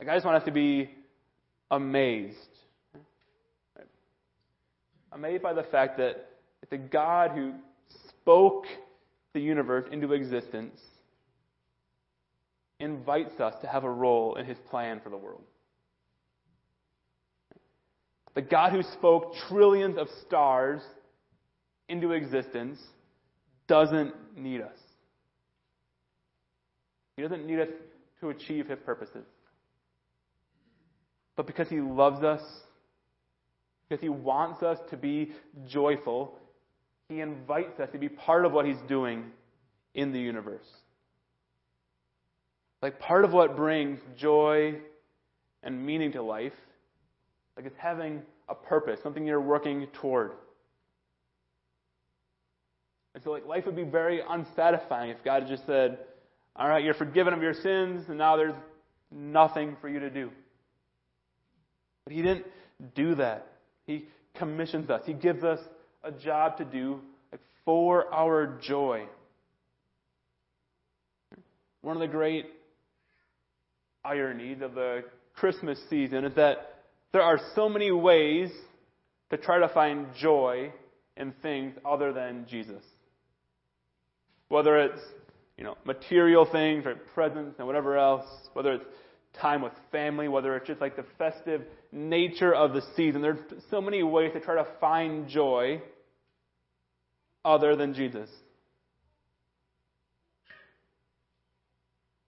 like 0.00 0.08
I 0.08 0.14
just 0.14 0.24
want 0.24 0.38
us 0.38 0.44
to 0.44 0.52
be 0.52 0.90
amazed. 1.70 2.36
Amazed 5.12 5.42
by 5.42 5.52
the 5.52 5.62
fact 5.62 5.98
that 5.98 6.28
the 6.70 6.78
God 6.78 7.30
who 7.32 7.54
spoke 8.08 8.64
the 9.32 9.40
universe 9.40 9.88
into 9.90 10.12
existence 10.12 10.80
invites 12.80 13.40
us 13.40 13.54
to 13.62 13.66
have 13.66 13.84
a 13.84 13.90
role 13.90 14.36
in 14.36 14.46
his 14.46 14.58
plan 14.70 15.00
for 15.02 15.10
the 15.10 15.16
world. 15.16 15.42
The 18.34 18.42
God 18.42 18.72
who 18.72 18.82
spoke 18.82 19.34
trillions 19.48 19.96
of 19.98 20.08
stars 20.26 20.80
into 21.88 22.12
existence 22.12 22.78
doesn't 23.66 24.14
need 24.36 24.60
us. 24.60 24.78
He 27.16 27.22
doesn't 27.22 27.46
need 27.46 27.58
us 27.58 27.68
to 28.20 28.28
achieve 28.28 28.68
his 28.68 28.78
purposes 28.84 29.24
but 31.38 31.46
because 31.46 31.68
He 31.68 31.80
loves 31.80 32.24
us, 32.24 32.42
because 33.88 34.02
He 34.02 34.08
wants 34.08 34.64
us 34.64 34.76
to 34.90 34.96
be 34.96 35.30
joyful, 35.68 36.36
He 37.08 37.20
invites 37.20 37.78
us 37.78 37.88
to 37.92 37.98
be 37.98 38.08
part 38.08 38.44
of 38.44 38.50
what 38.50 38.66
He's 38.66 38.80
doing 38.88 39.22
in 39.94 40.12
the 40.12 40.18
universe. 40.18 40.66
Like 42.82 42.98
part 42.98 43.24
of 43.24 43.32
what 43.32 43.54
brings 43.54 44.00
joy 44.16 44.80
and 45.62 45.86
meaning 45.86 46.10
to 46.12 46.22
life, 46.22 46.52
like 47.56 47.66
it's 47.66 47.78
having 47.78 48.22
a 48.48 48.54
purpose, 48.56 48.98
something 49.04 49.24
you're 49.24 49.40
working 49.40 49.86
toward. 50.00 50.32
And 53.14 53.22
so 53.22 53.30
like 53.30 53.46
life 53.46 53.64
would 53.64 53.76
be 53.76 53.84
very 53.84 54.22
unsatisfying 54.28 55.10
if 55.10 55.22
God 55.24 55.44
just 55.46 55.64
said, 55.66 55.98
All 56.56 56.68
right, 56.68 56.82
you're 56.82 56.94
forgiven 56.94 57.32
of 57.32 57.42
your 57.42 57.54
sins, 57.54 58.06
and 58.08 58.18
now 58.18 58.36
there's 58.36 58.56
nothing 59.12 59.76
for 59.80 59.88
you 59.88 60.00
to 60.00 60.10
do. 60.10 60.32
But 62.08 62.16
he 62.16 62.22
didn't 62.22 62.46
do 62.94 63.16
that. 63.16 63.48
He 63.84 64.06
commissions 64.38 64.88
us. 64.88 65.02
He 65.04 65.12
gives 65.12 65.44
us 65.44 65.58
a 66.02 66.10
job 66.10 66.56
to 66.56 66.64
do 66.64 67.00
for 67.66 68.10
our 68.14 68.58
joy. 68.66 69.04
One 71.82 71.96
of 71.96 72.00
the 72.00 72.08
great 72.08 72.46
ironies 74.06 74.62
of 74.62 74.74
the 74.74 75.04
Christmas 75.36 75.78
season 75.90 76.24
is 76.24 76.34
that 76.36 76.76
there 77.12 77.20
are 77.20 77.38
so 77.54 77.68
many 77.68 77.90
ways 77.90 78.48
to 79.28 79.36
try 79.36 79.58
to 79.58 79.68
find 79.68 80.06
joy 80.18 80.72
in 81.14 81.34
things 81.42 81.74
other 81.84 82.14
than 82.14 82.46
Jesus. 82.48 82.82
Whether 84.48 84.78
it's, 84.78 85.02
you 85.58 85.64
know, 85.64 85.76
material 85.84 86.48
things 86.50 86.86
or 86.86 86.94
presents 87.12 87.56
and 87.58 87.66
whatever 87.66 87.98
else, 87.98 88.24
whether 88.54 88.72
it's 88.72 88.84
time 89.34 89.62
with 89.62 89.72
family, 89.92 90.28
whether 90.28 90.56
it's 90.56 90.66
just 90.66 90.80
like 90.80 90.96
the 90.96 91.04
festive 91.16 91.62
nature 91.92 92.54
of 92.54 92.72
the 92.72 92.82
season. 92.96 93.22
There's 93.22 93.38
so 93.70 93.80
many 93.80 94.02
ways 94.02 94.32
to 94.34 94.40
try 94.40 94.56
to 94.56 94.66
find 94.80 95.28
joy 95.28 95.80
other 97.44 97.76
than 97.76 97.94
Jesus. 97.94 98.28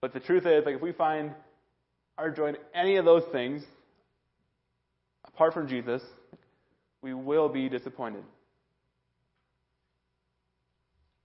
But 0.01 0.13
the 0.13 0.19
truth 0.19 0.45
is, 0.45 0.65
like 0.65 0.75
if 0.75 0.81
we 0.81 0.93
find 0.93 1.31
our 2.17 2.31
joy 2.31 2.49
in 2.49 2.57
any 2.73 2.97
of 2.97 3.05
those 3.05 3.23
things, 3.31 3.63
apart 5.25 5.53
from 5.53 5.67
Jesus, 5.67 6.01
we 7.01 7.13
will 7.13 7.49
be 7.49 7.69
disappointed. 7.69 8.23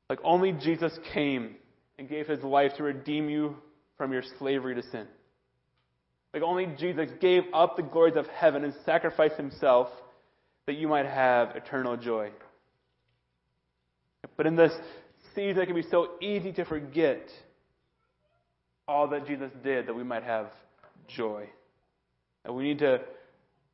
Like 0.09 0.21
only 0.23 0.53
Jesus 0.53 0.97
came 1.13 1.57
and 1.99 2.09
gave 2.09 2.27
his 2.27 2.43
life 2.43 2.73
to 2.77 2.83
redeem 2.83 3.29
you 3.29 3.57
from 3.97 4.13
your 4.13 4.23
slavery 4.39 4.75
to 4.75 4.83
sin. 4.91 5.07
Like 6.37 6.43
only 6.43 6.67
Jesus 6.79 7.09
gave 7.19 7.45
up 7.55 7.77
the 7.77 7.83
glories 7.83 8.15
of 8.15 8.27
heaven 8.27 8.63
and 8.63 8.75
sacrificed 8.85 9.37
himself 9.37 9.89
that 10.67 10.75
you 10.75 10.87
might 10.87 11.07
have 11.07 11.57
eternal 11.57 11.97
joy. 11.97 12.31
But 14.37 14.47
in 14.47 14.55
this 14.55 14.73
season, 15.35 15.63
it 15.63 15.65
can 15.65 15.75
be 15.75 15.87
so 15.91 16.11
easy 16.21 16.53
to 16.53 16.67
forget 16.67 17.27
all 18.87 19.09
that 19.09 19.27
Jesus 19.27 19.51
did 19.65 19.87
that 19.87 19.95
we 19.95 20.05
might 20.05 20.25
have 20.25 20.49
joy. 21.09 21.49
And 22.45 22.55
we 22.55 22.65
need 22.65 22.81
to 22.81 23.01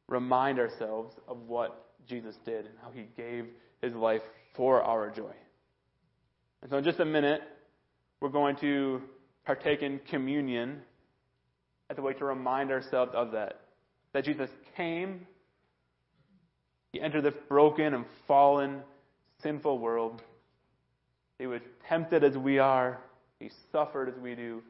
remind 0.09 0.61
ourselves 0.61 1.17
of 1.27 1.39
what 1.49 1.85
Jesus 2.09 2.37
did 2.45 2.67
and 2.67 2.75
how 2.81 2.93
he 2.93 3.07
gave 3.17 3.47
his 3.81 3.93
life 3.93 4.23
for 4.55 4.85
our 4.85 5.11
joy. 5.11 5.35
And 6.63 6.71
so, 6.71 6.77
in 6.77 6.85
just 6.85 7.01
a 7.01 7.05
minute, 7.05 7.41
we're 8.21 8.29
going 8.29 8.55
to 8.61 9.03
partake 9.45 9.83
in 9.83 9.99
communion 10.09 10.83
as 11.93 11.99
a 11.99 12.03
way 12.03 12.15
to 12.15 12.25
remind 12.25 12.71
ourselves 12.71 13.13
of 13.15 13.33
that. 13.33 13.61
That 14.15 14.25
Jesus 14.25 14.49
came, 14.77 15.27
he 16.91 17.01
entered 17.01 17.23
this 17.23 17.35
broken 17.49 17.93
and 17.93 18.07
fallen, 18.27 18.81
sinful 19.43 19.79
world. 19.79 20.23
He 21.39 21.47
was 21.47 21.61
tempted 21.89 22.25
as 22.25 22.37
we 22.37 22.59
are, 22.59 22.99
he 23.39 23.51
suffered 23.71 24.09
as 24.09 24.15
we 24.23 24.35
do, 24.35 24.63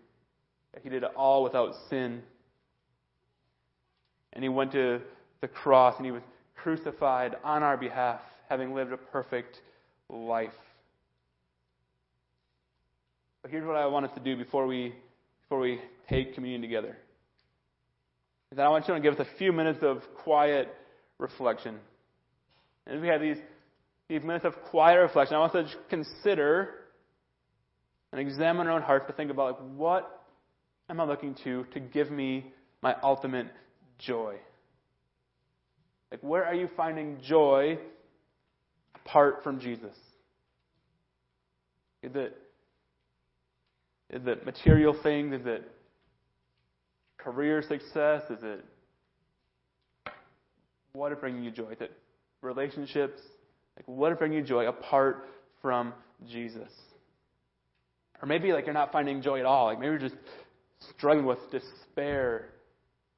he 0.83 0.89
did 0.89 1.05
it 1.05 1.11
all 1.15 1.45
without 1.45 1.75
sin. 1.89 2.23
And 4.33 4.43
he 4.43 4.49
went 4.49 4.73
to 4.73 5.01
the 5.41 5.49
cross 5.49 5.95
and 5.99 6.07
he 6.07 6.11
was 6.11 6.23
crucified 6.57 7.37
on 7.45 7.63
our 7.63 7.77
behalf, 7.77 8.21
having 8.49 8.75
lived 8.75 8.93
a 8.93 8.97
perfect 8.97 9.61
life. 10.09 10.51
But 13.43 13.51
here's 13.51 13.67
what 13.67 13.77
I 13.77 13.87
want 13.87 14.07
us 14.07 14.13
to 14.15 14.21
do 14.21 14.37
before 14.37 14.67
we 14.67 14.95
before 15.43 15.61
we 15.61 15.81
take 16.09 16.35
communion 16.35 16.63
together. 16.63 16.97
Is 18.53 18.57
that 18.57 18.67
I 18.67 18.69
want 18.69 18.87
you 18.87 18.93
to 18.93 19.01
give 19.01 19.15
us 19.15 19.27
a 19.27 19.39
few 19.39 19.51
minutes 19.51 19.79
of 19.81 20.03
quiet 20.25 20.69
reflection. 21.17 21.79
And 22.87 23.01
we 23.01 23.09
have 23.09 23.23
these 23.23 23.39
these 24.11 24.23
minutes 24.23 24.45
of 24.45 24.53
quiet 24.71 24.99
reflection, 24.99 25.37
I 25.37 25.39
want 25.39 25.55
us 25.55 25.71
to 25.71 25.79
consider 25.89 26.69
and 28.13 28.21
examine 28.21 28.67
our 28.67 28.75
own 28.75 28.83
hearts 28.83 29.07
to 29.07 29.15
think 29.15 29.31
about 29.31 29.59
like 29.59 29.71
what 29.75 30.23
am 30.91 31.01
I 31.01 31.05
looking 31.05 31.35
to 31.45 31.65
to 31.73 31.81
give 31.81 32.11
me 32.11 32.53
my 32.83 32.95
ultimate 33.03 33.47
joy? 33.99 34.37
Like, 36.11 36.21
where 36.21 36.45
are 36.45 36.55
you 36.55 36.69
finding 36.77 37.23
joy 37.23 37.79
apart 38.95 39.43
from 39.43 39.61
Jesus? 39.61 39.97
Is 42.03 42.13
it, 42.15 42.37
is 44.11 44.27
it 44.27 44.45
material 44.45 44.95
things? 45.03 45.41
Is 45.41 45.47
it 45.47 45.72
career 47.25 47.63
success? 47.63 48.23
Is 48.31 48.43
it 48.43 48.65
what 50.93 51.13
is 51.13 51.19
bringing 51.19 51.43
you 51.43 51.51
joy? 51.51 51.71
Is 51.71 51.81
it 51.81 51.93
relationships? 52.43 53.21
Like, 53.77 53.87
what 53.87 54.13
is 54.13 54.19
bringing 54.19 54.39
you 54.39 54.45
joy 54.45 54.69
apart 54.69 55.27
from 55.63 55.95
Jesus? 56.29 56.71
Or 58.21 58.27
maybe 58.27 58.53
like 58.53 58.67
you're 58.67 58.75
not 58.75 58.93
finding 58.93 59.23
joy 59.23 59.41
at 59.41 59.47
all. 59.47 59.67
Like 59.67 59.79
maybe 59.81 59.91
you're 59.91 59.99
just 59.99 60.17
struggling 60.97 61.27
with 61.27 61.39
despair 61.51 62.51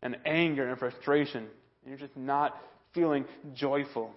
and 0.03 0.17
anger 0.25 0.69
and 0.69 0.79
frustration, 0.79 1.45
and 1.45 1.89
you're 1.89 1.99
just 1.99 2.17
not 2.17 2.57
feeling 2.95 3.25
joyful. 3.55 4.13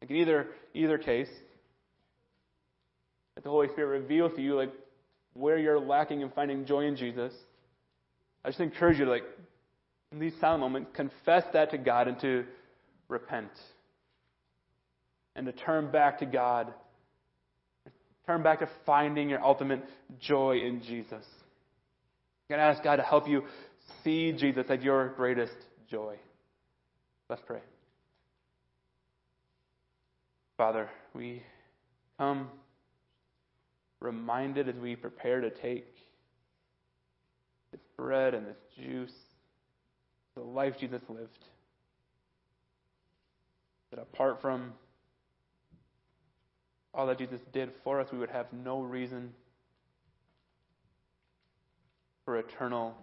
Like 0.00 0.10
in 0.10 0.16
either 0.16 0.48
either 0.74 0.98
case, 0.98 1.30
that 3.34 3.44
the 3.44 3.50
Holy 3.50 3.68
Spirit 3.68 4.00
reveals 4.00 4.32
to 4.36 4.42
you 4.42 4.56
like 4.56 4.72
where 5.34 5.58
you're 5.58 5.80
lacking 5.80 6.20
in 6.20 6.30
finding 6.30 6.64
joy 6.64 6.84
in 6.84 6.96
Jesus. 6.96 7.32
I 8.46 8.50
just 8.50 8.60
encourage 8.60 9.00
you 9.00 9.06
to 9.06 9.10
like 9.10 9.24
in 10.12 10.20
these 10.20 10.32
silent 10.40 10.60
moments 10.60 10.90
confess 10.94 11.42
that 11.52 11.72
to 11.72 11.78
God 11.78 12.06
and 12.06 12.20
to 12.20 12.44
repent. 13.08 13.50
And 15.34 15.46
to 15.46 15.52
turn 15.52 15.90
back 15.90 16.20
to 16.20 16.26
God. 16.26 16.72
Turn 18.24 18.44
back 18.44 18.60
to 18.60 18.68
finding 18.86 19.28
your 19.28 19.42
ultimate 19.42 19.82
joy 20.20 20.58
in 20.64 20.80
Jesus. 20.80 21.24
You're 22.48 22.56
going 22.56 22.60
to 22.60 22.72
ask 22.72 22.84
God 22.84 22.96
to 22.96 23.02
help 23.02 23.28
you 23.28 23.42
see 24.04 24.32
Jesus 24.32 24.64
as 24.68 24.80
your 24.80 25.08
greatest 25.16 25.56
joy. 25.90 26.14
Let's 27.28 27.42
pray. 27.46 27.60
Father, 30.56 30.88
we 31.14 31.42
come 32.16 32.48
reminded 34.00 34.68
as 34.68 34.76
we 34.76 34.94
prepare 34.94 35.40
to 35.40 35.50
take 35.50 35.86
this 37.72 37.80
bread 37.96 38.34
and 38.34 38.46
this 38.46 38.56
juice, 38.76 39.12
the 40.34 40.42
life 40.42 40.74
Jesus 40.78 41.02
lived, 41.08 41.44
that 43.90 44.00
apart 44.00 44.40
from 44.40 44.72
all 46.92 47.06
that 47.06 47.18
Jesus 47.18 47.40
did 47.52 47.70
for 47.84 48.00
us, 48.00 48.08
we 48.12 48.18
would 48.18 48.30
have 48.30 48.46
no 48.52 48.80
reason 48.80 49.32
for 52.24 52.38
eternal, 52.38 52.94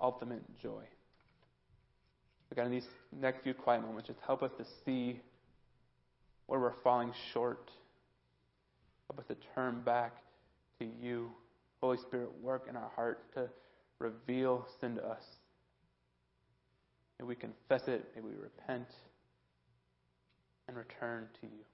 ultimate 0.00 0.42
joy. 0.62 0.82
Again, 2.50 2.66
in 2.66 2.72
these 2.72 2.86
next 3.12 3.42
few 3.42 3.54
quiet 3.54 3.82
moments, 3.82 4.08
just 4.08 4.20
help 4.26 4.42
us 4.42 4.50
to 4.58 4.64
see 4.84 5.20
where 6.46 6.58
we're 6.58 6.72
falling 6.82 7.12
short. 7.32 7.70
Help 9.10 9.20
us 9.20 9.26
to 9.28 9.36
turn 9.54 9.82
back 9.82 10.16
to 10.78 10.86
you. 11.00 11.30
Holy 11.82 11.98
Spirit, 11.98 12.30
work 12.42 12.66
in 12.68 12.76
our 12.76 12.90
heart 12.96 13.20
to 13.34 13.48
reveal 13.98 14.66
sin 14.80 14.96
to 14.96 15.06
us. 15.06 15.24
May 17.18 17.26
we 17.26 17.34
confess 17.34 17.88
it, 17.88 18.12
may 18.14 18.22
we 18.22 18.32
repent 18.40 18.88
and 20.68 20.76
return 20.76 21.26
to 21.40 21.46
you. 21.46 21.64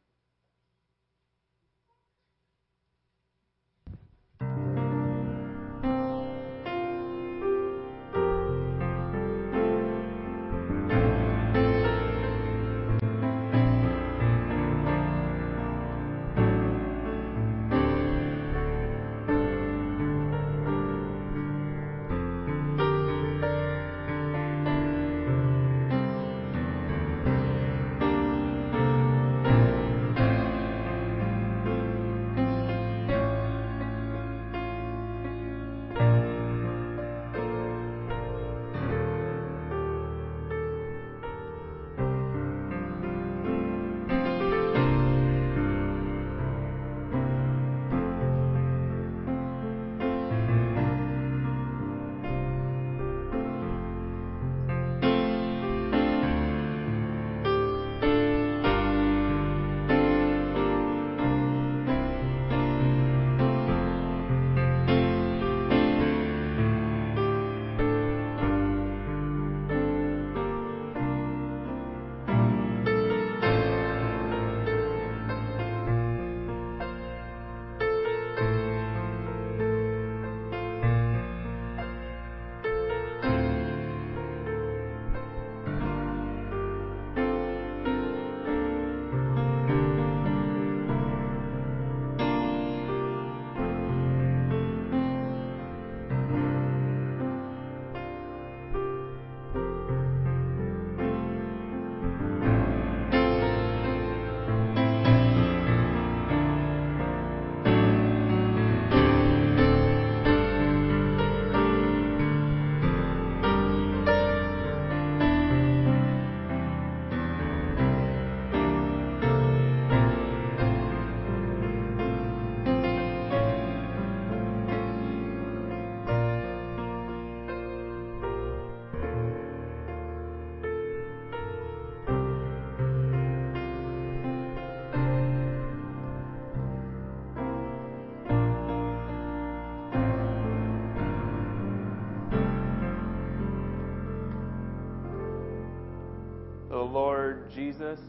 Jesus. 147.54 148.00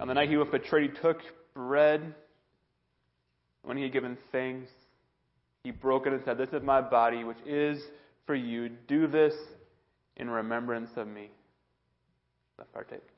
On 0.00 0.08
the 0.08 0.14
night 0.14 0.28
he 0.28 0.36
was 0.36 0.48
betrayed, 0.50 0.90
he 0.90 1.00
took 1.00 1.18
bread. 1.54 2.14
When 3.62 3.76
he 3.76 3.84
had 3.84 3.92
given 3.92 4.18
thanks, 4.32 4.70
he 5.62 5.70
broke 5.70 6.06
it 6.06 6.12
and 6.12 6.22
said, 6.24 6.36
This 6.36 6.50
is 6.52 6.62
my 6.62 6.80
body, 6.80 7.24
which 7.24 7.38
is 7.46 7.82
for 8.26 8.34
you. 8.34 8.68
Do 8.88 9.06
this 9.06 9.34
in 10.16 10.28
remembrance 10.28 10.90
of 10.96 11.08
me. 11.08 11.30
Let's 12.58 12.70
partake. 12.72 13.13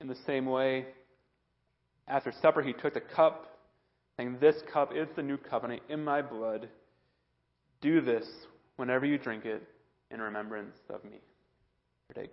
In 0.00 0.08
the 0.08 0.16
same 0.26 0.46
way, 0.46 0.86
after 2.08 2.32
supper, 2.40 2.62
he 2.62 2.72
took 2.72 2.94
the 2.94 3.00
cup, 3.00 3.58
saying, 4.16 4.38
This 4.40 4.56
cup 4.72 4.94
is 4.94 5.08
the 5.14 5.22
new 5.22 5.36
covenant 5.36 5.82
in 5.88 6.02
my 6.02 6.22
blood. 6.22 6.68
Do 7.80 8.00
this 8.00 8.26
whenever 8.76 9.04
you 9.06 9.18
drink 9.18 9.44
it 9.44 9.62
in 10.10 10.20
remembrance 10.20 10.76
of 10.88 11.04
me. 11.04 11.20
Partake. 12.08 12.32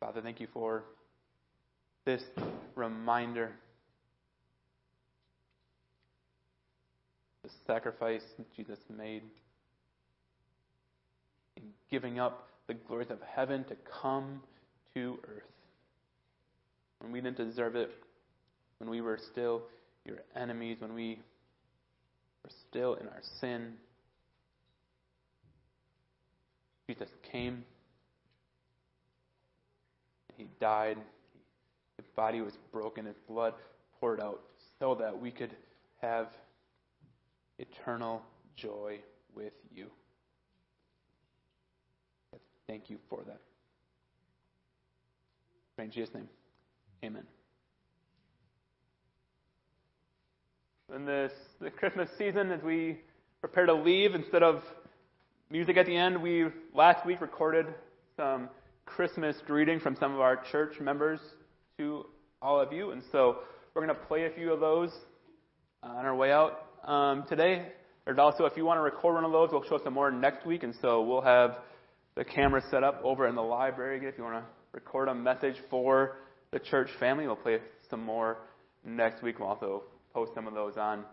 Father, 0.00 0.20
thank 0.20 0.40
you 0.40 0.48
for 0.52 0.82
this 2.04 2.22
reminder, 2.74 3.52
the 7.42 7.50
sacrifice 7.66 8.22
that 8.38 8.46
Jesus 8.56 8.78
made 8.96 9.22
in 11.56 11.64
giving 11.90 12.20
up 12.20 12.48
the 12.68 12.74
glories 12.74 13.10
of 13.10 13.18
heaven 13.34 13.64
to 13.64 13.76
come 14.00 14.40
to 14.94 15.18
earth. 15.24 15.42
When 17.00 17.10
we 17.10 17.20
didn't 17.20 17.36
deserve 17.36 17.74
it, 17.74 17.90
when 18.78 18.88
we 18.88 19.00
were 19.00 19.18
still 19.32 19.62
your 20.04 20.18
enemies, 20.36 20.76
when 20.80 20.94
we 20.94 21.18
were 22.44 22.50
still 22.68 22.94
in 22.94 23.08
our 23.08 23.22
sin, 23.40 23.74
Jesus 26.88 27.08
came. 27.30 27.64
He 30.36 30.46
died. 30.60 30.98
His 31.96 32.06
body 32.14 32.40
was 32.40 32.54
broken. 32.72 33.06
His 33.06 33.16
blood 33.28 33.54
poured 34.00 34.20
out 34.20 34.40
so 34.78 34.94
that 34.96 35.20
we 35.20 35.30
could 35.30 35.54
have 36.00 36.28
eternal 37.62 38.22
joy 38.56 38.98
with 39.34 39.52
you. 39.74 39.86
Thank 42.66 42.90
you 42.90 42.98
for 43.08 43.22
that. 43.26 43.40
In 45.82 45.90
Jesus' 45.90 46.14
name, 46.14 46.28
amen. 47.04 47.24
In 50.94 51.04
this 51.04 51.32
the 51.60 51.70
Christmas 51.70 52.08
season, 52.16 52.52
as 52.52 52.62
we 52.62 52.98
prepare 53.40 53.66
to 53.66 53.74
leave, 53.74 54.14
instead 54.14 54.42
of 54.42 54.62
music 55.50 55.76
at 55.76 55.86
the 55.86 55.96
end, 55.96 56.22
we 56.22 56.46
last 56.74 57.04
week 57.04 57.20
recorded 57.20 57.66
some 58.16 58.48
Christmas 58.86 59.36
greeting 59.46 59.80
from 59.80 59.96
some 59.96 60.14
of 60.14 60.20
our 60.20 60.36
church 60.50 60.78
members 60.80 61.20
to 61.78 62.06
all 62.40 62.60
of 62.60 62.72
you, 62.72 62.92
and 62.92 63.02
so 63.10 63.38
we're 63.74 63.84
going 63.84 63.96
to 63.96 64.06
play 64.06 64.26
a 64.26 64.30
few 64.30 64.52
of 64.52 64.60
those 64.60 64.90
on 65.82 66.04
our 66.04 66.14
way 66.14 66.30
out 66.30 66.61
um, 66.84 67.24
today. 67.28 67.66
There's 68.04 68.18
also, 68.18 68.44
if 68.44 68.56
you 68.56 68.64
want 68.64 68.78
to 68.78 68.82
record 68.82 69.14
one 69.14 69.24
of 69.24 69.32
those, 69.32 69.50
we'll 69.52 69.64
show 69.64 69.78
some 69.84 69.94
more 69.94 70.10
next 70.10 70.44
week, 70.44 70.62
and 70.64 70.74
so 70.82 71.02
we'll 71.02 71.22
have 71.22 71.58
the 72.16 72.24
camera 72.24 72.62
set 72.70 72.82
up 72.82 73.00
over 73.04 73.28
in 73.28 73.34
the 73.34 73.42
library 73.42 73.98
again. 73.98 74.08
If 74.08 74.18
you 74.18 74.24
want 74.24 74.44
to 74.44 74.50
record 74.72 75.08
a 75.08 75.14
message 75.14 75.56
for 75.70 76.18
the 76.50 76.58
church 76.58 76.88
family, 76.98 77.26
we'll 77.26 77.36
play 77.36 77.58
some 77.88 78.02
more 78.02 78.38
next 78.84 79.22
week. 79.22 79.38
We'll 79.38 79.48
also 79.48 79.84
post 80.12 80.32
some 80.34 80.46
of 80.46 80.54
those 80.54 80.76
on 80.76 81.04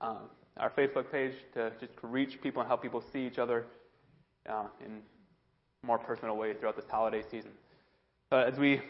um, 0.00 0.30
our 0.56 0.70
Facebook 0.70 1.10
page 1.10 1.32
to 1.54 1.72
just 1.80 1.92
reach 2.02 2.40
people 2.42 2.62
and 2.62 2.68
help 2.68 2.82
people 2.82 3.02
see 3.12 3.26
each 3.26 3.38
other 3.38 3.66
uh, 4.48 4.66
in 4.84 5.00
more 5.82 5.98
personal 5.98 6.36
ways 6.36 6.56
throughout 6.60 6.76
this 6.76 6.86
holiday 6.90 7.22
season. 7.30 7.50
But 8.30 8.52
as 8.52 8.58
we 8.58 8.80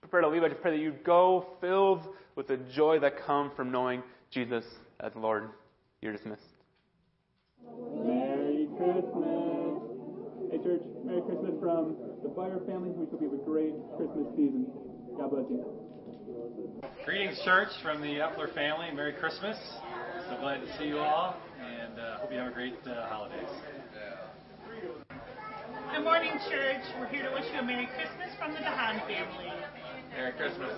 prepare 0.00 0.20
to 0.20 0.28
leave, 0.28 0.42
I 0.42 0.48
just 0.48 0.60
pray 0.60 0.72
that 0.72 0.82
you 0.82 0.94
go 1.04 1.46
filled 1.60 2.06
with 2.36 2.48
the 2.48 2.58
joy 2.74 2.98
that 3.00 3.24
comes 3.26 3.52
from 3.56 3.72
knowing 3.72 4.02
Jesus 4.30 4.64
as 5.00 5.12
Lord. 5.16 5.50
You're 6.00 6.12
dismissed. 6.12 6.42
Merry 7.64 8.68
Christmas. 8.76 9.80
Hey, 10.50 10.58
church, 10.58 10.82
Merry 11.04 11.22
Christmas 11.22 11.54
from 11.60 11.96
the 12.22 12.30
Fire 12.36 12.60
family. 12.66 12.90
We 12.90 13.06
hope 13.06 13.20
you 13.20 13.30
have 13.30 13.40
a 13.40 13.44
great 13.44 13.74
Christmas 13.96 14.28
season. 14.36 14.66
God 15.16 15.30
bless 15.30 15.46
you. 15.50 15.64
Greetings, 17.04 17.40
church, 17.44 17.68
from 17.82 18.00
the 18.00 18.20
Epler 18.20 18.52
family. 18.54 18.90
Merry 18.92 19.14
Christmas. 19.14 19.56
So 20.28 20.36
glad 20.40 20.60
to 20.60 20.78
see 20.78 20.86
you 20.86 20.98
all, 20.98 21.36
and 21.60 21.98
uh, 21.98 22.18
hope 22.18 22.32
you 22.32 22.38
have 22.38 22.50
a 22.50 22.54
great 22.54 22.76
uh, 22.86 23.08
holidays. 23.08 23.48
Good 25.94 26.04
morning, 26.04 26.32
church. 26.50 26.82
We're 26.98 27.08
here 27.08 27.28
to 27.28 27.34
wish 27.34 27.44
you 27.52 27.60
a 27.60 27.62
Merry 27.62 27.88
Christmas 27.94 28.34
from 28.38 28.52
the 28.52 28.60
Dahan 28.60 29.00
family. 29.06 29.52
Merry 30.16 30.32
Christmas. 30.32 30.74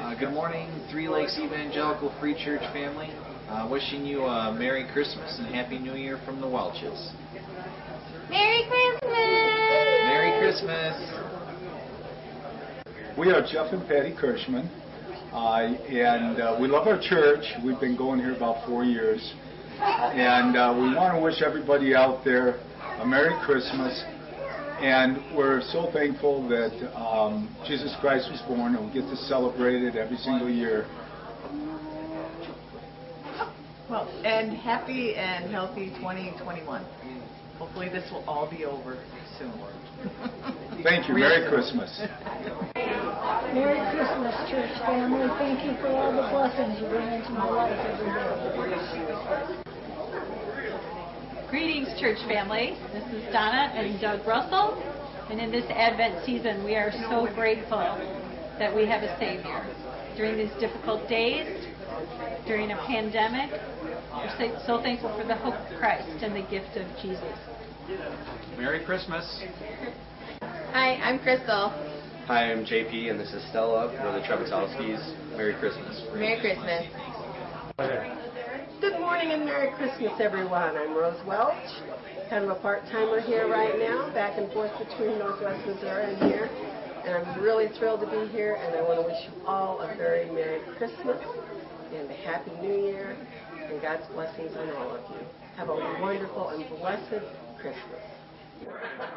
Uh, 0.00 0.14
good 0.18 0.30
morning, 0.32 0.68
Three 0.90 1.08
Lakes 1.08 1.38
Evangelical 1.38 2.14
Free 2.20 2.34
Church 2.34 2.60
family. 2.72 3.08
Uh, 3.48 3.66
wishing 3.70 4.04
you 4.04 4.24
a 4.24 4.52
Merry 4.52 4.86
Christmas 4.92 5.38
and 5.38 5.54
Happy 5.54 5.78
New 5.78 5.94
Year 5.94 6.20
from 6.26 6.38
the 6.40 6.46
Welches. 6.46 7.12
Merry 8.28 8.66
Christmas! 8.68 9.10
Merry 10.04 10.38
Christmas! 10.38 10.96
We 13.18 13.30
are 13.30 13.40
Jeff 13.40 13.72
and 13.72 13.88
Patty 13.88 14.14
Kirschman, 14.14 14.68
uh, 15.32 15.60
and 15.88 16.40
uh, 16.40 16.58
we 16.60 16.68
love 16.68 16.86
our 16.86 17.00
church. 17.00 17.44
We've 17.64 17.80
been 17.80 17.96
going 17.96 18.20
here 18.20 18.34
about 18.36 18.66
four 18.66 18.84
years, 18.84 19.34
and 19.80 20.56
uh, 20.56 20.74
we 20.76 20.94
want 20.94 21.16
to 21.16 21.22
wish 21.22 21.40
everybody 21.40 21.94
out 21.94 22.22
there 22.22 22.60
a 23.00 23.06
Merry 23.06 23.34
Christmas. 23.46 24.04
And 24.80 25.16
we're 25.34 25.62
so 25.62 25.90
thankful 25.92 26.46
that 26.48 26.92
um, 26.94 27.48
Jesus 27.66 27.94
Christ 28.00 28.28
was 28.30 28.42
born, 28.42 28.74
and 28.74 28.86
we 28.86 28.92
get 28.92 29.08
to 29.08 29.16
celebrate 29.16 29.82
it 29.82 29.96
every 29.96 30.18
single 30.18 30.50
year. 30.50 30.86
Well, 33.88 34.06
and 34.24 34.52
happy 34.56 35.14
and 35.14 35.50
healthy 35.50 35.90
2021. 35.96 36.84
Hopefully, 37.58 37.88
this 37.88 38.10
will 38.12 38.24
all 38.28 38.50
be 38.50 38.66
over 38.66 38.98
soon. 39.38 39.52
Thank 40.82 41.08
you. 41.08 41.14
Merry 41.14 41.48
Christmas. 41.48 42.02
Merry 43.54 43.80
Christmas, 43.96 44.34
church 44.50 44.78
family. 44.84 45.26
Thank 45.38 45.64
you 45.64 45.72
for 45.80 45.88
all 45.88 46.12
the 46.12 46.28
blessings 46.28 46.80
you 46.82 46.88
bring 46.88 47.08
into 47.14 47.30
my 47.30 47.48
life 47.48 47.78
every 47.86 48.06
day. 49.64 49.72
Greetings, 51.50 51.88
church 52.00 52.18
family. 52.26 52.76
This 52.92 53.04
is 53.14 53.32
Donna 53.32 53.70
and 53.72 54.00
Doug 54.00 54.26
Russell. 54.26 54.82
And 55.30 55.40
in 55.40 55.52
this 55.52 55.64
Advent 55.70 56.26
season, 56.26 56.64
we 56.64 56.74
are 56.74 56.90
so 57.08 57.32
grateful 57.36 57.78
that 58.58 58.74
we 58.74 58.84
have 58.86 59.04
a 59.04 59.16
Savior. 59.20 59.64
During 60.16 60.38
these 60.38 60.50
difficult 60.58 61.08
days, 61.08 61.46
during 62.48 62.72
a 62.72 62.76
pandemic, 62.88 63.52
we're 64.12 64.58
so 64.66 64.82
thankful 64.82 65.16
for 65.16 65.24
the 65.24 65.36
hope 65.36 65.54
of 65.54 65.78
Christ 65.78 66.20
and 66.24 66.34
the 66.34 66.42
gift 66.50 66.76
of 66.76 66.86
Jesus. 67.00 67.38
Merry 68.58 68.84
Christmas. 68.84 69.24
Hi, 70.40 70.96
I'm 70.96 71.20
Crystal. 71.20 71.70
Hi, 72.26 72.50
I'm 72.50 72.64
JP, 72.64 73.10
and 73.10 73.20
this 73.20 73.32
is 73.32 73.48
Stella. 73.50 73.86
We're 73.86 74.18
the 74.18 74.26
Trebekowskis. 74.26 75.36
Merry 75.36 75.54
Christmas. 75.60 76.02
Merry 76.12 76.40
Christmas. 76.40 78.35
Good 78.80 79.00
morning 79.00 79.30
and 79.30 79.46
Merry 79.46 79.72
Christmas, 79.76 80.12
everyone. 80.20 80.76
I'm 80.76 80.94
Rose 80.94 81.18
Welch, 81.26 81.54
kind 82.28 82.44
of 82.44 82.50
a 82.50 82.54
part-timer 82.56 83.22
here 83.22 83.48
right 83.48 83.78
now, 83.78 84.12
back 84.12 84.36
and 84.36 84.52
forth 84.52 84.70
between 84.78 85.18
Northwest 85.18 85.66
Missouri 85.66 86.12
and 86.12 86.30
here. 86.30 86.50
And 87.06 87.14
I'm 87.16 87.42
really 87.42 87.68
thrilled 87.78 88.00
to 88.00 88.06
be 88.06 88.30
here, 88.30 88.56
and 88.56 88.76
I 88.76 88.82
want 88.82 89.00
to 89.00 89.06
wish 89.06 89.16
you 89.24 89.46
all 89.46 89.80
a 89.80 89.96
very 89.96 90.30
Merry 90.30 90.60
Christmas 90.76 91.16
and 91.94 92.10
a 92.10 92.14
Happy 92.14 92.50
New 92.60 92.74
Year, 92.84 93.16
and 93.64 93.80
God's 93.80 94.06
blessings 94.12 94.54
on 94.58 94.68
all 94.72 94.96
of 94.96 95.00
you. 95.10 95.26
Have 95.56 95.70
a 95.70 95.98
wonderful 96.02 96.50
and 96.50 96.68
blessed 96.78 97.24
Christmas. 97.58 98.02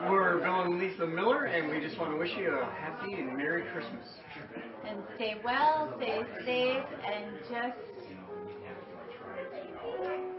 We're 0.09 0.39
Bill 0.39 0.61
and 0.61 0.79
Lisa 0.79 1.05
Miller, 1.05 1.45
and 1.45 1.69
we 1.69 1.81
just 1.85 1.99
want 1.99 2.11
to 2.11 2.17
wish 2.17 2.31
you 2.37 2.49
a 2.49 2.65
happy 2.65 3.13
and 3.13 3.35
Merry 3.35 3.63
Christmas. 3.73 4.07
And 4.87 4.99
stay 5.15 5.35
well, 5.43 5.93
stay 5.97 6.23
safe, 6.45 6.83
and 7.05 7.25
just 7.49 7.98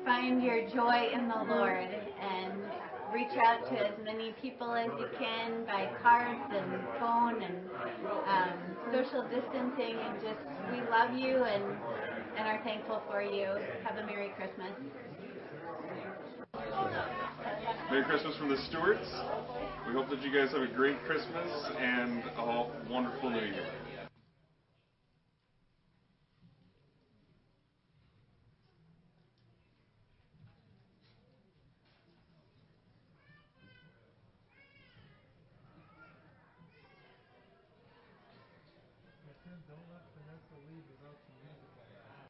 find 0.05 0.43
your 0.43 0.69
joy 0.69 1.09
in 1.13 1.29
the 1.29 1.55
Lord 1.55 1.89
and 1.89 2.53
reach 3.13 3.37
out 3.45 3.69
to 3.71 3.79
as 3.79 3.95
many 4.05 4.35
people 4.41 4.73
as 4.73 4.89
you 4.99 5.07
can 5.19 5.65
by 5.65 5.91
cards 6.03 6.41
and 6.51 6.81
phone 7.01 7.43
and 7.43 7.57
um, 8.29 8.59
social 8.93 9.23
distancing 9.25 9.97
and 9.99 10.21
just 10.21 10.41
we 10.71 10.79
love 10.91 11.17
you 11.17 11.45
and 11.45 11.65
and 12.37 12.47
are 12.47 12.63
thankful 12.65 13.03
for 13.11 13.23
you. 13.23 13.47
Have 13.85 13.99
a 13.99 14.07
Merry 14.07 14.33
Christmas. 14.37 14.73
Merry 17.91 18.05
Christmas 18.05 18.37
from 18.37 18.49
the 18.49 18.59
Stewarts. 18.69 19.11
We 19.87 19.93
hope 19.95 20.09
that 20.11 20.23
you 20.23 20.33
guys 20.33 20.53
have 20.53 20.63
a 20.63 20.73
great 20.73 21.03
Christmas 21.05 21.51
and 21.79 22.23
a 22.39 22.67
wonderful 22.89 23.31
New 23.31 23.41
Year. 23.41 23.67